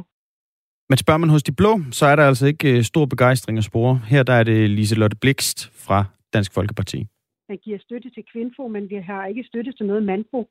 Men 0.88 0.96
spørger 0.98 1.18
man 1.18 1.30
hos 1.30 1.42
de 1.42 1.52
blå, 1.52 1.72
så 1.90 2.06
er 2.06 2.16
der 2.16 2.26
altså 2.26 2.46
ikke 2.46 2.76
øh, 2.76 2.82
stor 2.82 3.06
begejstring 3.06 3.58
at 3.58 3.64
spore. 3.64 4.00
Her 4.12 4.22
der 4.22 4.32
er 4.32 4.44
det 4.44 4.70
Liselotte 4.70 5.16
Blikst 5.20 5.58
fra 5.86 6.04
Dansk 6.32 6.54
Folkeparti. 6.54 7.06
Man 7.48 7.58
giver 7.58 7.78
støtte 7.78 8.10
til 8.10 8.24
Kvinfo, 8.32 8.68
men 8.68 8.90
vi 8.90 8.94
har 8.94 9.26
ikke 9.26 9.44
støtte 9.44 9.72
til 9.72 9.86
noget 9.86 10.02
mandfo. 10.02 10.48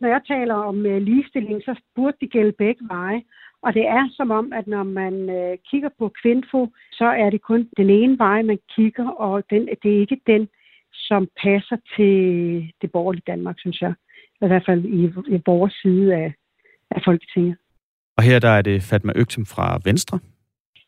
Når 0.00 0.08
jeg 0.08 0.20
taler 0.28 0.54
om 0.54 0.86
øh, 0.86 1.02
ligestilling, 1.02 1.62
så 1.62 1.80
burde 1.94 2.16
det 2.20 2.30
gælde 2.32 2.52
begge 2.52 2.84
veje. 2.88 3.22
Og 3.62 3.74
det 3.74 3.86
er 3.86 4.08
som 4.10 4.30
om, 4.30 4.52
at 4.52 4.66
når 4.66 4.82
man 4.82 5.30
øh, 5.30 5.58
kigger 5.70 5.88
på 5.98 6.12
Kvinfo, 6.22 6.68
så 6.92 7.04
er 7.04 7.30
det 7.30 7.42
kun 7.42 7.68
den 7.76 7.90
ene 7.90 8.18
vej, 8.18 8.42
man 8.42 8.58
kigger, 8.74 9.08
og 9.08 9.42
den, 9.50 9.68
det 9.82 9.96
er 9.96 10.00
ikke 10.00 10.20
den, 10.26 10.48
som 10.92 11.28
passer 11.42 11.76
til 11.96 12.14
det 12.82 12.92
borgerlige 12.92 13.22
Danmark, 13.26 13.56
synes 13.58 13.80
jeg. 13.80 13.94
I 14.42 14.46
hvert 14.46 14.66
fald 14.66 14.84
i, 14.84 15.04
i 15.36 15.42
vores 15.46 15.74
side 15.82 16.14
af, 16.14 16.34
af 16.90 17.02
Folketinget. 17.04 17.56
Og 18.16 18.22
her 18.22 18.38
der 18.38 18.48
er 18.48 18.62
det 18.62 18.82
Fatma 18.82 19.12
Øgtem 19.16 19.44
fra 19.46 19.80
Venstre. 19.84 20.18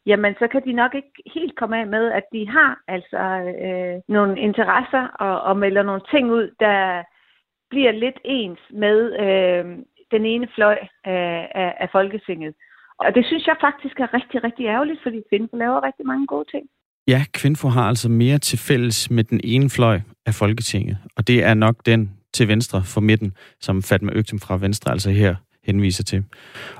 Jamen, 0.06 0.34
så 0.38 0.48
kan 0.52 0.62
de 0.64 0.72
nok 0.72 0.94
ikke 0.94 1.12
helt 1.34 1.56
komme 1.56 1.80
af 1.80 1.86
med, 1.86 2.12
at 2.12 2.22
de 2.32 2.48
har 2.48 2.78
altså 2.88 3.24
øh, 3.66 4.14
nogle 4.14 4.40
interesser 4.40 5.04
og, 5.06 5.40
og 5.40 5.56
melder 5.56 5.82
nogle 5.82 6.02
ting 6.10 6.30
ud, 6.30 6.54
der 6.60 7.02
bliver 7.70 7.92
lidt 7.92 8.18
ens 8.24 8.58
med 8.70 8.98
øh, 9.24 9.64
den 10.10 10.26
ene 10.26 10.48
fløj 10.54 10.78
af, 11.04 11.48
af, 11.54 11.74
af 11.80 11.88
Folketinget. 11.92 12.54
Og 12.98 13.14
det 13.14 13.26
synes 13.26 13.46
jeg 13.46 13.56
faktisk 13.60 14.00
er 14.00 14.14
rigtig, 14.14 14.44
rigtig 14.44 14.66
ærgerligt, 14.66 15.00
fordi 15.02 15.18
Kvinfo 15.28 15.56
laver 15.56 15.86
rigtig 15.86 16.06
mange 16.06 16.26
gode 16.26 16.44
ting. 16.50 16.64
Ja, 17.08 17.20
Kvinfo 17.32 17.68
har 17.68 17.88
altså 17.88 18.08
mere 18.08 18.38
til 18.38 18.58
fælles 18.58 19.10
med 19.10 19.24
den 19.24 19.40
ene 19.44 19.70
fløj 19.70 20.00
af 20.26 20.34
Folketinget, 20.34 20.96
og 21.16 21.28
det 21.28 21.44
er 21.44 21.54
nok 21.54 21.76
den 21.86 22.10
til 22.32 22.48
venstre 22.48 22.82
for 22.94 23.00
midten, 23.00 23.32
som 23.60 23.82
Fatma 23.82 24.12
Øgtem 24.14 24.38
fra 24.38 24.56
Venstre 24.56 24.92
altså 24.92 25.10
her 25.10 25.34
henviser 25.64 26.04
til. 26.04 26.24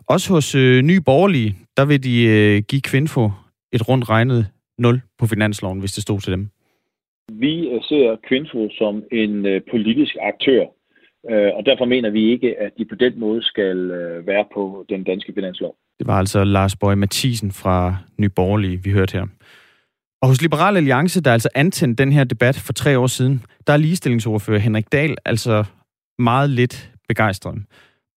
Også 0.09 0.33
hos 0.35 0.55
øh, 0.55 0.83
Nye 0.83 1.01
Borgerlige, 1.01 1.55
der 1.77 1.85
vil 1.87 2.03
de 2.03 2.17
øh, 2.37 2.63
give 2.71 2.83
Kvinfo 2.91 3.31
et 3.73 3.89
rundt 3.89 4.09
regnet 4.09 4.47
0 4.79 5.01
på 5.19 5.27
finansloven, 5.27 5.81
hvis 5.81 5.93
det 5.93 6.03
stod 6.03 6.21
til 6.21 6.33
dem. 6.33 6.49
Vi 7.33 7.55
ser 7.89 8.17
Kvinfo 8.29 8.69
som 8.71 9.03
en 9.13 9.47
øh, 9.47 9.61
politisk 9.71 10.17
aktør, 10.21 10.65
øh, 11.31 11.51
og 11.55 11.67
derfor 11.67 11.85
mener 11.85 12.11
vi 12.11 12.33
ikke, 12.33 12.61
at 12.61 12.73
de 12.79 12.85
på 12.85 12.95
den 12.95 13.21
måde 13.21 13.43
skal 13.43 13.91
øh, 13.91 14.27
være 14.27 14.45
på 14.55 14.85
den 14.89 15.05
danske 15.05 15.33
finanslov. 15.35 15.77
Det 15.99 16.07
var 16.07 16.19
altså 16.19 16.45
Lars 16.45 16.77
Bøge 16.77 16.97
Mathisen 16.97 17.53
fra 17.53 17.97
Nye 18.19 18.29
Borgerlige, 18.29 18.83
vi 18.85 18.91
hørte 18.91 19.13
her. 19.19 19.27
Og 20.23 20.29
hos 20.29 20.43
Liberal 20.43 20.77
Alliance, 20.77 21.23
der 21.23 21.33
altså 21.33 21.49
antændte 21.55 22.03
den 22.03 22.13
her 22.13 22.25
debat 22.25 22.63
for 22.67 22.73
tre 22.73 22.99
år 22.99 23.07
siden, 23.07 23.43
der 23.67 23.73
er 23.73 23.77
ligestillingsordfører 23.77 24.59
Henrik 24.59 24.93
Dahl 24.93 25.17
altså 25.25 25.65
meget 26.19 26.51
lidt 26.51 26.93
begejstret. 27.09 27.55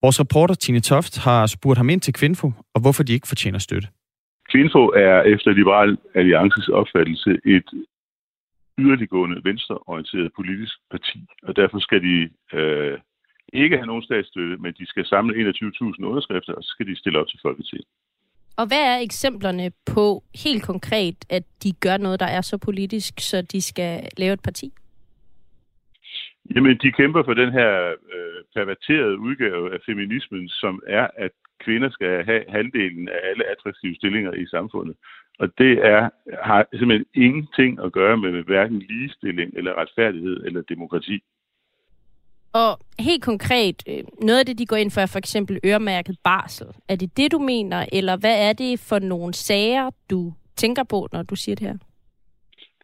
Vores 0.01 0.19
reporter 0.19 0.55
Tine 0.55 0.79
Toft 0.79 1.23
har 1.23 1.47
spurgt 1.47 1.77
ham 1.77 1.89
ind 1.89 2.01
til 2.01 2.13
Kvinfo, 2.13 2.51
og 2.75 2.81
hvorfor 2.81 3.03
de 3.03 3.13
ikke 3.13 3.27
fortjener 3.27 3.59
støtte. 3.59 3.87
Kvinfo 4.51 4.83
er 4.87 5.21
efter 5.21 5.51
Liberal 5.51 5.97
Alliances 6.15 6.67
opfattelse 6.67 7.31
et 7.45 7.69
yderliggående 8.77 9.41
venstreorienteret 9.43 10.31
politisk 10.35 10.75
parti, 10.91 11.19
og 11.43 11.55
derfor 11.55 11.79
skal 11.79 12.01
de 12.01 12.29
øh, 12.53 12.99
ikke 13.53 13.77
have 13.77 13.87
nogen 13.87 14.03
statsstøtte, 14.03 14.57
men 14.57 14.73
de 14.73 14.85
skal 14.85 15.05
samle 15.05 15.49
21.000 15.49 16.03
underskrifter, 16.03 16.53
og 16.53 16.63
så 16.63 16.69
skal 16.69 16.87
de 16.87 16.99
stille 16.99 17.19
op 17.19 17.27
til 17.27 17.39
Folketinget. 17.41 17.87
Og 18.57 18.67
hvad 18.67 18.83
er 18.93 18.99
eksemplerne 18.99 19.71
på 19.85 20.23
helt 20.45 20.63
konkret, 20.63 21.15
at 21.29 21.43
de 21.63 21.71
gør 21.71 21.97
noget, 21.97 22.19
der 22.19 22.25
er 22.25 22.41
så 22.41 22.57
politisk, 22.57 23.13
så 23.19 23.41
de 23.41 23.61
skal 23.61 24.07
lave 24.17 24.33
et 24.33 24.43
parti? 24.43 24.73
Jamen, 26.55 26.77
de 26.77 26.91
kæmper 26.91 27.23
for 27.23 27.33
den 27.33 27.51
her 27.51 27.71
øh, 28.15 28.39
perverterede 28.55 29.19
udgave 29.19 29.73
af 29.73 29.79
feminismen, 29.85 30.49
som 30.49 30.81
er, 30.87 31.07
at 31.17 31.31
kvinder 31.65 31.89
skal 31.89 32.25
have 32.25 32.43
halvdelen 32.49 33.09
af 33.09 33.19
alle 33.29 33.43
attraktive 33.53 33.95
stillinger 33.95 34.33
i 34.33 34.45
samfundet. 34.45 34.95
Og 35.41 35.47
det 35.57 35.73
er, 35.85 36.09
har 36.43 36.67
simpelthen 36.73 37.05
ingenting 37.13 37.79
at 37.85 37.91
gøre 37.91 38.17
med 38.17 38.43
hverken 38.43 38.79
ligestilling 38.79 39.51
eller 39.57 39.73
retfærdighed 39.81 40.37
eller 40.45 40.61
demokrati. 40.61 41.23
Og 42.53 42.79
helt 42.99 43.23
konkret, 43.23 43.83
øh, 43.89 44.03
noget 44.21 44.39
af 44.39 44.45
det, 44.45 44.57
de 44.59 44.65
går 44.65 44.75
ind 44.75 44.91
for, 44.91 45.01
er 45.01 45.11
for 45.11 45.17
eksempel 45.17 45.59
øremærket 45.65 46.17
barsel. 46.23 46.67
Er 46.87 46.95
det 46.95 47.17
det, 47.17 47.31
du 47.31 47.39
mener, 47.39 47.85
eller 47.91 48.17
hvad 48.17 48.49
er 48.49 48.53
det 48.53 48.79
for 48.89 48.99
nogle 48.99 49.33
sager, 49.33 49.89
du 50.09 50.33
tænker 50.55 50.83
på, 50.83 51.07
når 51.11 51.23
du 51.23 51.35
siger 51.35 51.55
det 51.55 51.67
her? 51.67 51.77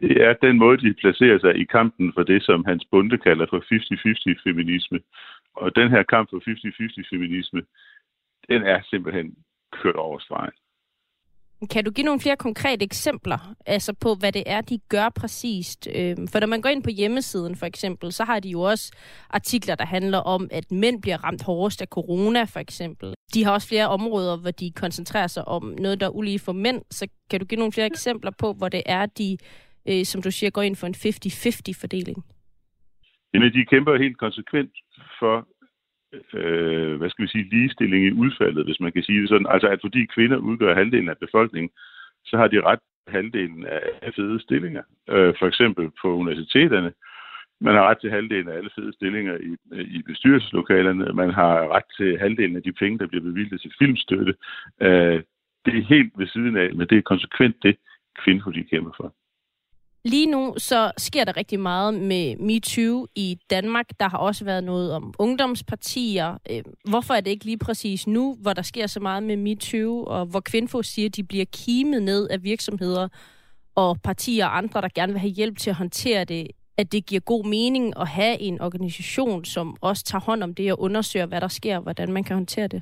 Det 0.01 0.23
er 0.25 0.33
den 0.33 0.57
måde, 0.57 0.77
de 0.77 0.93
placerer 0.93 1.39
sig 1.39 1.55
i 1.55 1.63
kampen 1.63 2.13
for 2.13 2.23
det, 2.23 2.43
som 2.43 2.65
Hans 2.65 2.85
Bunde 2.91 3.17
kalder 3.17 3.45
for 3.49 3.59
50-50 3.59 4.49
feminisme. 4.49 4.99
Og 5.55 5.75
den 5.75 5.89
her 5.89 6.03
kamp 6.03 6.29
for 6.29 6.39
50-50 6.39 7.15
feminisme, 7.15 7.61
den 8.49 8.63
er 8.63 8.79
simpelthen 8.89 9.35
kørt 9.71 9.95
over 9.95 10.19
stregen. 10.19 10.53
Kan 11.71 11.83
du 11.83 11.91
give 11.91 12.05
nogle 12.05 12.19
flere 12.19 12.35
konkrete 12.35 12.85
eksempler 12.85 13.55
altså 13.65 13.93
på, 13.93 14.15
hvad 14.19 14.31
det 14.31 14.43
er, 14.45 14.61
de 14.61 14.79
gør 14.89 15.09
præcist? 15.09 15.87
Øhm, 15.95 16.27
for 16.27 16.39
når 16.39 16.47
man 16.47 16.61
går 16.61 16.69
ind 16.69 16.83
på 16.83 16.89
hjemmesiden 16.89 17.55
for 17.55 17.65
eksempel, 17.65 18.11
så 18.11 18.23
har 18.23 18.39
de 18.39 18.49
jo 18.49 18.61
også 18.61 18.91
artikler, 19.29 19.75
der 19.75 19.85
handler 19.85 20.17
om, 20.17 20.47
at 20.51 20.71
mænd 20.71 21.01
bliver 21.01 21.23
ramt 21.23 21.43
hårdest 21.43 21.81
af 21.81 21.87
corona 21.87 22.43
for 22.43 22.59
eksempel. 22.59 23.13
De 23.33 23.43
har 23.43 23.51
også 23.51 23.67
flere 23.67 23.87
områder, 23.87 24.37
hvor 24.37 24.51
de 24.51 24.71
koncentrerer 24.71 25.27
sig 25.27 25.47
om 25.47 25.75
noget, 25.79 25.99
der 25.99 26.05
er 26.05 26.15
ulige 26.15 26.39
for 26.39 26.53
mænd. 26.53 26.81
Så 26.91 27.07
kan 27.29 27.39
du 27.39 27.45
give 27.45 27.59
nogle 27.59 27.71
flere 27.71 27.87
eksempler 27.87 28.31
på, 28.39 28.53
hvor 28.53 28.69
det 28.69 28.83
er, 28.85 29.05
de, 29.05 29.37
øh, 29.89 30.05
som 30.05 30.21
du 30.21 30.31
siger, 30.31 30.49
går 30.49 30.61
ind 30.61 30.75
for 30.75 30.87
en 30.87 30.95
50-50 30.95 31.81
fordeling? 31.81 32.25
Jamen, 33.33 33.53
de 33.53 33.65
kæmper 33.65 33.97
helt 33.97 34.17
konsekvent 34.17 34.71
for 35.19 35.47
øh, 36.33 36.97
hvad 36.97 37.09
skal 37.09 37.23
vi 37.23 37.29
sige, 37.29 37.49
ligestilling 37.49 38.05
i 38.05 38.11
udfaldet, 38.11 38.65
hvis 38.65 38.79
man 38.79 38.91
kan 38.91 39.03
sige 39.03 39.21
det 39.21 39.29
sådan. 39.29 39.47
Altså, 39.49 39.67
at 39.67 39.79
fordi 39.81 40.05
kvinder 40.05 40.37
udgør 40.37 40.75
halvdelen 40.75 41.09
af 41.09 41.17
befolkningen, 41.17 41.71
så 42.25 42.37
har 42.37 42.47
de 42.47 42.61
ret 42.61 42.79
halvdelen 43.07 43.65
af 44.01 44.13
fede 44.15 44.39
stillinger. 44.39 44.83
Øh, 45.09 45.33
for 45.39 45.47
eksempel 45.47 45.91
på 46.01 46.15
universiteterne. 46.15 46.93
Man 47.61 47.75
har 47.75 47.83
ret 47.89 47.97
til 47.99 48.11
halvdelen 48.11 48.49
af 48.49 48.57
alle 48.57 48.69
fede 48.75 48.93
stillinger 48.93 49.37
i, 49.37 49.55
i 49.81 50.01
bestyrelseslokalerne. 50.01 51.13
Man 51.13 51.29
har 51.29 51.75
ret 51.75 51.89
til 51.97 52.19
halvdelen 52.19 52.55
af 52.55 52.63
de 52.63 52.71
penge, 52.71 52.99
der 52.99 53.07
bliver 53.07 53.23
bevilget 53.23 53.61
til 53.61 53.73
filmstøtte. 53.79 54.35
Øh, 54.81 55.23
det 55.65 55.77
er 55.77 55.83
helt 55.89 56.13
ved 56.17 56.27
siden 56.27 56.57
af, 56.57 56.75
men 56.75 56.87
det 56.87 56.97
er 56.97 57.01
konsekvent 57.01 57.63
det, 57.63 57.77
kvinder 58.23 58.51
de 58.51 58.63
kæmper 58.63 58.91
for. 58.97 59.13
Lige 60.07 60.25
nu 60.25 60.53
så 60.57 60.91
sker 60.97 61.23
der 61.23 61.37
rigtig 61.37 61.59
meget 61.59 61.93
med 61.93 62.35
MeToo 62.37 63.07
i 63.15 63.37
Danmark. 63.49 63.85
Der 63.99 64.09
har 64.09 64.17
også 64.17 64.45
været 64.45 64.63
noget 64.63 64.93
om 64.93 65.13
ungdomspartier. 65.19 66.37
Øh, 66.49 66.63
hvorfor 66.89 67.13
er 67.13 67.21
det 67.21 67.31
ikke 67.31 67.45
lige 67.45 67.57
præcis 67.57 68.07
nu, 68.07 68.37
hvor 68.41 68.53
der 68.53 68.61
sker 68.61 68.87
så 68.87 68.99
meget 68.99 69.23
med 69.23 69.37
MeToo, 69.37 70.03
og 70.03 70.25
hvor 70.25 70.39
Kvinfo 70.39 70.81
siger, 70.83 71.09
at 71.09 71.15
de 71.15 71.23
bliver 71.23 71.45
kimet 71.53 72.03
ned 72.03 72.27
af 72.29 72.43
virksomheder 72.43 73.07
og 73.75 74.01
partier 74.01 74.45
og 74.45 74.57
andre, 74.57 74.81
der 74.81 74.89
gerne 74.95 75.13
vil 75.13 75.19
have 75.19 75.31
hjælp 75.31 75.57
til 75.57 75.69
at 75.69 75.75
håndtere 75.75 76.25
det, 76.25 76.47
at 76.77 76.91
det 76.91 77.05
giver 77.05 77.21
god 77.21 77.45
mening 77.45 77.93
at 77.99 78.07
have 78.07 78.39
en 78.41 78.61
organisation, 78.61 79.45
som 79.45 79.77
også 79.81 80.03
tager 80.03 80.21
hånd 80.21 80.43
om 80.43 80.53
det 80.53 80.71
og 80.71 80.81
undersøger, 80.81 81.25
hvad 81.25 81.41
der 81.41 81.47
sker 81.47 81.75
og 81.75 81.83
hvordan 81.83 82.13
man 82.13 82.23
kan 82.23 82.35
håndtere 82.35 82.67
det? 82.67 82.81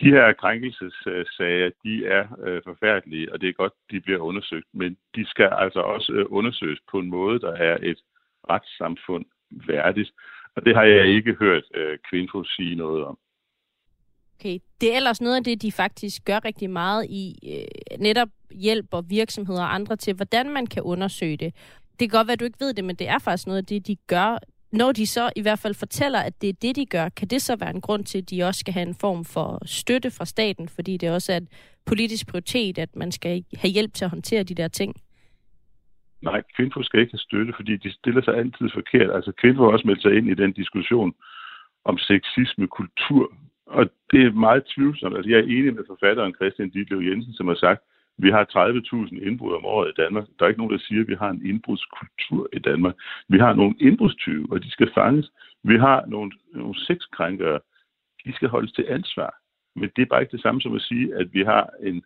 De 0.00 0.10
her 0.10 0.32
krænkelsessager, 0.32 1.70
de 1.84 2.06
er 2.06 2.24
øh, 2.46 2.62
forfærdelige, 2.64 3.32
og 3.32 3.40
det 3.40 3.48
er 3.48 3.52
godt, 3.52 3.72
de 3.90 4.00
bliver 4.00 4.18
undersøgt, 4.18 4.66
men 4.72 4.96
de 5.14 5.26
skal 5.26 5.48
altså 5.52 5.80
også 5.80 6.12
øh, 6.12 6.26
undersøges 6.28 6.80
på 6.90 6.98
en 6.98 7.10
måde, 7.10 7.40
der 7.40 7.52
er 7.52 7.78
et 7.82 7.98
retssamfund 8.50 9.24
værdigt. 9.50 10.10
Og 10.56 10.64
det 10.64 10.76
har 10.76 10.84
jeg 10.84 11.06
ikke 11.06 11.32
hørt 11.34 11.64
øh, 11.74 11.98
Kvinfo 12.10 12.44
sige 12.44 12.74
noget 12.74 13.04
om. 13.04 13.18
Okay, 14.40 14.58
det 14.80 14.92
er 14.92 14.96
ellers 14.96 15.20
noget 15.20 15.36
af 15.36 15.44
det, 15.44 15.62
de 15.62 15.72
faktisk 15.72 16.24
gør 16.24 16.44
rigtig 16.44 16.70
meget 16.70 17.06
i 17.10 17.24
øh, 17.52 17.98
netop 17.98 18.28
hjælper 18.50 19.00
virksomheder 19.00 19.62
og 19.62 19.74
andre 19.74 19.96
til, 19.96 20.14
hvordan 20.14 20.50
man 20.50 20.66
kan 20.66 20.82
undersøge 20.82 21.36
det. 21.36 21.54
Det 22.00 22.10
kan 22.10 22.18
godt 22.18 22.26
være, 22.26 22.32
at 22.32 22.40
du 22.40 22.44
ikke 22.44 22.60
ved 22.60 22.74
det, 22.74 22.84
men 22.84 22.96
det 22.96 23.08
er 23.08 23.18
faktisk 23.18 23.46
noget 23.46 23.58
af 23.58 23.66
det, 23.66 23.86
de 23.86 23.96
gør 24.06 24.38
når 24.72 24.92
de 24.92 25.06
så 25.06 25.30
i 25.36 25.42
hvert 25.42 25.58
fald 25.58 25.74
fortæller, 25.74 26.18
at 26.18 26.42
det 26.42 26.48
er 26.48 26.52
det, 26.62 26.76
de 26.76 26.86
gør, 26.86 27.08
kan 27.08 27.28
det 27.28 27.42
så 27.42 27.56
være 27.56 27.70
en 27.70 27.80
grund 27.80 28.04
til, 28.04 28.18
at 28.18 28.30
de 28.30 28.42
også 28.42 28.60
skal 28.60 28.74
have 28.74 28.88
en 28.88 28.94
form 28.94 29.24
for 29.24 29.58
støtte 29.66 30.10
fra 30.10 30.24
staten, 30.24 30.68
fordi 30.68 30.96
det 30.96 31.10
også 31.10 31.32
er 31.32 31.36
et 31.36 31.48
politisk 31.86 32.26
prioritet, 32.26 32.78
at 32.78 32.96
man 32.96 33.12
skal 33.12 33.44
have 33.56 33.70
hjælp 33.70 33.94
til 33.94 34.04
at 34.04 34.10
håndtere 34.10 34.42
de 34.42 34.54
der 34.54 34.68
ting? 34.68 34.94
Nej, 36.22 36.42
Kvinfo 36.56 36.82
skal 36.82 37.00
ikke 37.00 37.12
have 37.12 37.28
støtte, 37.28 37.52
fordi 37.56 37.76
de 37.76 37.92
stiller 37.92 38.22
sig 38.22 38.34
altid 38.34 38.68
forkert. 38.74 39.10
Altså, 39.16 39.32
Kvinfo 39.40 39.62
har 39.62 39.70
også 39.70 39.86
meldt 39.86 40.02
sig 40.02 40.16
ind 40.16 40.28
i 40.30 40.34
den 40.34 40.52
diskussion 40.52 41.14
om 41.84 41.98
sexisme, 41.98 42.66
kultur, 42.66 43.32
og 43.66 43.90
det 44.10 44.22
er 44.26 44.32
meget 44.32 44.62
tvivlsomt. 44.74 45.16
Altså, 45.16 45.30
jeg 45.30 45.38
er 45.38 45.50
enig 45.56 45.74
med 45.74 45.84
forfatteren 45.86 46.34
Christian 46.34 46.70
Ditlev 46.70 47.00
Jensen, 47.00 47.32
som 47.34 47.48
har 47.48 47.54
sagt, 47.54 47.80
vi 48.18 48.30
har 48.30 48.44
30.000 48.44 49.26
indbrud 49.26 49.54
om 49.54 49.64
året 49.64 49.88
i 49.88 50.00
Danmark. 50.02 50.26
Der 50.38 50.44
er 50.44 50.48
ikke 50.48 50.60
nogen, 50.60 50.72
der 50.72 50.84
siger, 50.86 51.00
at 51.00 51.08
vi 51.08 51.14
har 51.14 51.30
en 51.30 51.46
indbrudskultur 51.46 52.48
i 52.52 52.58
Danmark. 52.58 52.94
Vi 53.28 53.38
har 53.38 53.54
nogle 53.54 53.74
indbrudstyve, 53.80 54.46
og 54.50 54.62
de 54.62 54.70
skal 54.70 54.90
fanges. 54.94 55.30
Vi 55.62 55.78
har 55.78 56.06
nogle, 56.06 56.32
nogle 56.54 56.74
sexkrænkere. 56.86 57.60
De 58.24 58.32
skal 58.32 58.48
holdes 58.48 58.72
til 58.72 58.86
ansvar. 58.88 59.34
Men 59.76 59.90
det 59.96 60.02
er 60.02 60.06
bare 60.06 60.22
ikke 60.22 60.36
det 60.36 60.42
samme 60.42 60.60
som 60.60 60.74
at 60.74 60.82
sige, 60.82 61.14
at 61.14 61.28
vi 61.32 61.42
har 61.42 61.70
en, 61.82 62.02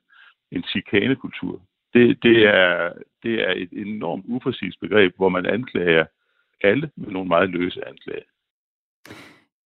en 0.53 0.63
chikanekultur. 0.63 1.63
Det, 1.95 2.23
det, 2.23 2.47
er, 2.47 2.93
det 3.23 3.35
er 3.49 3.53
et 3.57 3.73
enormt 3.73 4.25
upræcist 4.29 4.81
begreb, 4.81 5.17
hvor 5.17 5.29
man 5.29 5.47
anklager 5.47 6.07
alle 6.61 6.91
med 6.97 7.11
nogle 7.11 7.29
meget 7.29 7.51
løse 7.51 7.89
anklager. 7.89 8.29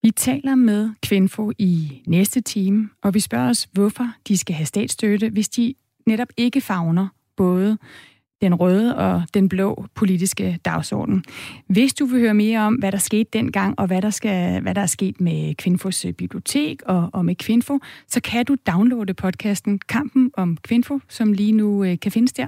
Vi 0.03 0.11
taler 0.11 0.55
med 0.55 0.91
Kvinfo 1.03 1.53
i 1.59 2.03
næste 2.07 2.41
time, 2.41 2.91
og 3.03 3.15
vi 3.15 3.21
spørger 3.21 3.49
os, 3.49 3.69
hvorfor 3.73 4.05
de 4.29 4.39
skal 4.39 4.55
have 4.55 4.67
statsstøtte, 4.67 5.31
hvis 5.31 5.49
de 5.49 5.75
netop 6.07 6.29
ikke 6.37 6.61
fagner 6.61 7.09
både 7.37 7.79
den 8.45 8.55
røde 8.55 8.97
og 8.97 9.23
den 9.35 9.49
blå 9.49 9.85
politiske 9.95 10.59
dagsorden. 10.65 11.25
Hvis 11.67 11.95
du 11.95 12.05
vil 12.05 12.21
høre 12.21 12.35
mere 12.35 12.61
om, 12.61 12.75
hvad 12.75 12.93
der 12.93 12.99
skete 12.99 13.31
dengang, 13.33 13.79
og 13.79 13.87
hvad 13.87 14.03
der, 14.03 14.11
skal, 14.11 14.63
hvad 14.63 14.75
der 14.75 14.81
er 14.81 14.87
sket 14.87 15.21
med 15.21 15.55
Kvinfos 15.55 16.05
øh, 16.05 16.13
bibliotek 16.13 16.83
og, 16.87 17.11
og 17.13 17.25
med 17.25 17.35
Kvinfo, 17.35 17.79
så 18.09 18.21
kan 18.21 18.45
du 18.45 18.57
downloade 18.67 19.15
podcasten 19.15 19.79
Kampen 19.79 20.31
om 20.37 20.57
Kvinfo, 20.63 20.99
som 21.09 21.33
lige 21.33 21.53
nu 21.53 21.85
øh, 21.85 21.99
kan 22.03 22.13
findes 22.13 22.33
der, 22.33 22.47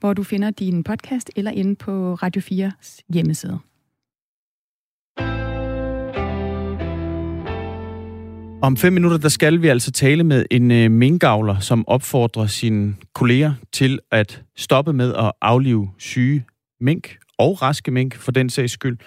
hvor 0.00 0.12
du 0.12 0.22
finder 0.22 0.50
din 0.50 0.84
podcast 0.84 1.30
eller 1.36 1.50
inde 1.50 1.74
på 1.76 2.14
Radio 2.14 2.42
4's 2.42 3.00
hjemmeside. 3.08 3.58
Om 8.64 8.76
fem 8.76 8.92
minutter, 8.92 9.18
der 9.18 9.28
skal 9.28 9.62
vi 9.62 9.68
altså 9.68 9.90
tale 9.90 10.24
med 10.24 10.44
en 10.50 10.70
øh, 10.70 10.90
minkavler, 10.90 11.58
som 11.58 11.88
opfordrer 11.88 12.46
sine 12.46 12.94
kolleger 13.14 13.54
til 13.72 13.98
at 14.10 14.42
stoppe 14.56 14.92
med 14.92 15.14
at 15.14 15.32
aflive 15.40 15.90
syge 15.98 16.44
mink 16.80 17.16
og 17.38 17.62
raske 17.62 17.90
mink 17.90 18.16
for 18.16 18.32
den 18.32 18.50
sags 18.50 18.72
skyld. 18.72 18.98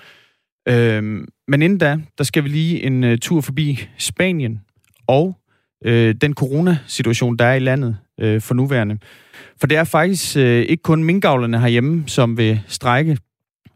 Øhm, 0.70 1.28
men 1.48 1.62
inden 1.62 1.78
da, 1.78 1.98
der 2.18 2.24
skal 2.24 2.44
vi 2.44 2.50
lige 2.50 2.84
en 2.84 3.04
øh, 3.04 3.18
tur 3.18 3.42
forbi 3.42 3.88
Spanien 3.98 4.62
og 5.08 5.38
øh, 5.86 6.16
den 6.22 6.34
coronasituation, 6.34 7.38
der 7.38 7.46
er 7.46 7.54
i 7.54 7.60
landet 7.60 7.98
øh, 8.20 8.42
for 8.42 8.54
nuværende. 8.54 8.98
For 9.60 9.68
det 9.68 9.78
er 9.78 9.84
faktisk 9.84 10.38
øh, 10.38 10.62
ikke 10.62 10.84
kun 10.84 11.04
minkavlerne 11.04 11.60
herhjemme, 11.60 12.04
som 12.08 12.38
vil 12.38 12.62
strække 12.68 13.18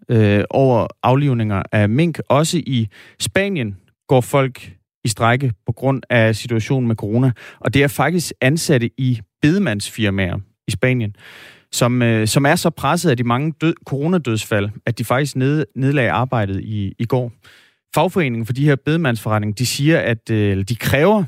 øh, 0.09 0.43
over 0.49 0.88
aflivninger 1.03 1.63
af 1.71 1.89
mink. 1.89 2.19
Også 2.29 2.57
i 2.57 2.88
Spanien 3.19 3.77
går 4.07 4.21
folk 4.21 4.80
i 5.04 5.08
strække 5.08 5.54
på 5.66 5.72
grund 5.72 6.02
af 6.10 6.36
situationen 6.36 6.88
med 6.88 6.95
corona. 6.95 7.32
Og 7.60 7.74
det 7.74 7.84
er 7.84 7.88
faktisk 7.88 8.34
ansatte 8.41 8.89
i 8.97 9.22
bedemandsfirmaer 9.41 10.38
i 10.68 10.72
Spanien, 10.72 11.16
som, 11.72 12.02
øh, 12.02 12.28
som 12.28 12.45
er 12.45 12.56
så 12.56 12.70
presset 12.70 13.10
af 13.10 13.18
de 13.18 13.24
mange 13.24 13.54
død, 13.62 13.74
coronadødsfald, 13.86 14.70
at 14.86 14.97
de 14.97 15.04
faktisk 15.04 15.36
ned, 15.36 15.66
nedlagde 15.76 16.12
arbejdet 16.12 16.62
i, 16.62 16.93
i 16.99 17.06
går. 17.06 17.32
Fagforeningen 17.95 18.45
for 18.45 18.54
de 18.54 18.66
her 18.66 18.76
bedemandsforretninger, 18.76 19.56
de 19.56 19.66
siger, 19.66 19.99
at 19.99 20.30
øh, 20.30 20.64
de 20.70 20.76
kræver, 20.76 21.24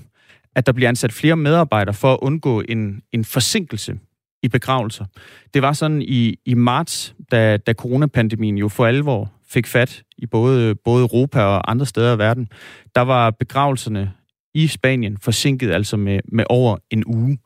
at 0.55 0.65
der 0.65 0.71
bliver 0.71 0.89
ansat 0.89 1.13
flere 1.13 1.35
medarbejdere 1.35 1.93
for 1.93 2.13
at 2.13 2.19
undgå 2.21 2.61
en, 2.69 3.01
en 3.11 3.25
forsinkelse 3.25 3.99
i 4.43 4.47
begravelser. 4.47 5.05
Det 5.53 5.61
var 5.61 5.73
sådan 5.73 6.01
i, 6.01 6.35
i 6.45 6.53
marts, 6.53 7.15
da, 7.31 7.57
da 7.57 7.73
coronapandemien 7.73 8.57
jo 8.57 8.67
for 8.67 8.85
alvor 8.85 9.31
fik 9.53 9.67
fat 9.67 10.03
i 10.17 10.25
både, 10.25 10.75
både 10.75 11.01
Europa 11.01 11.41
og 11.41 11.71
andre 11.71 11.85
steder 11.85 12.15
i 12.15 12.17
verden, 12.17 12.47
der 12.95 13.01
var 13.01 13.31
begravelserne 13.31 14.13
i 14.53 14.67
Spanien 14.67 15.17
forsinket 15.17 15.71
altså 15.71 15.97
med, 15.97 16.19
med 16.31 16.45
over 16.49 16.77
en 16.89 17.03
uge. 17.05 17.37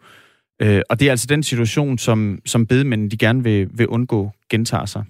Øh, 0.62 0.82
og 0.89 0.99
det 0.99 1.08
er 1.08 1.12
altså 1.12 1.28
den 1.28 1.43
situation, 1.43 1.97
som, 1.97 2.39
som 2.45 2.68
bedemændene 2.68 3.10
de 3.10 3.18
gerne 3.18 3.43
vil, 3.43 3.70
vil 3.74 3.88
undgå 3.88 4.32
gentager 4.49 4.86
sig. 4.86 5.03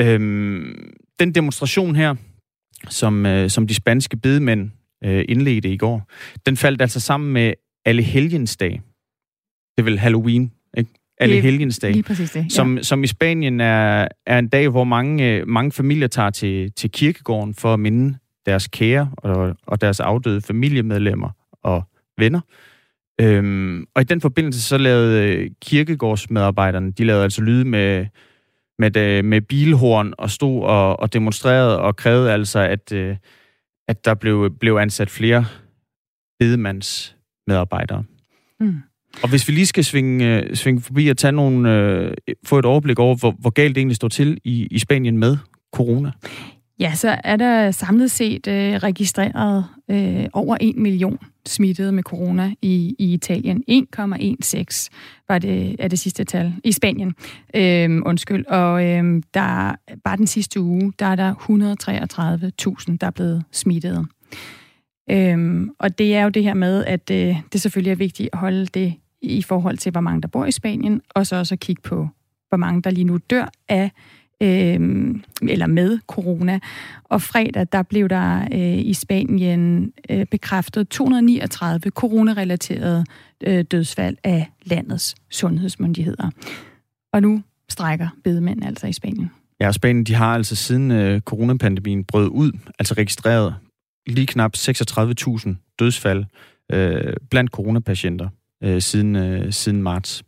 Øh, 0.00 0.20
den 1.18 1.34
demonstration 1.34 1.96
her, 1.96 2.14
som, 2.88 3.26
øh, 3.26 3.50
som 3.50 3.66
de 3.66 3.74
spanske 3.74 4.16
bedemænd 4.16 4.70
øh, 5.04 5.24
indledte 5.28 5.72
i 5.72 5.76
går, 5.76 6.10
den 6.46 6.56
faldt 6.56 6.82
altså 6.82 7.00
sammen 7.00 7.32
med 7.32 7.52
alle 7.84 8.02
helgensdag. 8.02 8.82
Det 9.76 9.84
vil 9.84 9.98
Halloween 9.98 10.52
alle 11.20 11.40
helgensdag, 11.40 11.92
Lige 11.92 12.02
præcis 12.02 12.30
det, 12.30 12.44
ja. 12.44 12.48
som, 12.48 12.78
som 12.82 13.04
i 13.04 13.06
Spanien 13.06 13.60
er, 13.60 14.08
er 14.26 14.38
en 14.38 14.48
dag, 14.48 14.68
hvor 14.68 14.84
mange, 14.84 15.44
mange 15.44 15.72
familier 15.72 16.08
tager 16.08 16.30
til, 16.30 16.72
til 16.72 16.90
kirkegården 16.90 17.54
for 17.54 17.74
at 17.74 17.80
minde 17.80 18.18
deres 18.46 18.68
kære 18.68 19.10
og, 19.16 19.56
og 19.66 19.80
deres 19.80 20.00
afdøde 20.00 20.40
familiemedlemmer 20.40 21.30
og 21.62 21.82
venner. 22.18 22.40
Øhm, 23.20 23.86
og 23.94 24.02
i 24.02 24.04
den 24.04 24.20
forbindelse 24.20 24.62
så 24.62 24.78
lavede 24.78 25.48
kirkegårdsmedarbejderne, 25.62 26.92
de 26.92 27.04
lavede 27.04 27.24
altså 27.24 27.42
lyde 27.42 27.64
med, 27.64 28.06
med, 28.78 29.22
med 29.22 29.40
bilhorn 29.40 30.14
og 30.18 30.30
stod 30.30 30.62
og, 30.62 31.00
og 31.00 31.12
demonstrerede 31.12 31.80
og 31.80 31.96
krævede 31.96 32.32
altså, 32.32 32.58
at, 32.58 32.92
øh, 32.92 33.16
at 33.88 34.04
der 34.04 34.14
blev, 34.14 34.50
blev 34.60 34.74
ansat 34.74 35.10
flere 35.10 35.44
bedemandsmedarbejdere. 36.38 38.04
Mm. 38.60 38.82
Og 39.22 39.28
hvis 39.28 39.48
vi 39.48 39.52
lige 39.52 39.66
skal 39.66 39.84
svinge, 39.84 40.36
øh, 40.36 40.56
svinge 40.56 40.80
forbi 40.80 41.08
og 41.08 41.16
tage 41.16 41.32
nogle, 41.32 41.74
øh, 41.74 42.14
få 42.44 42.58
et 42.58 42.64
overblik 42.64 42.98
over, 42.98 43.16
hvor, 43.16 43.34
hvor 43.38 43.50
galt 43.50 43.74
det 43.74 43.80
egentlig 43.80 43.96
står 43.96 44.08
til 44.08 44.38
i, 44.44 44.68
i 44.70 44.78
Spanien 44.78 45.18
med 45.18 45.36
corona. 45.72 46.10
Ja, 46.80 46.94
så 46.94 47.16
er 47.24 47.36
der 47.36 47.70
samlet 47.70 48.10
set 48.10 48.46
øh, 48.46 48.74
registreret 48.74 49.64
øh, 49.90 50.26
over 50.32 50.56
1 50.60 50.76
million 50.76 51.18
smittede 51.46 51.92
med 51.92 52.02
corona 52.02 52.54
i, 52.62 52.96
i 52.98 53.12
Italien. 53.12 53.64
1,16 53.70 54.88
var 55.28 55.38
det, 55.38 55.76
er 55.78 55.88
det 55.88 55.98
sidste 55.98 56.24
tal. 56.24 56.54
I 56.64 56.72
Spanien, 56.72 57.14
øh, 57.56 58.02
undskyld. 58.06 58.46
Og 58.46 58.84
øh, 58.84 59.22
der, 59.34 59.74
bare 60.04 60.16
den 60.16 60.26
sidste 60.26 60.60
uge, 60.60 60.92
der 60.98 61.06
er 61.06 61.14
der 61.16 61.34
133.000, 61.34 62.96
der 63.00 63.06
er 63.06 63.10
blevet 63.10 63.44
smittet. 63.52 64.06
Øhm, 65.10 65.70
og 65.78 65.98
det 65.98 66.14
er 66.14 66.22
jo 66.22 66.28
det 66.28 66.42
her 66.42 66.54
med, 66.54 66.84
at 66.84 67.10
øh, 67.10 67.36
det 67.52 67.60
selvfølgelig 67.60 67.90
er 67.90 67.96
vigtigt 67.96 68.28
at 68.32 68.38
holde 68.38 68.66
det 68.66 68.94
i 69.22 69.42
forhold 69.42 69.78
til, 69.78 69.92
hvor 69.92 70.00
mange 70.00 70.22
der 70.22 70.28
bor 70.28 70.44
i 70.44 70.52
Spanien, 70.52 71.00
og 71.14 71.26
så 71.26 71.36
også 71.36 71.54
at 71.54 71.60
kigge 71.60 71.82
på, 71.82 72.08
hvor 72.48 72.56
mange 72.56 72.82
der 72.82 72.90
lige 72.90 73.04
nu 73.04 73.18
dør 73.30 73.46
af 73.68 73.90
øh, 74.42 75.14
eller 75.42 75.66
med 75.66 75.98
corona. 76.06 76.58
Og 77.04 77.22
fredag, 77.22 77.66
der 77.72 77.82
blev 77.82 78.08
der 78.08 78.48
øh, 78.52 78.78
i 78.78 78.94
Spanien 78.94 79.92
øh, 80.10 80.26
bekræftet 80.26 80.88
239 80.88 81.90
coronarelaterede 81.90 83.04
øh, 83.44 83.64
dødsfald 83.64 84.16
af 84.24 84.50
landets 84.64 85.14
sundhedsmyndigheder. 85.30 86.30
Og 87.12 87.22
nu 87.22 87.42
strækker 87.68 88.08
bedemænd 88.24 88.64
altså 88.64 88.86
i 88.86 88.92
Spanien. 88.92 89.30
Ja, 89.60 89.72
Spanien 89.72 90.04
de 90.04 90.14
har 90.14 90.34
altså 90.34 90.56
siden 90.56 90.90
øh, 90.90 91.20
coronapandemien 91.20 92.04
brød 92.04 92.28
ud, 92.28 92.52
altså 92.78 92.94
registreret 92.94 93.54
lige 94.06 94.26
knap 94.26 94.56
36.000 94.56 95.54
dødsfald 95.78 96.24
øh, 96.72 97.14
blandt 97.30 97.50
coronapatienter 97.50 98.28
øh, 98.64 98.82
siden, 98.82 99.16
øh, 99.16 99.52
siden 99.52 99.82
marts. 99.82 100.22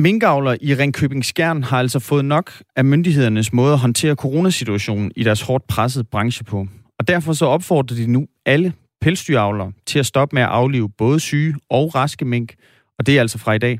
Minkavler 0.00 0.56
i 0.60 0.74
Ringkøbing 0.74 1.24
Skjern 1.24 1.62
har 1.62 1.78
altså 1.78 1.98
fået 1.98 2.24
nok 2.24 2.52
af 2.76 2.84
myndighedernes 2.84 3.52
måde 3.52 3.72
at 3.72 3.78
håndtere 3.78 4.14
coronasituationen 4.14 5.12
i 5.16 5.24
deres 5.24 5.42
hårdt 5.42 5.66
pressede 5.66 6.04
branche 6.04 6.44
på. 6.44 6.66
Og 6.98 7.08
derfor 7.08 7.32
så 7.32 7.46
opfordrer 7.46 7.96
de 7.96 8.06
nu 8.06 8.26
alle 8.46 8.72
pelsdyravlere 9.00 9.72
til 9.86 9.98
at 9.98 10.06
stoppe 10.06 10.34
med 10.36 10.42
at 10.42 10.48
aflive 10.48 10.88
både 10.88 11.20
syge 11.20 11.54
og 11.70 11.94
raske 11.94 12.24
mink. 12.24 12.54
Og 12.98 13.06
det 13.06 13.16
er 13.16 13.20
altså 13.20 13.38
fra 13.38 13.52
i 13.52 13.58
dag. 13.58 13.78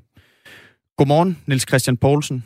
Godmorgen, 0.96 1.38
Niels 1.46 1.68
Christian 1.68 1.96
Poulsen. 1.96 2.44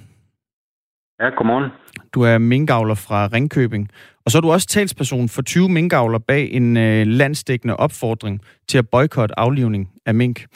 Ja, 1.23 1.29
godmorgen. 1.29 1.71
Du 2.15 2.23
er 2.23 2.39
minkavler 2.39 2.95
fra 2.95 3.27
Ringkøbing. 3.27 3.89
Og 4.25 4.31
så 4.31 4.39
er 4.39 4.43
du 4.43 4.51
også 4.53 4.67
talsperson 4.67 5.29
for 5.29 5.43
20 5.43 5.69
minkavler 5.69 6.19
bag 6.19 6.51
en 6.53 6.77
øh, 6.77 7.07
landsdækkende 7.07 7.77
opfordring 7.77 8.41
til 8.69 8.79
at 8.79 8.89
boykotte 8.89 9.39
aflivning 9.39 9.91
af 10.07 10.15
mink. 10.15 10.47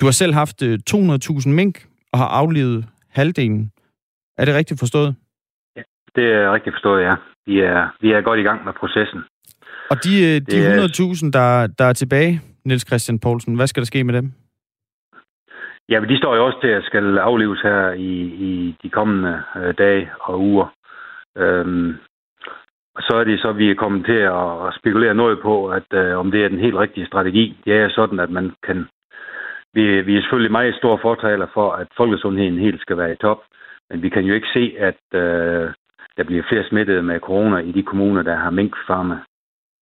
Du 0.00 0.06
har 0.06 0.12
selv 0.12 0.34
haft 0.34 0.62
øh, 0.62 0.78
200.000 0.90 1.48
mink 1.48 1.86
og 2.12 2.18
har 2.18 2.26
aflivet 2.26 2.86
halvdelen. 3.10 3.70
Er 4.38 4.44
det 4.44 4.54
rigtigt 4.54 4.80
forstået? 4.80 5.14
Ja, 5.76 5.82
det 6.16 6.24
er 6.24 6.52
rigtigt 6.54 6.74
forstået, 6.74 7.02
ja. 7.02 7.14
Vi 7.46 7.60
er, 7.60 7.96
vi 8.00 8.12
er 8.12 8.20
godt 8.20 8.40
i 8.40 8.42
gang 8.42 8.64
med 8.64 8.72
processen. 8.80 9.20
Og 9.90 10.04
de, 10.04 10.12
øh, 10.28 10.40
de 10.50 10.84
100.000, 10.84 11.30
der, 11.30 11.66
der 11.78 11.84
er 11.84 11.92
tilbage, 11.92 12.40
Niels 12.64 12.86
Christian 12.86 13.18
Poulsen, 13.18 13.54
hvad 13.54 13.66
skal 13.66 13.80
der 13.80 13.86
ske 13.86 14.04
med 14.04 14.14
dem? 14.14 14.32
Ja, 15.88 16.00
men 16.00 16.08
de 16.08 16.18
står 16.18 16.36
jo 16.36 16.46
også 16.46 16.60
til 16.60 16.68
at 16.68 16.84
skal 16.84 17.18
afleves 17.18 17.60
her 17.60 17.90
i, 17.90 18.12
i 18.48 18.76
de 18.82 18.90
kommende 18.90 19.42
øh, 19.56 19.74
dage 19.78 20.10
og 20.20 20.40
uger. 20.40 20.66
Øhm, 21.36 21.94
så 23.00 23.16
er 23.16 23.24
det 23.24 23.40
så, 23.40 23.52
vi 23.52 23.70
er 23.70 23.74
kommet 23.74 24.06
til 24.06 24.20
at 24.38 24.74
spekulere 24.78 25.14
noget 25.14 25.40
på, 25.42 25.68
at 25.68 25.88
øh, 25.92 26.18
om 26.18 26.30
det 26.30 26.44
er 26.44 26.48
den 26.48 26.58
helt 26.58 26.76
rigtige 26.76 27.06
strategi. 27.06 27.58
Det 27.64 27.72
er 27.72 27.88
sådan, 27.88 28.20
at 28.20 28.30
man 28.30 28.52
kan... 28.62 28.86
Vi, 29.74 30.00
vi 30.00 30.16
er 30.16 30.20
selvfølgelig 30.20 30.52
meget 30.52 30.74
store 30.74 30.98
fortaler 31.02 31.46
for, 31.54 31.72
at 31.72 31.88
folkesundheden 31.96 32.58
helt 32.58 32.80
skal 32.80 32.98
være 32.98 33.12
i 33.12 33.16
top, 33.16 33.38
men 33.90 34.02
vi 34.02 34.08
kan 34.08 34.24
jo 34.24 34.34
ikke 34.34 34.52
se, 34.52 34.74
at 34.78 35.20
øh, 35.20 35.70
der 36.16 36.24
bliver 36.24 36.42
flere 36.48 36.68
smittede 36.68 37.02
med 37.02 37.20
corona 37.20 37.58
i 37.58 37.72
de 37.72 37.82
kommuner, 37.82 38.22
der 38.22 38.36
har 38.36 38.50
minkfarme. 38.50 39.20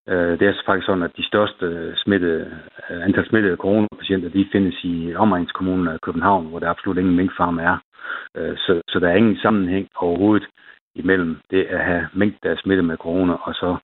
Øh, 0.09 0.39
det 0.39 0.49
er 0.49 0.63
faktisk 0.67 0.87
sådan, 0.87 1.03
at 1.03 1.17
de 1.17 1.27
største 1.27 1.97
smittede, 1.97 2.59
øh, 2.91 3.05
antal 3.05 3.29
smittede 3.29 3.57
coronapatienter, 3.57 4.29
de 4.29 4.49
findes 4.53 4.77
i 4.85 5.15
omegnskommunen 5.15 5.89
af 5.89 6.01
København, 6.01 6.47
hvor 6.47 6.59
der 6.59 6.69
absolut 6.69 6.99
ingen 6.99 7.17
minkfarme 7.17 7.63
er. 7.63 7.77
Øh, 8.37 8.57
så, 8.57 8.81
så 8.89 8.99
der 8.99 9.09
er 9.09 9.17
ingen 9.17 9.37
sammenhæng 9.37 9.89
overhovedet 9.97 10.47
imellem 10.95 11.37
det 11.51 11.63
at 11.65 11.85
have 11.85 12.07
mink, 12.15 12.35
der 12.43 12.51
er 12.51 12.57
smittet 12.63 12.85
med 12.85 12.97
corona, 12.97 13.33
og 13.33 13.55
så 13.55 13.77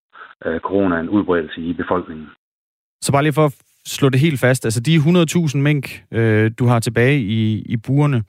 øh, 0.44 0.60
corona 0.60 1.00
en 1.00 1.08
udbredelse 1.08 1.60
i 1.60 1.72
befolkningen. 1.72 2.26
Så 3.00 3.12
bare 3.12 3.22
lige 3.22 3.32
for 3.32 3.44
at 3.44 3.54
slå 3.86 4.08
det 4.08 4.20
helt 4.20 4.40
fast, 4.40 4.64
altså 4.64 4.80
de 4.80 4.96
100.000 4.96 5.58
mink, 5.58 5.84
øh, 6.12 6.50
du 6.58 6.64
har 6.66 6.80
tilbage 6.80 7.18
i, 7.20 7.62
i 7.66 7.76
burene, 7.86 8.22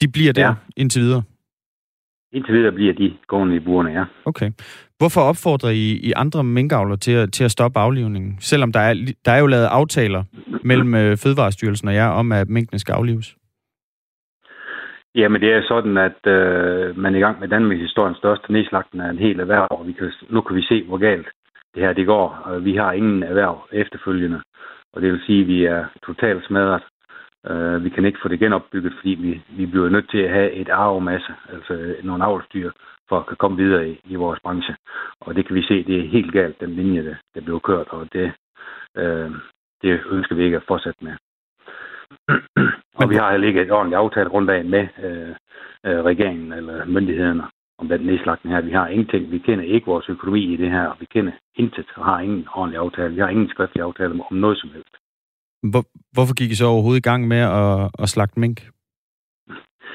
de 0.00 0.08
bliver 0.12 0.32
der 0.32 0.46
ja. 0.46 0.54
indtil 0.76 1.02
videre? 1.02 1.22
Indtil 2.32 2.54
videre 2.54 2.72
bliver 2.72 2.92
de 2.92 3.16
gående 3.26 3.56
i 3.56 3.58
burene, 3.58 3.90
ja. 3.90 4.04
Okay. 4.24 4.50
Hvorfor 4.98 5.20
opfordrer 5.20 5.70
I, 5.70 5.86
I 6.08 6.12
andre 6.16 6.44
minkavler 6.44 6.96
til 6.96 7.12
at, 7.12 7.32
til 7.32 7.44
at 7.44 7.50
stoppe 7.50 7.78
aflivningen? 7.78 8.36
Selvom 8.40 8.72
der 8.72 8.80
er, 8.80 8.94
der 9.24 9.32
er 9.32 9.38
jo 9.38 9.46
lavet 9.46 9.66
aftaler 9.66 10.22
mellem 10.62 10.94
øh, 10.94 11.16
Fødevarestyrelsen 11.16 11.88
og 11.88 11.94
jer 11.94 12.08
om, 12.08 12.32
at 12.32 12.48
minkene 12.48 12.78
skal 12.78 12.92
aflives. 12.92 13.36
Jamen 15.14 15.40
det 15.40 15.52
er 15.52 15.62
sådan, 15.68 15.96
at 15.96 16.26
øh, 16.26 16.98
man 16.98 17.14
er 17.14 17.18
i 17.18 17.20
gang 17.20 17.40
med 17.40 17.48
Danmarks 17.48 17.80
historiens 17.80 18.18
største 18.18 18.52
nedslagten 18.52 19.00
af 19.00 19.10
en 19.10 19.18
hel 19.18 19.40
erhverv, 19.40 19.66
og 19.70 19.86
vi 19.86 19.92
kan, 19.92 20.12
nu 20.30 20.40
kan 20.40 20.56
vi 20.56 20.62
se, 20.62 20.84
hvor 20.84 20.98
galt 20.98 21.28
det 21.74 21.82
her 21.82 21.92
det 21.92 22.06
går. 22.06 22.58
Vi 22.60 22.76
har 22.76 22.92
ingen 22.92 23.22
erhverv 23.22 23.68
efterfølgende, 23.72 24.40
og 24.92 25.02
det 25.02 25.12
vil 25.12 25.20
sige, 25.26 25.40
at 25.40 25.46
vi 25.46 25.64
er 25.64 25.84
totalt 26.06 26.46
smadret. 26.46 26.82
Øh, 27.48 27.84
vi 27.84 27.88
kan 27.90 28.04
ikke 28.04 28.18
få 28.22 28.28
det 28.28 28.38
genopbygget, 28.38 28.92
fordi 28.98 29.10
vi, 29.10 29.42
vi 29.56 29.66
bliver 29.66 29.88
nødt 29.88 30.10
til 30.10 30.18
at 30.18 30.30
have 30.30 30.52
et 30.52 30.68
arvemasse, 30.68 31.32
altså 31.48 31.72
øh, 31.72 32.04
nogle 32.04 32.24
avlstyr, 32.24 32.70
for 33.08 33.18
at 33.18 33.26
kan 33.26 33.36
komme 33.36 33.56
videre 33.56 33.88
i, 33.88 34.00
i 34.04 34.14
vores 34.14 34.40
branche. 34.40 34.76
Og 35.20 35.34
det 35.36 35.46
kan 35.46 35.54
vi 35.56 35.62
se, 35.62 35.84
det 35.84 35.98
er 35.98 36.08
helt 36.08 36.32
galt, 36.32 36.60
den 36.60 36.70
linje, 36.70 37.04
der, 37.04 37.14
der 37.34 37.40
blev 37.40 37.60
kørt, 37.60 37.88
og 37.88 38.08
det, 38.12 38.32
øh, 38.96 39.30
det 39.82 40.00
ønsker 40.10 40.34
vi 40.34 40.44
ikke 40.44 40.56
at 40.56 40.68
fortsætte 40.68 41.04
med. 41.04 41.14
og 43.00 43.10
vi 43.10 43.14
har 43.14 43.30
heller 43.30 43.48
ikke 43.48 43.62
et 43.62 43.72
ordentligt 43.72 43.98
aftalegrundlag 43.98 44.66
med 44.66 44.88
øh, 45.04 45.34
øh, 45.86 46.04
regeringen 46.04 46.52
eller 46.52 46.84
myndighederne 46.84 47.44
om 47.78 47.88
den 47.88 48.00
nedslagning 48.00 48.54
her. 48.54 48.62
Vi 48.62 48.70
har 48.70 48.86
ingenting. 48.88 49.30
Vi 49.30 49.38
kender 49.38 49.64
ikke 49.64 49.86
vores 49.86 50.08
økonomi 50.08 50.52
i 50.52 50.56
det 50.56 50.70
her, 50.70 50.96
vi 51.00 51.06
kender 51.06 51.32
intet 51.54 51.86
og 51.96 52.04
har 52.04 52.20
ingen 52.20 52.48
ordentlig 52.54 52.78
aftale. 52.78 53.14
Vi 53.14 53.20
har 53.20 53.28
ingen 53.28 53.48
skriftlig 53.48 53.82
aftale 53.82 54.12
om 54.30 54.36
noget 54.36 54.58
som 54.58 54.70
helst. 54.70 54.94
Hvor, 55.62 55.84
hvorfor 56.12 56.34
gik 56.34 56.50
I 56.50 56.54
så 56.54 56.66
overhovedet 56.66 57.00
i 57.00 57.08
gang 57.10 57.28
med 57.28 57.42
at, 57.62 57.90
at 57.98 58.08
slagte 58.08 58.40
mink? 58.40 58.58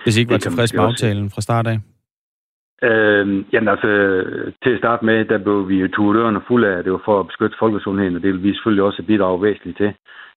Hvis 0.03 0.17
I 0.17 0.19
ikke 0.19 0.31
var 0.31 0.37
tilfreds 0.37 0.73
med 0.73 0.83
aftalen 0.83 1.29
fra 1.29 1.41
start 1.41 1.67
af? 1.67 1.77
Øh, 2.89 3.45
jamen 3.53 3.67
altså, 3.67 3.89
til 4.63 4.69
at 4.69 4.79
starte 4.79 5.05
med, 5.05 5.25
der 5.25 5.37
blev 5.37 5.69
vi 5.69 5.87
turet 5.87 6.17
ørerne 6.17 6.41
fulde 6.47 6.67
af, 6.67 6.83
det 6.83 6.91
var 6.91 7.01
for 7.05 7.19
at 7.19 7.27
beskytte 7.27 7.55
folkesundheden, 7.59 8.15
og 8.15 8.21
det 8.21 8.33
vil 8.33 8.43
vi 8.43 8.53
selvfølgelig 8.53 8.83
også 8.83 9.03
bidrage 9.07 9.43
væsentligt 9.43 9.77
til. 9.77 9.93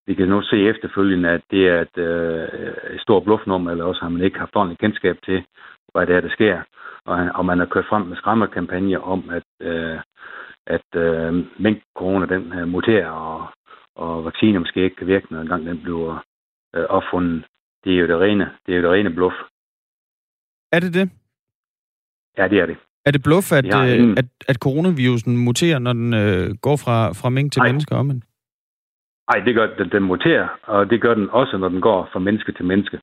Vi 0.07 0.15
kan 0.15 0.29
nu 0.29 0.43
se 0.43 0.69
efterfølgende, 0.69 1.29
at 1.29 1.43
det 1.51 1.69
er 1.69 1.81
et, 1.81 1.99
øh, 1.99 2.49
et 2.95 3.01
stort 3.01 3.25
bluffnummer, 3.25 3.71
eller 3.71 3.85
også 3.85 4.01
har 4.01 4.09
man 4.09 4.23
ikke 4.23 4.39
haft 4.39 4.57
ordentligt 4.57 4.81
kendskab 4.81 5.17
til, 5.25 5.45
hvad 5.93 6.07
det 6.07 6.17
er, 6.17 6.21
der 6.21 6.29
sker. 6.29 6.61
Og, 7.05 7.29
og 7.35 7.45
man 7.45 7.59
har 7.59 7.67
kørt 7.67 7.87
frem 7.91 8.03
med 8.07 8.17
skræmmerkampagner 8.17 8.99
om, 8.99 9.31
at, 9.31 9.67
øh, 9.67 9.99
at 10.67 10.89
øh, 10.97 11.35
mink-corona 11.59 12.27
den 12.27 12.53
øh, 12.59 12.69
muterer, 12.69 13.11
og 13.11 13.47
og 13.99 14.25
vacciner 14.25 14.59
måske 14.59 14.85
ikke 14.85 14.97
kan 14.97 15.07
virke, 15.07 15.27
når 15.31 15.41
engang 15.41 15.67
den 15.67 15.83
bliver 15.83 16.25
øh, 16.75 16.85
opfundet. 16.89 17.45
Det 17.85 17.93
er 17.93 17.99
jo 17.99 18.07
det 18.07 18.21
rene, 18.21 18.51
det 18.67 18.73
er 18.73 18.79
jo 18.79 18.83
det 18.83 18.93
rene 18.93 19.11
bluff. 19.11 19.37
Er 20.73 20.81
det 20.81 20.95
det? 20.95 21.11
Ja, 22.39 22.49
det 22.49 22.59
er 22.59 22.67
det. 22.67 22.77
Er 23.07 23.11
det 23.11 23.23
bluff, 23.23 23.53
at, 23.53 23.67
ja, 23.67 23.81
øh, 23.87 24.15
at, 24.21 24.25
at 24.49 24.57
coronavirusen 24.57 25.37
muterer, 25.37 25.79
når 25.79 25.93
den 25.93 26.15
øh, 26.15 26.57
går 26.63 26.77
fra, 26.77 27.13
fra 27.13 27.29
mink 27.29 27.53
til 27.53 27.61
Ej. 27.61 27.69
mennesker 27.69 27.97
om 27.97 28.07
Nej, 29.31 29.45
det 29.45 29.55
gør 29.55 29.67
den, 29.79 29.89
den 29.91 30.03
muterer, 30.03 30.49
og 30.63 30.91
det 30.91 31.01
gør 31.01 31.15
den 31.15 31.31
også, 31.31 31.57
når 31.59 31.69
den 31.69 31.81
går 31.81 32.09
fra 32.13 32.19
menneske 32.19 32.53
til 32.53 32.65
menneske. 32.65 33.01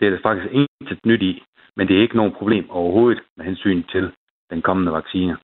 Det 0.00 0.06
er 0.06 0.10
der 0.10 0.18
faktisk 0.22 0.52
intet 0.52 0.98
nyt 1.06 1.22
i, 1.22 1.42
men 1.76 1.88
det 1.88 1.96
er 1.96 2.02
ikke 2.02 2.16
nogen 2.16 2.34
problem 2.38 2.70
overhovedet 2.70 3.22
med 3.36 3.44
hensyn 3.44 3.82
til 3.92 4.10
den 4.50 4.62
kommende 4.62 4.92
vaccine. 4.92 5.36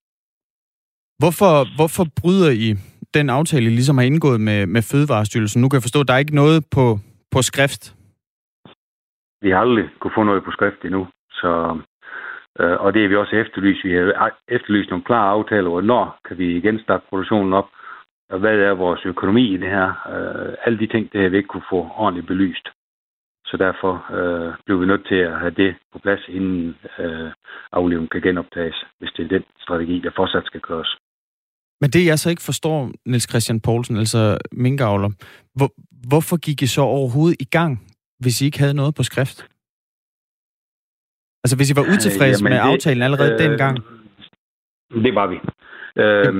Hvorfor, 1.18 1.76
hvorfor 1.76 2.04
bryder 2.20 2.50
I 2.50 2.68
den 3.14 3.30
aftale, 3.30 3.66
I 3.66 3.68
ligesom 3.68 3.98
har 3.98 4.04
indgået 4.04 4.40
med, 4.40 4.66
med 4.66 4.82
Fødevarestyrelsen? 4.82 5.62
Nu 5.62 5.68
kan 5.68 5.76
jeg 5.76 5.82
forstå, 5.82 6.00
at 6.00 6.08
der 6.08 6.14
er 6.14 6.24
ikke 6.24 6.34
noget 6.34 6.64
på, 6.74 6.98
på 7.30 7.42
skrift. 7.42 7.94
Vi 9.42 9.50
har 9.50 9.60
aldrig 9.60 9.88
kunne 10.00 10.14
få 10.14 10.22
noget 10.22 10.44
på 10.44 10.50
skrift 10.50 10.84
endnu, 10.84 11.06
så, 11.32 11.78
øh, 12.60 12.76
og 12.80 12.94
det 12.94 13.04
er 13.04 13.08
vi 13.08 13.16
også 13.16 13.36
efterlyst. 13.36 13.84
Vi 13.84 13.92
har 13.92 14.38
efterlyst 14.48 14.90
nogle 14.90 15.04
klare 15.04 15.30
aftaler, 15.30 15.70
hvornår 15.70 16.18
kan 16.28 16.38
vi 16.38 16.56
igen 16.56 16.80
starte 16.80 17.04
produktionen 17.08 17.52
op, 17.52 17.68
og 18.30 18.38
hvad 18.38 18.58
er 18.58 18.74
vores 18.74 19.00
økonomi 19.04 19.54
i 19.54 19.56
det 19.56 19.68
her. 19.68 19.88
Øh, 20.14 20.54
alle 20.64 20.78
de 20.78 20.86
ting, 20.86 21.12
det 21.12 21.22
har 21.22 21.28
vi 21.28 21.36
ikke 21.36 21.52
kunne 21.52 21.70
få 21.70 21.90
ordentligt 21.96 22.26
belyst. 22.26 22.68
Så 23.46 23.56
derfor 23.56 23.92
øh, 24.16 24.54
bliver 24.64 24.80
vi 24.80 24.86
nødt 24.86 25.06
til 25.06 25.14
at 25.14 25.38
have 25.38 25.50
det 25.50 25.74
på 25.92 25.98
plads, 25.98 26.28
inden 26.28 26.76
øh, 26.98 27.30
aflevningen 27.72 28.08
kan 28.08 28.22
genoptages, 28.22 28.84
hvis 28.98 29.12
det 29.16 29.24
er 29.24 29.28
den 29.28 29.44
strategi, 29.58 30.00
der 30.00 30.10
fortsat 30.16 30.46
skal 30.46 30.60
køres. 30.60 30.96
Men 31.80 31.90
det, 31.90 32.06
jeg 32.06 32.18
så 32.18 32.30
ikke 32.30 32.42
forstår, 32.42 32.90
Niels 33.06 33.28
Christian 33.30 33.60
Poulsen, 33.60 33.96
altså 33.96 34.38
minkavler, 34.52 35.10
hvor, 35.54 35.70
hvorfor 36.08 36.36
gik 36.36 36.62
I 36.62 36.66
så 36.66 36.82
overhovedet 36.82 37.36
i 37.40 37.44
gang, 37.44 37.72
hvis 38.18 38.42
I 38.42 38.44
ikke 38.44 38.58
havde 38.58 38.74
noget 38.74 38.94
på 38.94 39.02
skrift? 39.02 39.38
Altså, 41.44 41.56
hvis 41.56 41.70
I 41.70 41.76
var 41.76 41.82
utilfredse 41.82 42.44
øh, 42.44 42.50
med 42.50 42.52
det, 42.58 42.64
aftalen 42.70 43.02
allerede 43.02 43.32
øh, 43.32 43.38
dengang? 43.38 43.76
Det 45.04 45.14
var 45.14 45.26
vi. 45.26 45.38
Øh, 46.02 46.34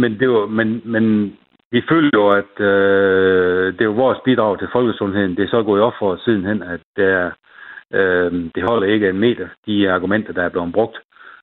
men, 0.00 0.20
det 0.20 0.28
var, 0.28 0.46
men, 0.46 0.82
men 0.84 1.04
vi 1.72 1.82
følte 1.90 2.10
jo, 2.14 2.30
at 2.30 2.60
øh, 2.60 3.78
det 3.78 3.88
var 3.88 3.94
vores 3.94 4.18
bidrag 4.24 4.58
til 4.58 4.68
folkesundheden. 4.72 5.36
Det 5.36 5.44
er 5.44 5.50
så 5.50 5.62
gået 5.62 5.82
op 5.82 5.92
for 5.98 6.20
sidenhen, 6.24 6.62
at 6.62 6.80
der, 6.96 7.30
øh, 7.92 8.32
det 8.54 8.62
holder 8.68 8.86
ikke 8.94 9.08
en 9.08 9.18
meter, 9.18 9.48
de 9.66 9.90
argumenter, 9.90 10.32
der 10.32 10.42
er 10.42 10.48
blevet 10.48 10.72
brugt. 10.72 10.96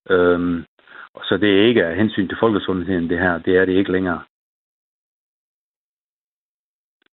Øh, 0.10 0.64
så 1.24 1.38
det 1.38 1.50
er 1.50 1.68
ikke 1.68 1.86
af 1.86 1.96
hensyn 1.96 2.28
til 2.28 2.38
folkesundheden, 2.40 3.10
det 3.10 3.20
her. 3.20 3.38
Det 3.38 3.58
er 3.58 3.66
det 3.66 3.74
ikke 3.74 3.92
længere. 3.92 4.22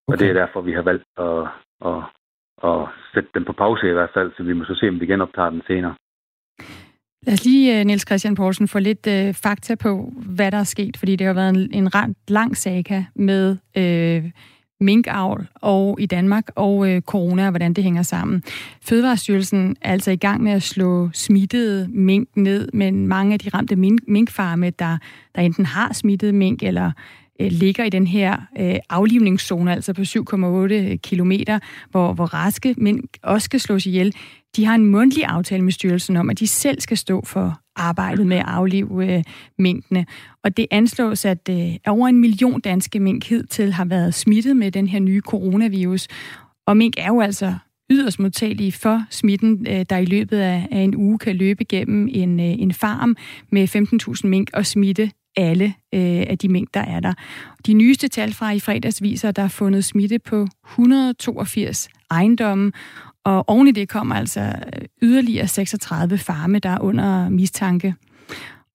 Okay. 0.06 0.12
Og 0.12 0.18
det 0.18 0.28
er 0.28 0.32
derfor, 0.32 0.60
vi 0.60 0.72
har 0.72 0.82
valgt 0.82 1.04
at, 1.18 1.42
at, 1.90 2.02
at 2.70 2.88
sætte 3.14 3.28
den 3.34 3.44
på 3.44 3.52
pause 3.52 3.88
i 3.88 3.92
hvert 3.92 4.10
fald, 4.14 4.32
så 4.36 4.42
vi 4.42 4.52
må 4.52 4.64
så 4.64 4.74
se, 4.74 4.88
om 4.88 5.00
vi 5.00 5.06
genoptager 5.06 5.50
den 5.50 5.62
senere. 5.66 5.94
Lad 7.26 7.34
os 7.34 7.44
lige, 7.44 7.78
øh, 7.78 7.84
Niels 7.84 8.06
Christian 8.08 8.34
Poulsen, 8.34 8.68
få 8.68 8.78
lidt 8.78 9.06
øh, 9.06 9.34
fakta 9.34 9.74
på, 9.74 10.12
hvad 10.36 10.50
der 10.50 10.58
er 10.58 10.64
sket, 10.64 10.96
fordi 10.96 11.16
det 11.16 11.26
har 11.26 11.34
været 11.34 11.54
en, 11.54 11.74
en 11.74 11.94
ret 11.94 12.16
lang 12.28 12.56
saga 12.56 13.04
med 13.14 13.56
øh, 13.76 14.30
minkavl 14.80 15.46
og 15.54 15.96
i 16.00 16.06
Danmark 16.06 16.50
og 16.54 16.90
øh, 16.90 17.02
corona 17.02 17.44
og 17.44 17.50
hvordan 17.50 17.72
det 17.72 17.84
hænger 17.84 18.02
sammen. 18.02 18.42
Fødevarestyrelsen 18.82 19.76
er 19.80 19.92
altså 19.92 20.10
i 20.10 20.16
gang 20.16 20.42
med 20.42 20.52
at 20.52 20.62
slå 20.62 21.10
smittede 21.12 21.88
mink 21.88 22.28
ned, 22.36 22.68
men 22.72 23.08
mange 23.08 23.32
af 23.32 23.38
de 23.38 23.48
ramte 23.48 23.76
mink, 23.76 24.00
minkfarme, 24.08 24.70
der, 24.70 24.98
der 25.34 25.42
enten 25.42 25.66
har 25.66 25.92
smittet 25.92 26.34
mink 26.34 26.62
eller 26.62 26.92
øh, 27.40 27.50
ligger 27.50 27.84
i 27.84 27.90
den 27.90 28.06
her 28.06 28.36
øh, 28.60 28.76
aflivningszone, 28.90 29.72
altså 29.72 29.92
på 29.92 30.02
7,8 30.02 30.96
kilometer, 30.96 31.58
hvor, 31.90 32.12
hvor 32.12 32.24
raske 32.24 32.74
mink 32.78 33.04
også 33.22 33.44
skal 33.44 33.60
slås 33.60 33.86
ihjel. 33.86 34.14
De 34.56 34.64
har 34.64 34.74
en 34.74 34.86
mundtlig 34.86 35.24
aftale 35.24 35.62
med 35.62 35.72
styrelsen 35.72 36.16
om, 36.16 36.30
at 36.30 36.38
de 36.38 36.46
selv 36.46 36.80
skal 36.80 36.96
stå 36.96 37.24
for 37.24 37.60
arbejdet 37.76 38.26
med 38.26 38.36
at 38.36 38.44
aflive 38.46 39.16
øh, 39.16 39.22
minkene. 39.58 40.06
Og 40.44 40.56
det 40.56 40.66
anslås, 40.70 41.24
at 41.24 41.48
øh, 41.50 41.76
over 41.86 42.08
en 42.08 42.18
million 42.18 42.60
danske 42.60 43.00
mink 43.00 43.24
hidtil 43.28 43.72
har 43.72 43.84
været 43.84 44.14
smittet 44.14 44.56
med 44.56 44.70
den 44.70 44.86
her 44.86 45.00
nye 45.00 45.20
coronavirus. 45.20 46.08
Og 46.66 46.76
mink 46.76 46.94
er 46.98 47.06
jo 47.06 47.20
altså 47.20 47.54
yderst 47.90 48.18
modtagelige 48.20 48.72
for 48.72 49.04
smitten, 49.10 49.66
øh, 49.68 49.86
der 49.90 49.96
i 49.96 50.04
løbet 50.04 50.38
af, 50.38 50.68
af 50.70 50.78
en 50.78 50.96
uge 50.96 51.18
kan 51.18 51.36
løbe 51.36 51.64
gennem 51.64 52.08
en, 52.12 52.40
øh, 52.40 52.46
en 52.46 52.72
farm 52.72 53.16
med 53.52 53.68
15.000 54.22 54.28
mink 54.28 54.50
og 54.52 54.66
smitte 54.66 55.10
alle 55.36 55.64
øh, 55.94 56.24
af 56.28 56.38
de 56.38 56.48
mink, 56.48 56.68
der 56.74 56.80
er 56.80 57.00
der. 57.00 57.14
De 57.66 57.72
nyeste 57.72 58.08
tal 58.08 58.32
fra 58.32 58.52
i 58.52 58.60
fredags 58.60 59.02
viser, 59.02 59.28
at 59.28 59.36
der 59.36 59.42
er 59.42 59.48
fundet 59.48 59.84
smitte 59.84 60.18
på 60.18 60.46
182 60.70 61.88
ejendomme, 62.10 62.72
og 63.24 63.48
oven 63.48 63.68
i 63.68 63.72
det 63.72 63.88
kommer 63.88 64.14
altså 64.14 64.40
øh, 64.40 64.82
yderligere 65.02 65.48
36 65.48 66.18
farme, 66.18 66.58
der 66.58 66.68
er 66.68 66.80
under 66.80 67.28
mistanke. 67.28 67.94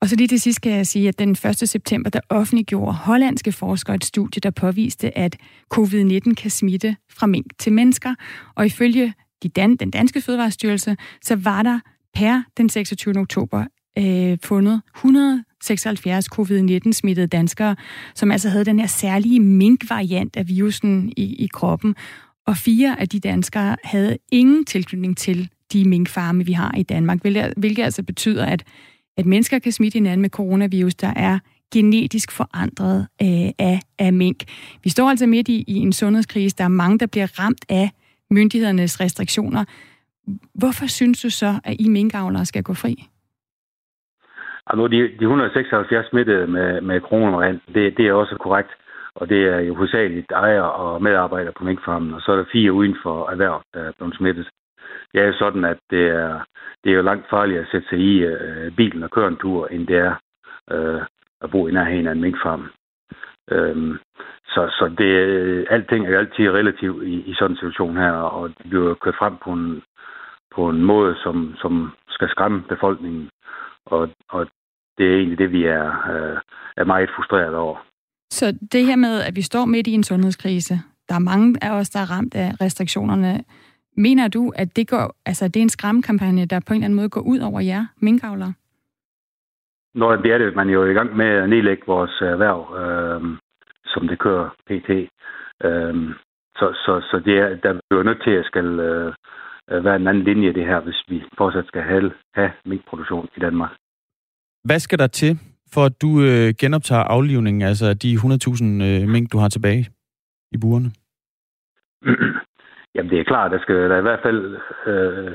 Og 0.01 0.09
så 0.09 0.15
lige 0.15 0.27
til 0.27 0.39
sidst 0.41 0.61
kan 0.61 0.71
jeg 0.71 0.87
sige, 0.87 1.07
at 1.07 1.19
den 1.19 1.29
1. 1.31 1.69
september, 1.69 2.09
der 2.09 2.19
offentliggjorde 2.29 2.93
hollandske 2.93 3.51
forskere 3.51 3.95
et 3.95 4.05
studie, 4.05 4.39
der 4.39 4.49
påviste, 4.49 5.17
at 5.17 5.37
covid-19 5.75 6.33
kan 6.33 6.49
smitte 6.49 6.95
fra 7.11 7.27
mink 7.27 7.45
til 7.59 7.73
mennesker. 7.73 8.15
Og 8.55 8.65
ifølge 8.65 9.13
de 9.43 9.49
dan- 9.49 9.75
den 9.75 9.91
danske 9.91 10.21
fødevarestyrelse, 10.21 10.97
så 11.21 11.35
var 11.35 11.63
der 11.63 11.79
per 12.13 12.41
den 12.57 12.69
26. 12.69 13.17
oktober 13.17 13.65
øh, 13.97 14.37
fundet 14.43 14.81
176 14.95 16.25
covid-19-smittede 16.25 17.27
danskere, 17.27 17.75
som 18.15 18.31
altså 18.31 18.49
havde 18.49 18.65
den 18.65 18.79
her 18.79 18.87
særlige 18.87 19.39
mink-variant 19.39 20.37
af 20.37 20.47
virusen 20.47 21.13
i, 21.17 21.23
i 21.43 21.47
kroppen. 21.53 21.95
Og 22.49 22.55
fire 22.57 22.99
af 22.99 23.07
de 23.09 23.19
danskere 23.19 23.75
havde 23.83 24.17
ingen 24.31 24.65
tilknytning 24.65 25.17
til 25.17 25.49
de 25.73 25.89
minkfarme, 25.89 26.45
vi 26.45 26.51
har 26.51 26.71
i 26.77 26.83
Danmark, 26.83 27.19
hvilket, 27.57 27.83
altså 27.83 28.03
betyder, 28.03 28.45
at, 28.45 28.63
at 29.17 29.25
mennesker 29.25 29.59
kan 29.59 29.71
smitte 29.71 29.95
hinanden 29.95 30.21
med 30.21 30.29
coronavirus, 30.29 30.95
der 30.95 31.13
er 31.15 31.39
genetisk 31.73 32.31
forandret 32.31 33.07
øh, 33.21 33.49
af, 33.59 33.79
af 33.99 34.13
mink. 34.13 34.39
Vi 34.83 34.89
står 34.89 35.09
altså 35.09 35.27
midt 35.27 35.47
i, 35.47 35.63
i 35.67 35.75
en 35.75 35.93
sundhedskrise. 35.93 36.55
Der 36.57 36.63
er 36.63 36.67
mange, 36.83 36.99
der 36.99 37.07
bliver 37.07 37.39
ramt 37.39 37.65
af 37.69 37.89
myndighedernes 38.31 39.01
restriktioner. 39.01 39.65
Hvorfor 40.53 40.87
synes 40.87 41.21
du 41.21 41.29
så, 41.29 41.59
at 41.63 41.75
I 41.79 41.89
minkavlere 41.89 42.45
skal 42.45 42.63
gå 42.63 42.73
fri? 42.73 42.95
Altså, 44.67 44.87
de, 44.87 44.97
de 45.19 45.23
176 45.23 46.09
smittede 46.09 46.47
med, 46.47 46.81
med 46.81 47.01
coronavirus, 47.01 47.61
det, 47.75 47.97
det 47.97 48.07
er 48.07 48.13
også 48.13 48.35
korrekt. 48.39 48.69
Og 49.15 49.29
det 49.29 49.43
er 49.43 49.59
jo 49.59 49.75
hovedsageligt 49.75 50.31
ejere 50.31 50.71
og 50.71 51.03
medarbejdere 51.03 51.53
på 51.57 51.63
minkfarmen, 51.63 52.13
og 52.13 52.21
så 52.21 52.31
er 52.31 52.35
der 52.35 52.51
fire 52.51 52.73
uden 52.73 52.95
for 53.03 53.29
erhverv, 53.29 53.61
der 53.73 53.79
er 53.79 53.91
blevet 53.97 54.15
smittet. 54.15 54.49
Det 55.13 55.21
er 55.21 55.25
jo 55.25 55.33
sådan, 55.33 55.65
at 55.65 55.77
det 55.89 56.07
er, 56.07 56.39
det 56.83 56.91
er 56.91 56.95
jo 56.95 57.01
langt 57.01 57.29
farligere 57.29 57.61
at 57.61 57.71
sætte 57.71 57.87
sig 57.89 57.99
i 57.99 58.19
øh, 58.19 58.71
bilen 58.75 59.03
og 59.03 59.11
køre 59.11 59.27
en 59.27 59.37
tur, 59.37 59.67
end 59.67 59.87
det 59.87 59.97
er 59.97 60.15
øh, 60.71 61.01
at 61.41 61.51
bo 61.51 61.67
i 61.67 61.71
nærheden 61.71 62.07
af 62.07 62.11
en 62.11 62.21
minkfarm. 62.21 62.69
Øhm, 63.51 63.97
så, 64.45 64.61
så 64.79 64.95
det, 64.97 65.05
øh, 65.05 65.67
alting 65.69 66.07
er 66.07 66.19
altid 66.19 66.49
relativt 66.49 67.03
i, 67.03 67.21
i 67.21 67.33
sådan 67.33 67.51
en 67.51 67.57
situation 67.57 67.97
her, 67.97 68.11
og 68.11 68.49
det 68.49 68.69
bliver 68.69 68.93
kørt 68.93 69.15
frem 69.15 69.37
på 69.37 69.51
en, 69.51 69.83
på 70.55 70.69
en 70.69 70.83
måde, 70.83 71.15
som, 71.23 71.55
som 71.57 71.91
skal 72.09 72.29
skræmme 72.29 72.63
befolkningen. 72.69 73.29
Og, 73.85 74.09
og 74.29 74.47
det 74.97 75.07
er 75.07 75.15
egentlig 75.17 75.37
det, 75.37 75.51
vi 75.51 75.65
er, 75.65 75.87
øh, 76.11 76.37
er 76.77 76.83
meget 76.83 77.09
frustreret 77.15 77.55
over. 77.55 77.77
Så 78.29 78.57
det 78.71 78.85
her 78.85 78.95
med, 78.95 79.21
at 79.21 79.35
vi 79.35 79.41
står 79.41 79.65
midt 79.65 79.87
i 79.87 79.91
en 79.91 80.03
sundhedskrise, 80.03 80.73
der 81.09 81.15
er 81.15 81.19
mange 81.19 81.63
af 81.63 81.71
os, 81.71 81.89
der 81.89 81.99
er 81.99 82.11
ramt 82.11 82.35
af 82.35 82.51
restriktionerne. 82.61 83.43
Mener 83.97 84.27
du, 84.27 84.53
at 84.55 84.75
det, 84.75 84.87
går, 84.87 85.15
altså, 85.25 85.47
det 85.47 85.55
er 85.55 85.61
en 85.61 85.69
skræmmekampagne, 85.69 86.45
der 86.45 86.59
på 86.59 86.73
en 86.73 86.75
eller 86.75 86.85
anden 86.85 86.95
måde 86.95 87.09
går 87.09 87.21
ud 87.21 87.39
over 87.39 87.59
jer, 87.59 87.85
minkavlere? 87.97 88.53
Når 89.95 90.15
det 90.15 90.31
er 90.31 90.37
det, 90.37 90.55
man 90.55 90.69
er 90.69 90.73
jo 90.73 90.85
i 90.85 90.93
gang 90.93 91.15
med 91.15 91.25
at 91.25 91.49
nedlægge 91.49 91.83
vores 91.87 92.21
erhverv, 92.21 92.61
øh, 92.81 93.37
som 93.85 94.07
det 94.07 94.19
kører 94.19 94.49
pt. 94.67 94.89
Øh, 95.63 95.95
så, 96.55 96.67
så, 96.85 97.01
så 97.11 97.21
det 97.25 97.37
er, 97.37 97.55
der 97.55 97.69
er 97.73 97.95
jo 97.95 98.03
nødt 98.03 98.23
til 98.23 98.31
at 98.31 98.45
skal 98.45 98.65
øh, 98.65 99.13
være 99.85 99.95
en 99.95 100.07
anden 100.07 100.23
linje 100.23 100.53
det 100.53 100.65
her, 100.65 100.79
hvis 100.79 101.03
vi 101.07 101.23
fortsat 101.37 101.67
skal 101.67 101.81
have, 101.81 102.11
have 102.35 102.51
minkproduktion 102.65 103.29
i 103.37 103.39
Danmark. 103.39 103.71
Hvad 104.63 104.79
skal 104.79 104.99
der 104.99 105.07
til, 105.07 105.39
for 105.73 105.83
at 105.85 106.01
du 106.01 106.09
øh, 106.21 106.53
genoptager 106.61 107.03
aflivningen, 107.03 107.61
altså 107.61 107.93
de 107.93 108.13
100.000 108.13 108.83
øh, 108.89 109.09
mink, 109.13 109.31
du 109.31 109.37
har 109.37 109.49
tilbage 109.49 109.89
i 110.51 110.57
burene? 110.61 110.89
Jamen 112.95 113.11
det 113.11 113.19
er 113.19 113.23
klart, 113.23 113.51
der 113.51 113.59
skal 113.59 113.75
der 113.75 113.97
i 113.97 114.01
hvert 114.01 114.19
fald... 114.23 114.57
Øh, 114.87 115.31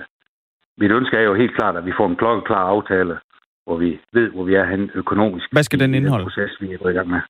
mit 0.78 0.90
ønske 0.90 1.16
er 1.16 1.22
jo 1.22 1.34
helt 1.34 1.56
klart, 1.56 1.76
at 1.76 1.86
vi 1.86 1.92
får 1.98 2.06
en 2.08 2.16
klokkeklar 2.16 2.64
aftale, 2.74 3.18
hvor 3.64 3.76
vi 3.76 4.00
ved, 4.12 4.30
hvor 4.30 4.44
vi 4.44 4.54
er 4.54 4.64
hen 4.64 4.90
økonomisk. 4.94 5.46
Hvad 5.52 5.62
skal 5.62 5.80
den 5.80 5.94
indeholde? 5.94 6.24
Proces, 6.24 6.60
vi 6.60 6.72
er 6.72 6.88
i 6.88 6.92
gang 6.92 7.08
med. 7.08 7.20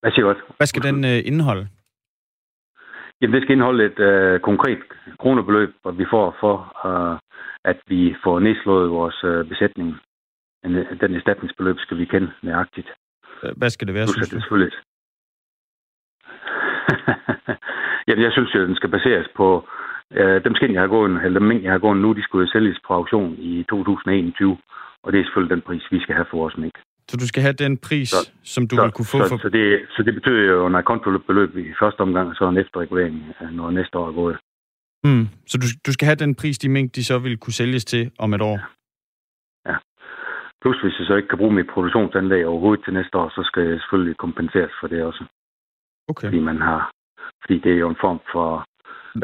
Hvad 0.00 0.12
siger 0.12 0.32
du? 0.32 0.34
Hvad 0.56 0.66
skal 0.66 0.82
den 0.82 1.04
øh, 1.04 1.20
indeholde? 1.24 1.68
Jamen, 3.20 3.34
det 3.34 3.42
skal 3.42 3.52
indeholde 3.52 3.84
et 3.84 3.98
øh, 3.98 4.40
konkret 4.40 4.78
kronebeløb, 5.20 5.74
og 5.84 5.98
vi 5.98 6.04
får 6.10 6.36
for, 6.40 6.56
øh, 6.88 7.18
at 7.64 7.78
vi 7.86 8.14
får 8.24 8.38
nedslået 8.40 8.90
vores 8.90 9.24
øh, 9.24 9.48
besætning. 9.48 9.96
En, 10.68 10.74
den 11.02 11.14
erstatningsbeløb 11.14 11.76
skal 11.78 11.98
vi 11.98 12.04
kende 12.04 12.30
nøjagtigt. 12.42 12.88
Hvad 13.56 13.70
skal 13.70 13.86
det 13.86 13.94
være, 13.94 14.06
synes 14.06 14.28
du? 14.28 14.40
Selvfølgelig. 14.40 14.72
Jamen, 18.08 18.24
jeg 18.24 18.32
synes 18.32 18.54
jo, 18.54 18.62
at 18.62 18.68
den 18.68 18.76
skal 18.76 18.90
baseres 18.90 19.28
på 19.36 19.68
øh, 20.12 20.44
dem 20.44 20.54
skin, 20.54 20.74
jeg 20.74 20.80
har 20.80 20.88
gået, 20.96 21.24
eller 21.24 21.40
dem 21.40 21.62
jeg 21.62 21.72
har 21.72 21.78
gået 21.78 21.98
nu, 22.04 22.12
de 22.12 22.22
skulle 22.22 22.52
sælges 22.52 22.78
på 22.86 22.94
auktion 22.94 23.34
i 23.38 23.64
2021. 23.68 24.58
Og 25.02 25.12
det 25.12 25.20
er 25.20 25.24
selvfølgelig 25.24 25.54
den 25.56 25.62
pris, 25.68 25.82
vi 25.90 26.00
skal 26.00 26.14
have 26.14 26.26
for 26.30 26.38
vores 26.38 26.56
mink. 26.56 26.76
Så 27.10 27.16
du 27.16 27.26
skal 27.26 27.42
have 27.42 27.52
den 27.52 27.78
pris, 27.78 28.08
så, 28.08 28.30
som 28.44 28.68
du 28.68 28.76
så, 28.76 28.82
vil 28.82 28.92
kunne 28.92 29.10
få 29.14 29.18
så, 29.18 29.28
for... 29.28 29.38
Så 29.38 29.48
det, 29.48 29.80
så 29.90 30.02
det 30.02 30.14
betyder 30.14 30.42
jo 30.52 30.66
en 30.66 30.82
kontobeløb 30.82 31.56
i 31.56 31.72
første 31.82 32.00
omgang, 32.00 32.28
og 32.28 32.34
så 32.34 32.48
en 32.48 32.58
efterregulering, 32.58 33.14
når 33.52 33.70
næste 33.70 33.98
år 33.98 34.08
er 34.08 34.12
gået. 34.12 34.38
Mm. 35.04 35.28
Så 35.46 35.58
du, 35.58 35.66
du 35.86 35.92
skal 35.92 36.06
have 36.06 36.16
den 36.24 36.34
pris, 36.34 36.58
de 36.58 36.68
mink, 36.68 36.94
de 36.94 37.04
så 37.04 37.18
vil 37.18 37.36
kunne 37.38 37.52
sælges 37.52 37.84
til 37.84 38.10
om 38.18 38.34
et 38.34 38.42
år? 38.42 38.77
Plus 40.62 40.80
hvis 40.82 40.98
jeg 40.98 41.06
så 41.06 41.14
ikke 41.16 41.28
kan 41.28 41.38
bruge 41.38 41.54
mit 41.54 41.70
produktionsanlæg 41.74 42.46
overhovedet 42.46 42.84
til 42.84 42.94
næste 42.94 43.18
år, 43.18 43.28
så 43.28 43.42
skal 43.48 43.62
jeg 43.62 43.80
selvfølgelig 43.80 44.16
kompenseres 44.16 44.72
for 44.80 44.86
det 44.88 45.02
også. 45.02 45.24
Okay. 46.08 46.26
Fordi 46.26 46.40
man 46.40 46.60
har... 46.60 46.90
Fordi 47.42 47.58
det 47.58 47.72
er 47.72 47.76
jo 47.84 47.88
en 47.88 48.02
form 48.06 48.20
for 48.32 48.64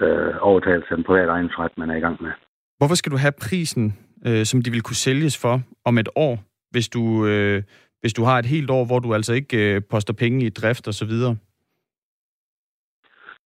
øh, 0.03 0.35
overtagelse 0.41 0.91
af 0.91 0.97
den 0.97 1.05
private 1.05 1.31
ejendomsret, 1.31 1.79
man 1.79 1.91
er 1.91 1.97
i 1.97 2.01
gang 2.01 2.23
med. 2.23 2.33
Hvorfor 2.79 2.95
skal 2.95 3.13
du 3.13 3.17
have 3.17 3.33
prisen, 3.47 3.99
øh, 4.27 4.45
som 4.45 4.63
de 4.63 4.71
vil 4.71 4.83
kunne 4.83 5.05
sælges 5.07 5.41
for 5.43 5.61
om 5.85 5.99
et 5.99 6.09
år, 6.17 6.35
hvis 6.71 6.89
du, 6.89 7.27
øh, 7.27 7.63
hvis 8.01 8.15
du 8.15 8.23
har 8.25 8.39
et 8.39 8.47
helt 8.47 8.71
år, 8.71 8.85
hvor 8.87 8.99
du 8.99 9.15
altså 9.15 9.33
ikke 9.33 9.75
øh, 9.75 9.83
poster 9.91 10.13
penge 10.13 10.47
i 10.47 10.51
drift 10.51 10.89
og 10.89 10.95
så 10.95 11.07
videre? 11.07 11.37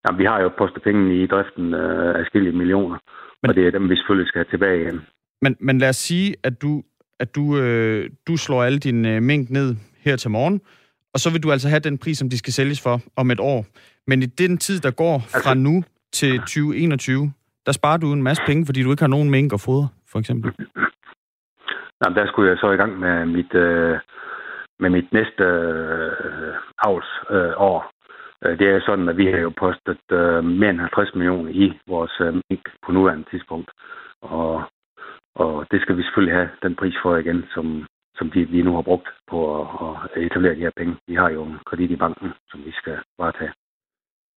Ja, 0.05 0.16
vi 0.16 0.24
har 0.24 0.41
jo 0.41 0.51
postet 0.59 0.82
penge 0.82 1.22
i 1.22 1.26
driften 1.26 1.74
øh, 1.74 2.20
af 2.20 2.26
skille 2.26 2.53
millioner, 2.53 2.99
men, 3.43 3.49
og 3.49 3.55
det 3.55 3.66
er 3.66 3.70
dem, 3.70 3.91
vi 3.91 3.97
selvfølgelig 3.97 4.28
skal 4.28 4.39
have 4.39 4.53
tilbage 4.53 4.82
igen. 4.82 5.01
Men, 5.43 5.57
men 5.61 5.78
lad 5.78 5.89
os 5.89 5.97
sige, 5.97 6.36
at 6.43 6.62
du, 6.62 6.82
at 7.21 7.35
du, 7.35 7.59
øh, 7.59 8.11
du 8.29 8.37
slår 8.37 8.62
alle 8.62 8.79
dine 8.79 9.16
øh, 9.16 9.23
mink 9.23 9.51
ned 9.51 9.77
her 10.05 10.16
til 10.16 10.31
morgen, 10.31 10.61
og 11.14 11.21
så 11.21 11.31
vil 11.33 11.43
du 11.43 11.53
altså 11.53 11.69
have 11.69 11.81
den 11.81 11.99
pris, 11.99 12.19
som 12.19 12.31
de 12.31 12.39
skal 12.39 12.53
sælges 12.53 12.83
for 12.83 13.01
om 13.16 13.31
et 13.31 13.41
år. 13.41 13.66
Men 14.07 14.23
i 14.23 14.27
den 14.27 14.59
tid, 14.59 14.81
der 14.81 14.91
går 14.91 15.19
fra 15.19 15.37
altså, 15.37 15.55
nu 15.55 15.85
til 16.12 16.39
2021, 16.39 17.33
der 17.66 17.73
sparer 17.73 17.97
du 17.97 18.12
en 18.12 18.23
masse 18.23 18.43
penge, 18.47 18.66
fordi 18.66 18.83
du 18.83 18.91
ikke 18.91 19.03
har 19.03 19.09
nogen 19.16 19.31
mink 19.31 19.53
at 19.53 19.61
fodre, 19.61 19.89
for 20.12 20.19
eksempel. 20.19 20.53
Jamen, 22.01 22.16
der 22.19 22.27
skulle 22.27 22.51
jeg 22.51 22.59
så 22.59 22.71
i 22.71 22.77
gang 22.77 22.99
med 22.99 23.27
mit, 23.27 23.55
øh, 23.55 23.99
med 24.81 24.91
mit 24.91 25.12
næste 25.12 25.45
øh, 25.45 26.55
avlsår. 26.79 27.93
Øh, 28.45 28.59
det 28.59 28.66
er 28.69 28.81
sådan, 28.87 29.09
at 29.09 29.16
vi 29.16 29.27
har 29.27 29.39
jo 29.39 29.53
postet 29.59 30.05
øh, 30.12 30.45
mere 30.45 30.71
end 30.71 30.81
50 30.81 31.14
millioner 31.14 31.51
i 31.51 31.81
vores 31.87 32.14
øh, 32.21 32.35
mink 32.35 32.64
på 32.87 32.93
nuværende 32.93 33.27
tidspunkt. 33.31 33.71
Og, 34.23 34.62
og 35.45 35.66
det 35.70 35.78
skal 35.82 35.97
vi 35.97 36.03
selvfølgelig 36.03 36.36
have 36.39 36.51
den 36.62 36.74
pris 36.80 36.97
for 37.03 37.16
igen, 37.16 37.41
som, 37.55 37.86
som 38.18 38.30
de, 38.30 38.41
vi 38.45 38.62
nu 38.62 38.74
har 38.74 38.82
brugt 38.82 39.09
på 39.30 39.39
at, 39.62 39.66
at 40.14 40.22
etablere 40.26 40.55
de 40.55 40.66
her 40.66 40.76
penge. 40.76 40.95
Vi 41.09 41.14
har 41.14 41.28
jo 41.30 41.45
en 41.45 41.59
kredit 41.66 41.91
i 41.91 41.97
banken, 41.97 42.28
som 42.51 42.59
vi 42.66 42.72
skal 42.80 42.97
varetage. 43.18 43.53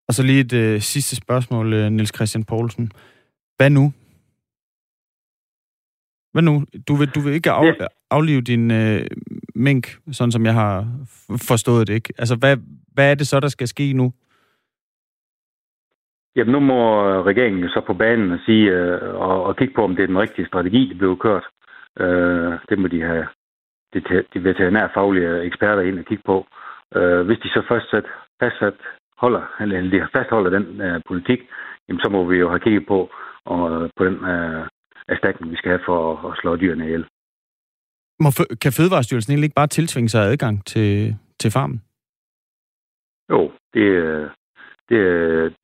Og 0.08 0.14
så 0.14 0.22
lige 0.22 0.40
et 0.40 0.52
øh, 0.52 0.80
sidste 0.80 1.16
spørgsmål, 1.16 1.72
øh, 1.72 1.90
Niels 1.90 2.14
Christian 2.16 2.44
Poulsen. 2.44 2.90
Hvad 3.56 3.70
nu? 3.70 3.92
Hvad 6.32 6.42
nu? 6.42 6.64
Du 6.88 6.94
vil, 6.94 7.08
du 7.08 7.20
vil 7.20 7.32
ikke 7.32 7.50
af, 7.50 7.64
ja. 7.64 7.86
aflive 8.10 8.40
din 8.40 8.70
øh, 8.70 9.06
mink, 9.54 9.84
sådan 10.12 10.32
som 10.32 10.46
jeg 10.46 10.54
har 10.54 10.86
forstået 11.48 11.86
det, 11.86 11.94
ikke? 11.94 12.12
Altså, 12.18 12.36
hvad, 12.36 12.56
hvad 12.94 13.10
er 13.10 13.14
det 13.14 13.26
så, 13.26 13.40
der 13.40 13.48
skal 13.48 13.68
ske 13.68 13.92
nu? 13.92 14.12
Jamen, 16.36 16.52
nu 16.52 16.60
må 16.60 16.80
regeringen 17.22 17.68
så 17.68 17.80
på 17.86 17.94
banen 17.94 18.32
og 18.32 18.38
sige, 18.46 18.70
øh, 18.70 19.14
og, 19.14 19.44
og 19.44 19.56
kigge 19.56 19.74
på, 19.74 19.84
om 19.84 19.96
det 19.96 20.02
er 20.02 20.06
den 20.06 20.18
rigtige 20.18 20.46
strategi, 20.46 20.88
der 20.88 20.98
bliver 20.98 21.16
kørt. 21.16 21.46
Øh, 22.00 22.52
det 22.68 22.78
må 22.78 22.88
de 22.88 23.00
have 23.02 23.26
de, 23.94 24.24
de 24.34 24.44
veterinære 24.44 24.90
faglige 24.94 25.42
eksperter 25.42 25.82
ind 25.82 25.98
og 25.98 26.04
kigge 26.04 26.22
på. 26.26 26.46
Øh, 26.96 27.20
hvis 27.26 27.38
de 27.38 27.48
så 27.48 27.62
fastsat, 27.68 28.04
fastsat 28.42 28.78
holder, 29.16 29.44
eller 29.60 29.90
de 29.90 30.08
fastholder 30.12 30.50
den 30.50 30.80
øh, 30.80 31.00
politik, 31.08 31.40
jamen, 31.88 32.00
så 32.00 32.08
må 32.08 32.24
vi 32.24 32.36
jo 32.36 32.48
have 32.48 32.60
kigget 32.60 32.86
på, 32.86 33.10
og, 33.44 33.90
på 33.96 34.04
den 34.04 34.14
øh, 34.14 34.66
erstatning, 35.08 35.52
vi 35.52 35.56
skal 35.56 35.70
have 35.70 35.86
for 35.86 36.30
at 36.30 36.38
slå 36.40 36.56
dyrene 36.56 36.84
ihjel. 36.84 37.06
Må, 38.20 38.30
kan 38.62 38.72
Fødevarestyrelsen 38.72 39.32
egentlig 39.32 39.46
ikke 39.48 39.60
bare 39.62 39.74
tiltvinge 39.76 40.08
sig 40.08 40.22
adgang 40.22 40.66
til, 40.66 41.16
til 41.40 41.50
farmen? 41.50 41.82
Jo, 43.30 43.52
det, 43.74 43.86
det, 44.92 45.02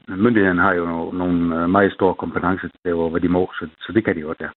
myndighederne 0.08 0.62
har 0.62 0.72
jo 0.72 0.84
nogle 1.22 1.68
meget 1.68 1.92
store 1.92 2.14
kompetencer 2.14 2.68
til, 2.68 2.94
hvad 3.12 3.20
de 3.20 3.28
må, 3.28 3.42
så, 3.58 3.68
så 3.80 3.92
det 3.92 4.04
kan 4.04 4.16
de 4.16 4.20
godt, 4.20 4.40
ja. 4.40 4.48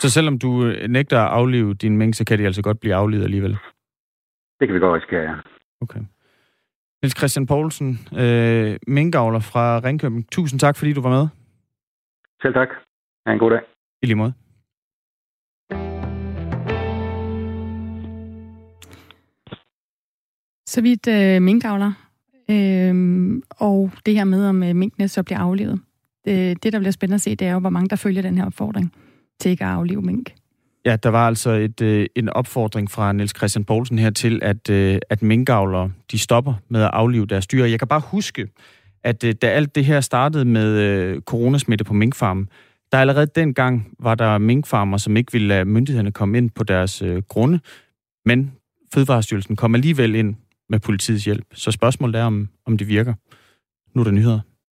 Så 0.00 0.10
selvom 0.10 0.38
du 0.38 0.66
øh, 0.66 0.88
nægter 0.88 1.18
at 1.20 1.32
aflive 1.38 1.74
din 1.74 1.96
mængde, 1.96 2.16
så 2.16 2.24
kan 2.24 2.38
de 2.38 2.44
altså 2.44 2.62
godt 2.62 2.80
blive 2.80 2.94
aflivet 2.94 3.24
alligevel? 3.24 3.58
Det 4.60 4.68
kan 4.68 4.74
vi 4.74 4.80
godt 4.80 4.96
risikere, 4.96 5.22
ja. 5.22 5.34
Okay. 5.80 6.00
Niels 7.02 7.18
Christian 7.18 7.46
Poulsen, 7.46 7.98
øh, 8.22 8.76
minkavler 8.86 9.40
fra 9.40 9.80
Ringkøbing. 9.84 10.30
Tusind 10.30 10.60
tak, 10.60 10.76
fordi 10.76 10.92
du 10.92 11.00
var 11.00 11.10
med. 11.10 11.28
Selv 12.42 12.54
tak. 12.54 12.68
Ha' 13.26 13.32
en 13.32 13.38
god 13.38 13.50
dag. 13.50 13.60
I 14.02 14.06
lige 14.06 14.16
måde. 14.16 14.32
Så 20.66 20.82
vidt 20.82 21.08
øh, 21.08 21.42
minkavler, 21.42 21.92
Øhm, 22.50 23.42
og 23.50 23.90
det 24.06 24.14
her 24.14 24.24
med, 24.24 24.46
om 24.46 24.62
øh, 24.62 24.76
minkene 24.76 25.08
så 25.08 25.22
bliver 25.22 25.38
aflevet. 25.38 25.80
Det, 26.24 26.62
det, 26.62 26.72
der 26.72 26.78
bliver 26.78 26.92
spændende 26.92 27.14
at 27.14 27.20
se, 27.20 27.34
det 27.34 27.46
er 27.46 27.52
jo, 27.52 27.58
hvor 27.58 27.70
mange 27.70 27.88
der 27.88 27.96
følger 27.96 28.22
den 28.22 28.38
her 28.38 28.46
opfordring 28.46 28.92
til 29.40 29.50
ikke 29.50 29.64
at 29.64 29.70
aflive 29.70 30.02
mink. 30.02 30.34
Ja, 30.84 30.96
der 30.96 31.08
var 31.08 31.26
altså 31.26 31.50
et, 31.50 31.80
øh, 31.80 32.06
en 32.16 32.28
opfordring 32.28 32.90
fra 32.90 33.12
Niels 33.12 33.36
Christian 33.36 33.64
Poulsen 33.64 33.98
her 33.98 34.10
til, 34.10 34.40
at, 34.42 34.70
øh, 34.70 34.98
at 35.10 35.22
minkavlere 35.22 35.90
de 36.10 36.18
stopper 36.18 36.54
med 36.68 36.82
at 36.82 36.90
aflive 36.92 37.26
deres 37.26 37.46
dyr. 37.46 37.64
Jeg 37.64 37.78
kan 37.78 37.88
bare 37.88 38.02
huske, 38.04 38.48
at 39.04 39.24
øh, 39.24 39.34
da 39.42 39.46
alt 39.46 39.74
det 39.74 39.84
her 39.84 40.00
startede 40.00 40.44
med 40.44 40.78
øh, 40.78 41.20
coronasmitte 41.20 41.84
på 41.84 41.94
minkfarmen, 41.94 42.48
der 42.92 42.98
allerede 42.98 43.26
dengang 43.26 43.86
var 43.98 44.14
der 44.14 44.38
minkfarmer, 44.38 44.96
som 44.96 45.16
ikke 45.16 45.32
ville 45.32 45.48
lade 45.48 45.64
myndighederne 45.64 46.12
komme 46.12 46.38
ind 46.38 46.50
på 46.50 46.64
deres 46.64 47.02
øh, 47.02 47.22
grunde, 47.28 47.60
men 48.24 48.52
Fødevarestyrelsen 48.94 49.56
kom 49.56 49.74
alligevel 49.74 50.14
ind 50.14 50.36
med 50.68 50.80
politiets 50.80 51.24
hjælp. 51.24 51.46
Så 51.54 51.70
spørgsmålet 51.70 52.20
er, 52.20 52.24
om, 52.24 52.48
om 52.66 52.78
det 52.78 52.88
virker. 52.88 53.14
Nu 53.94 54.00
er 54.00 54.04
der 54.04 54.10
nyheder. 54.10 54.40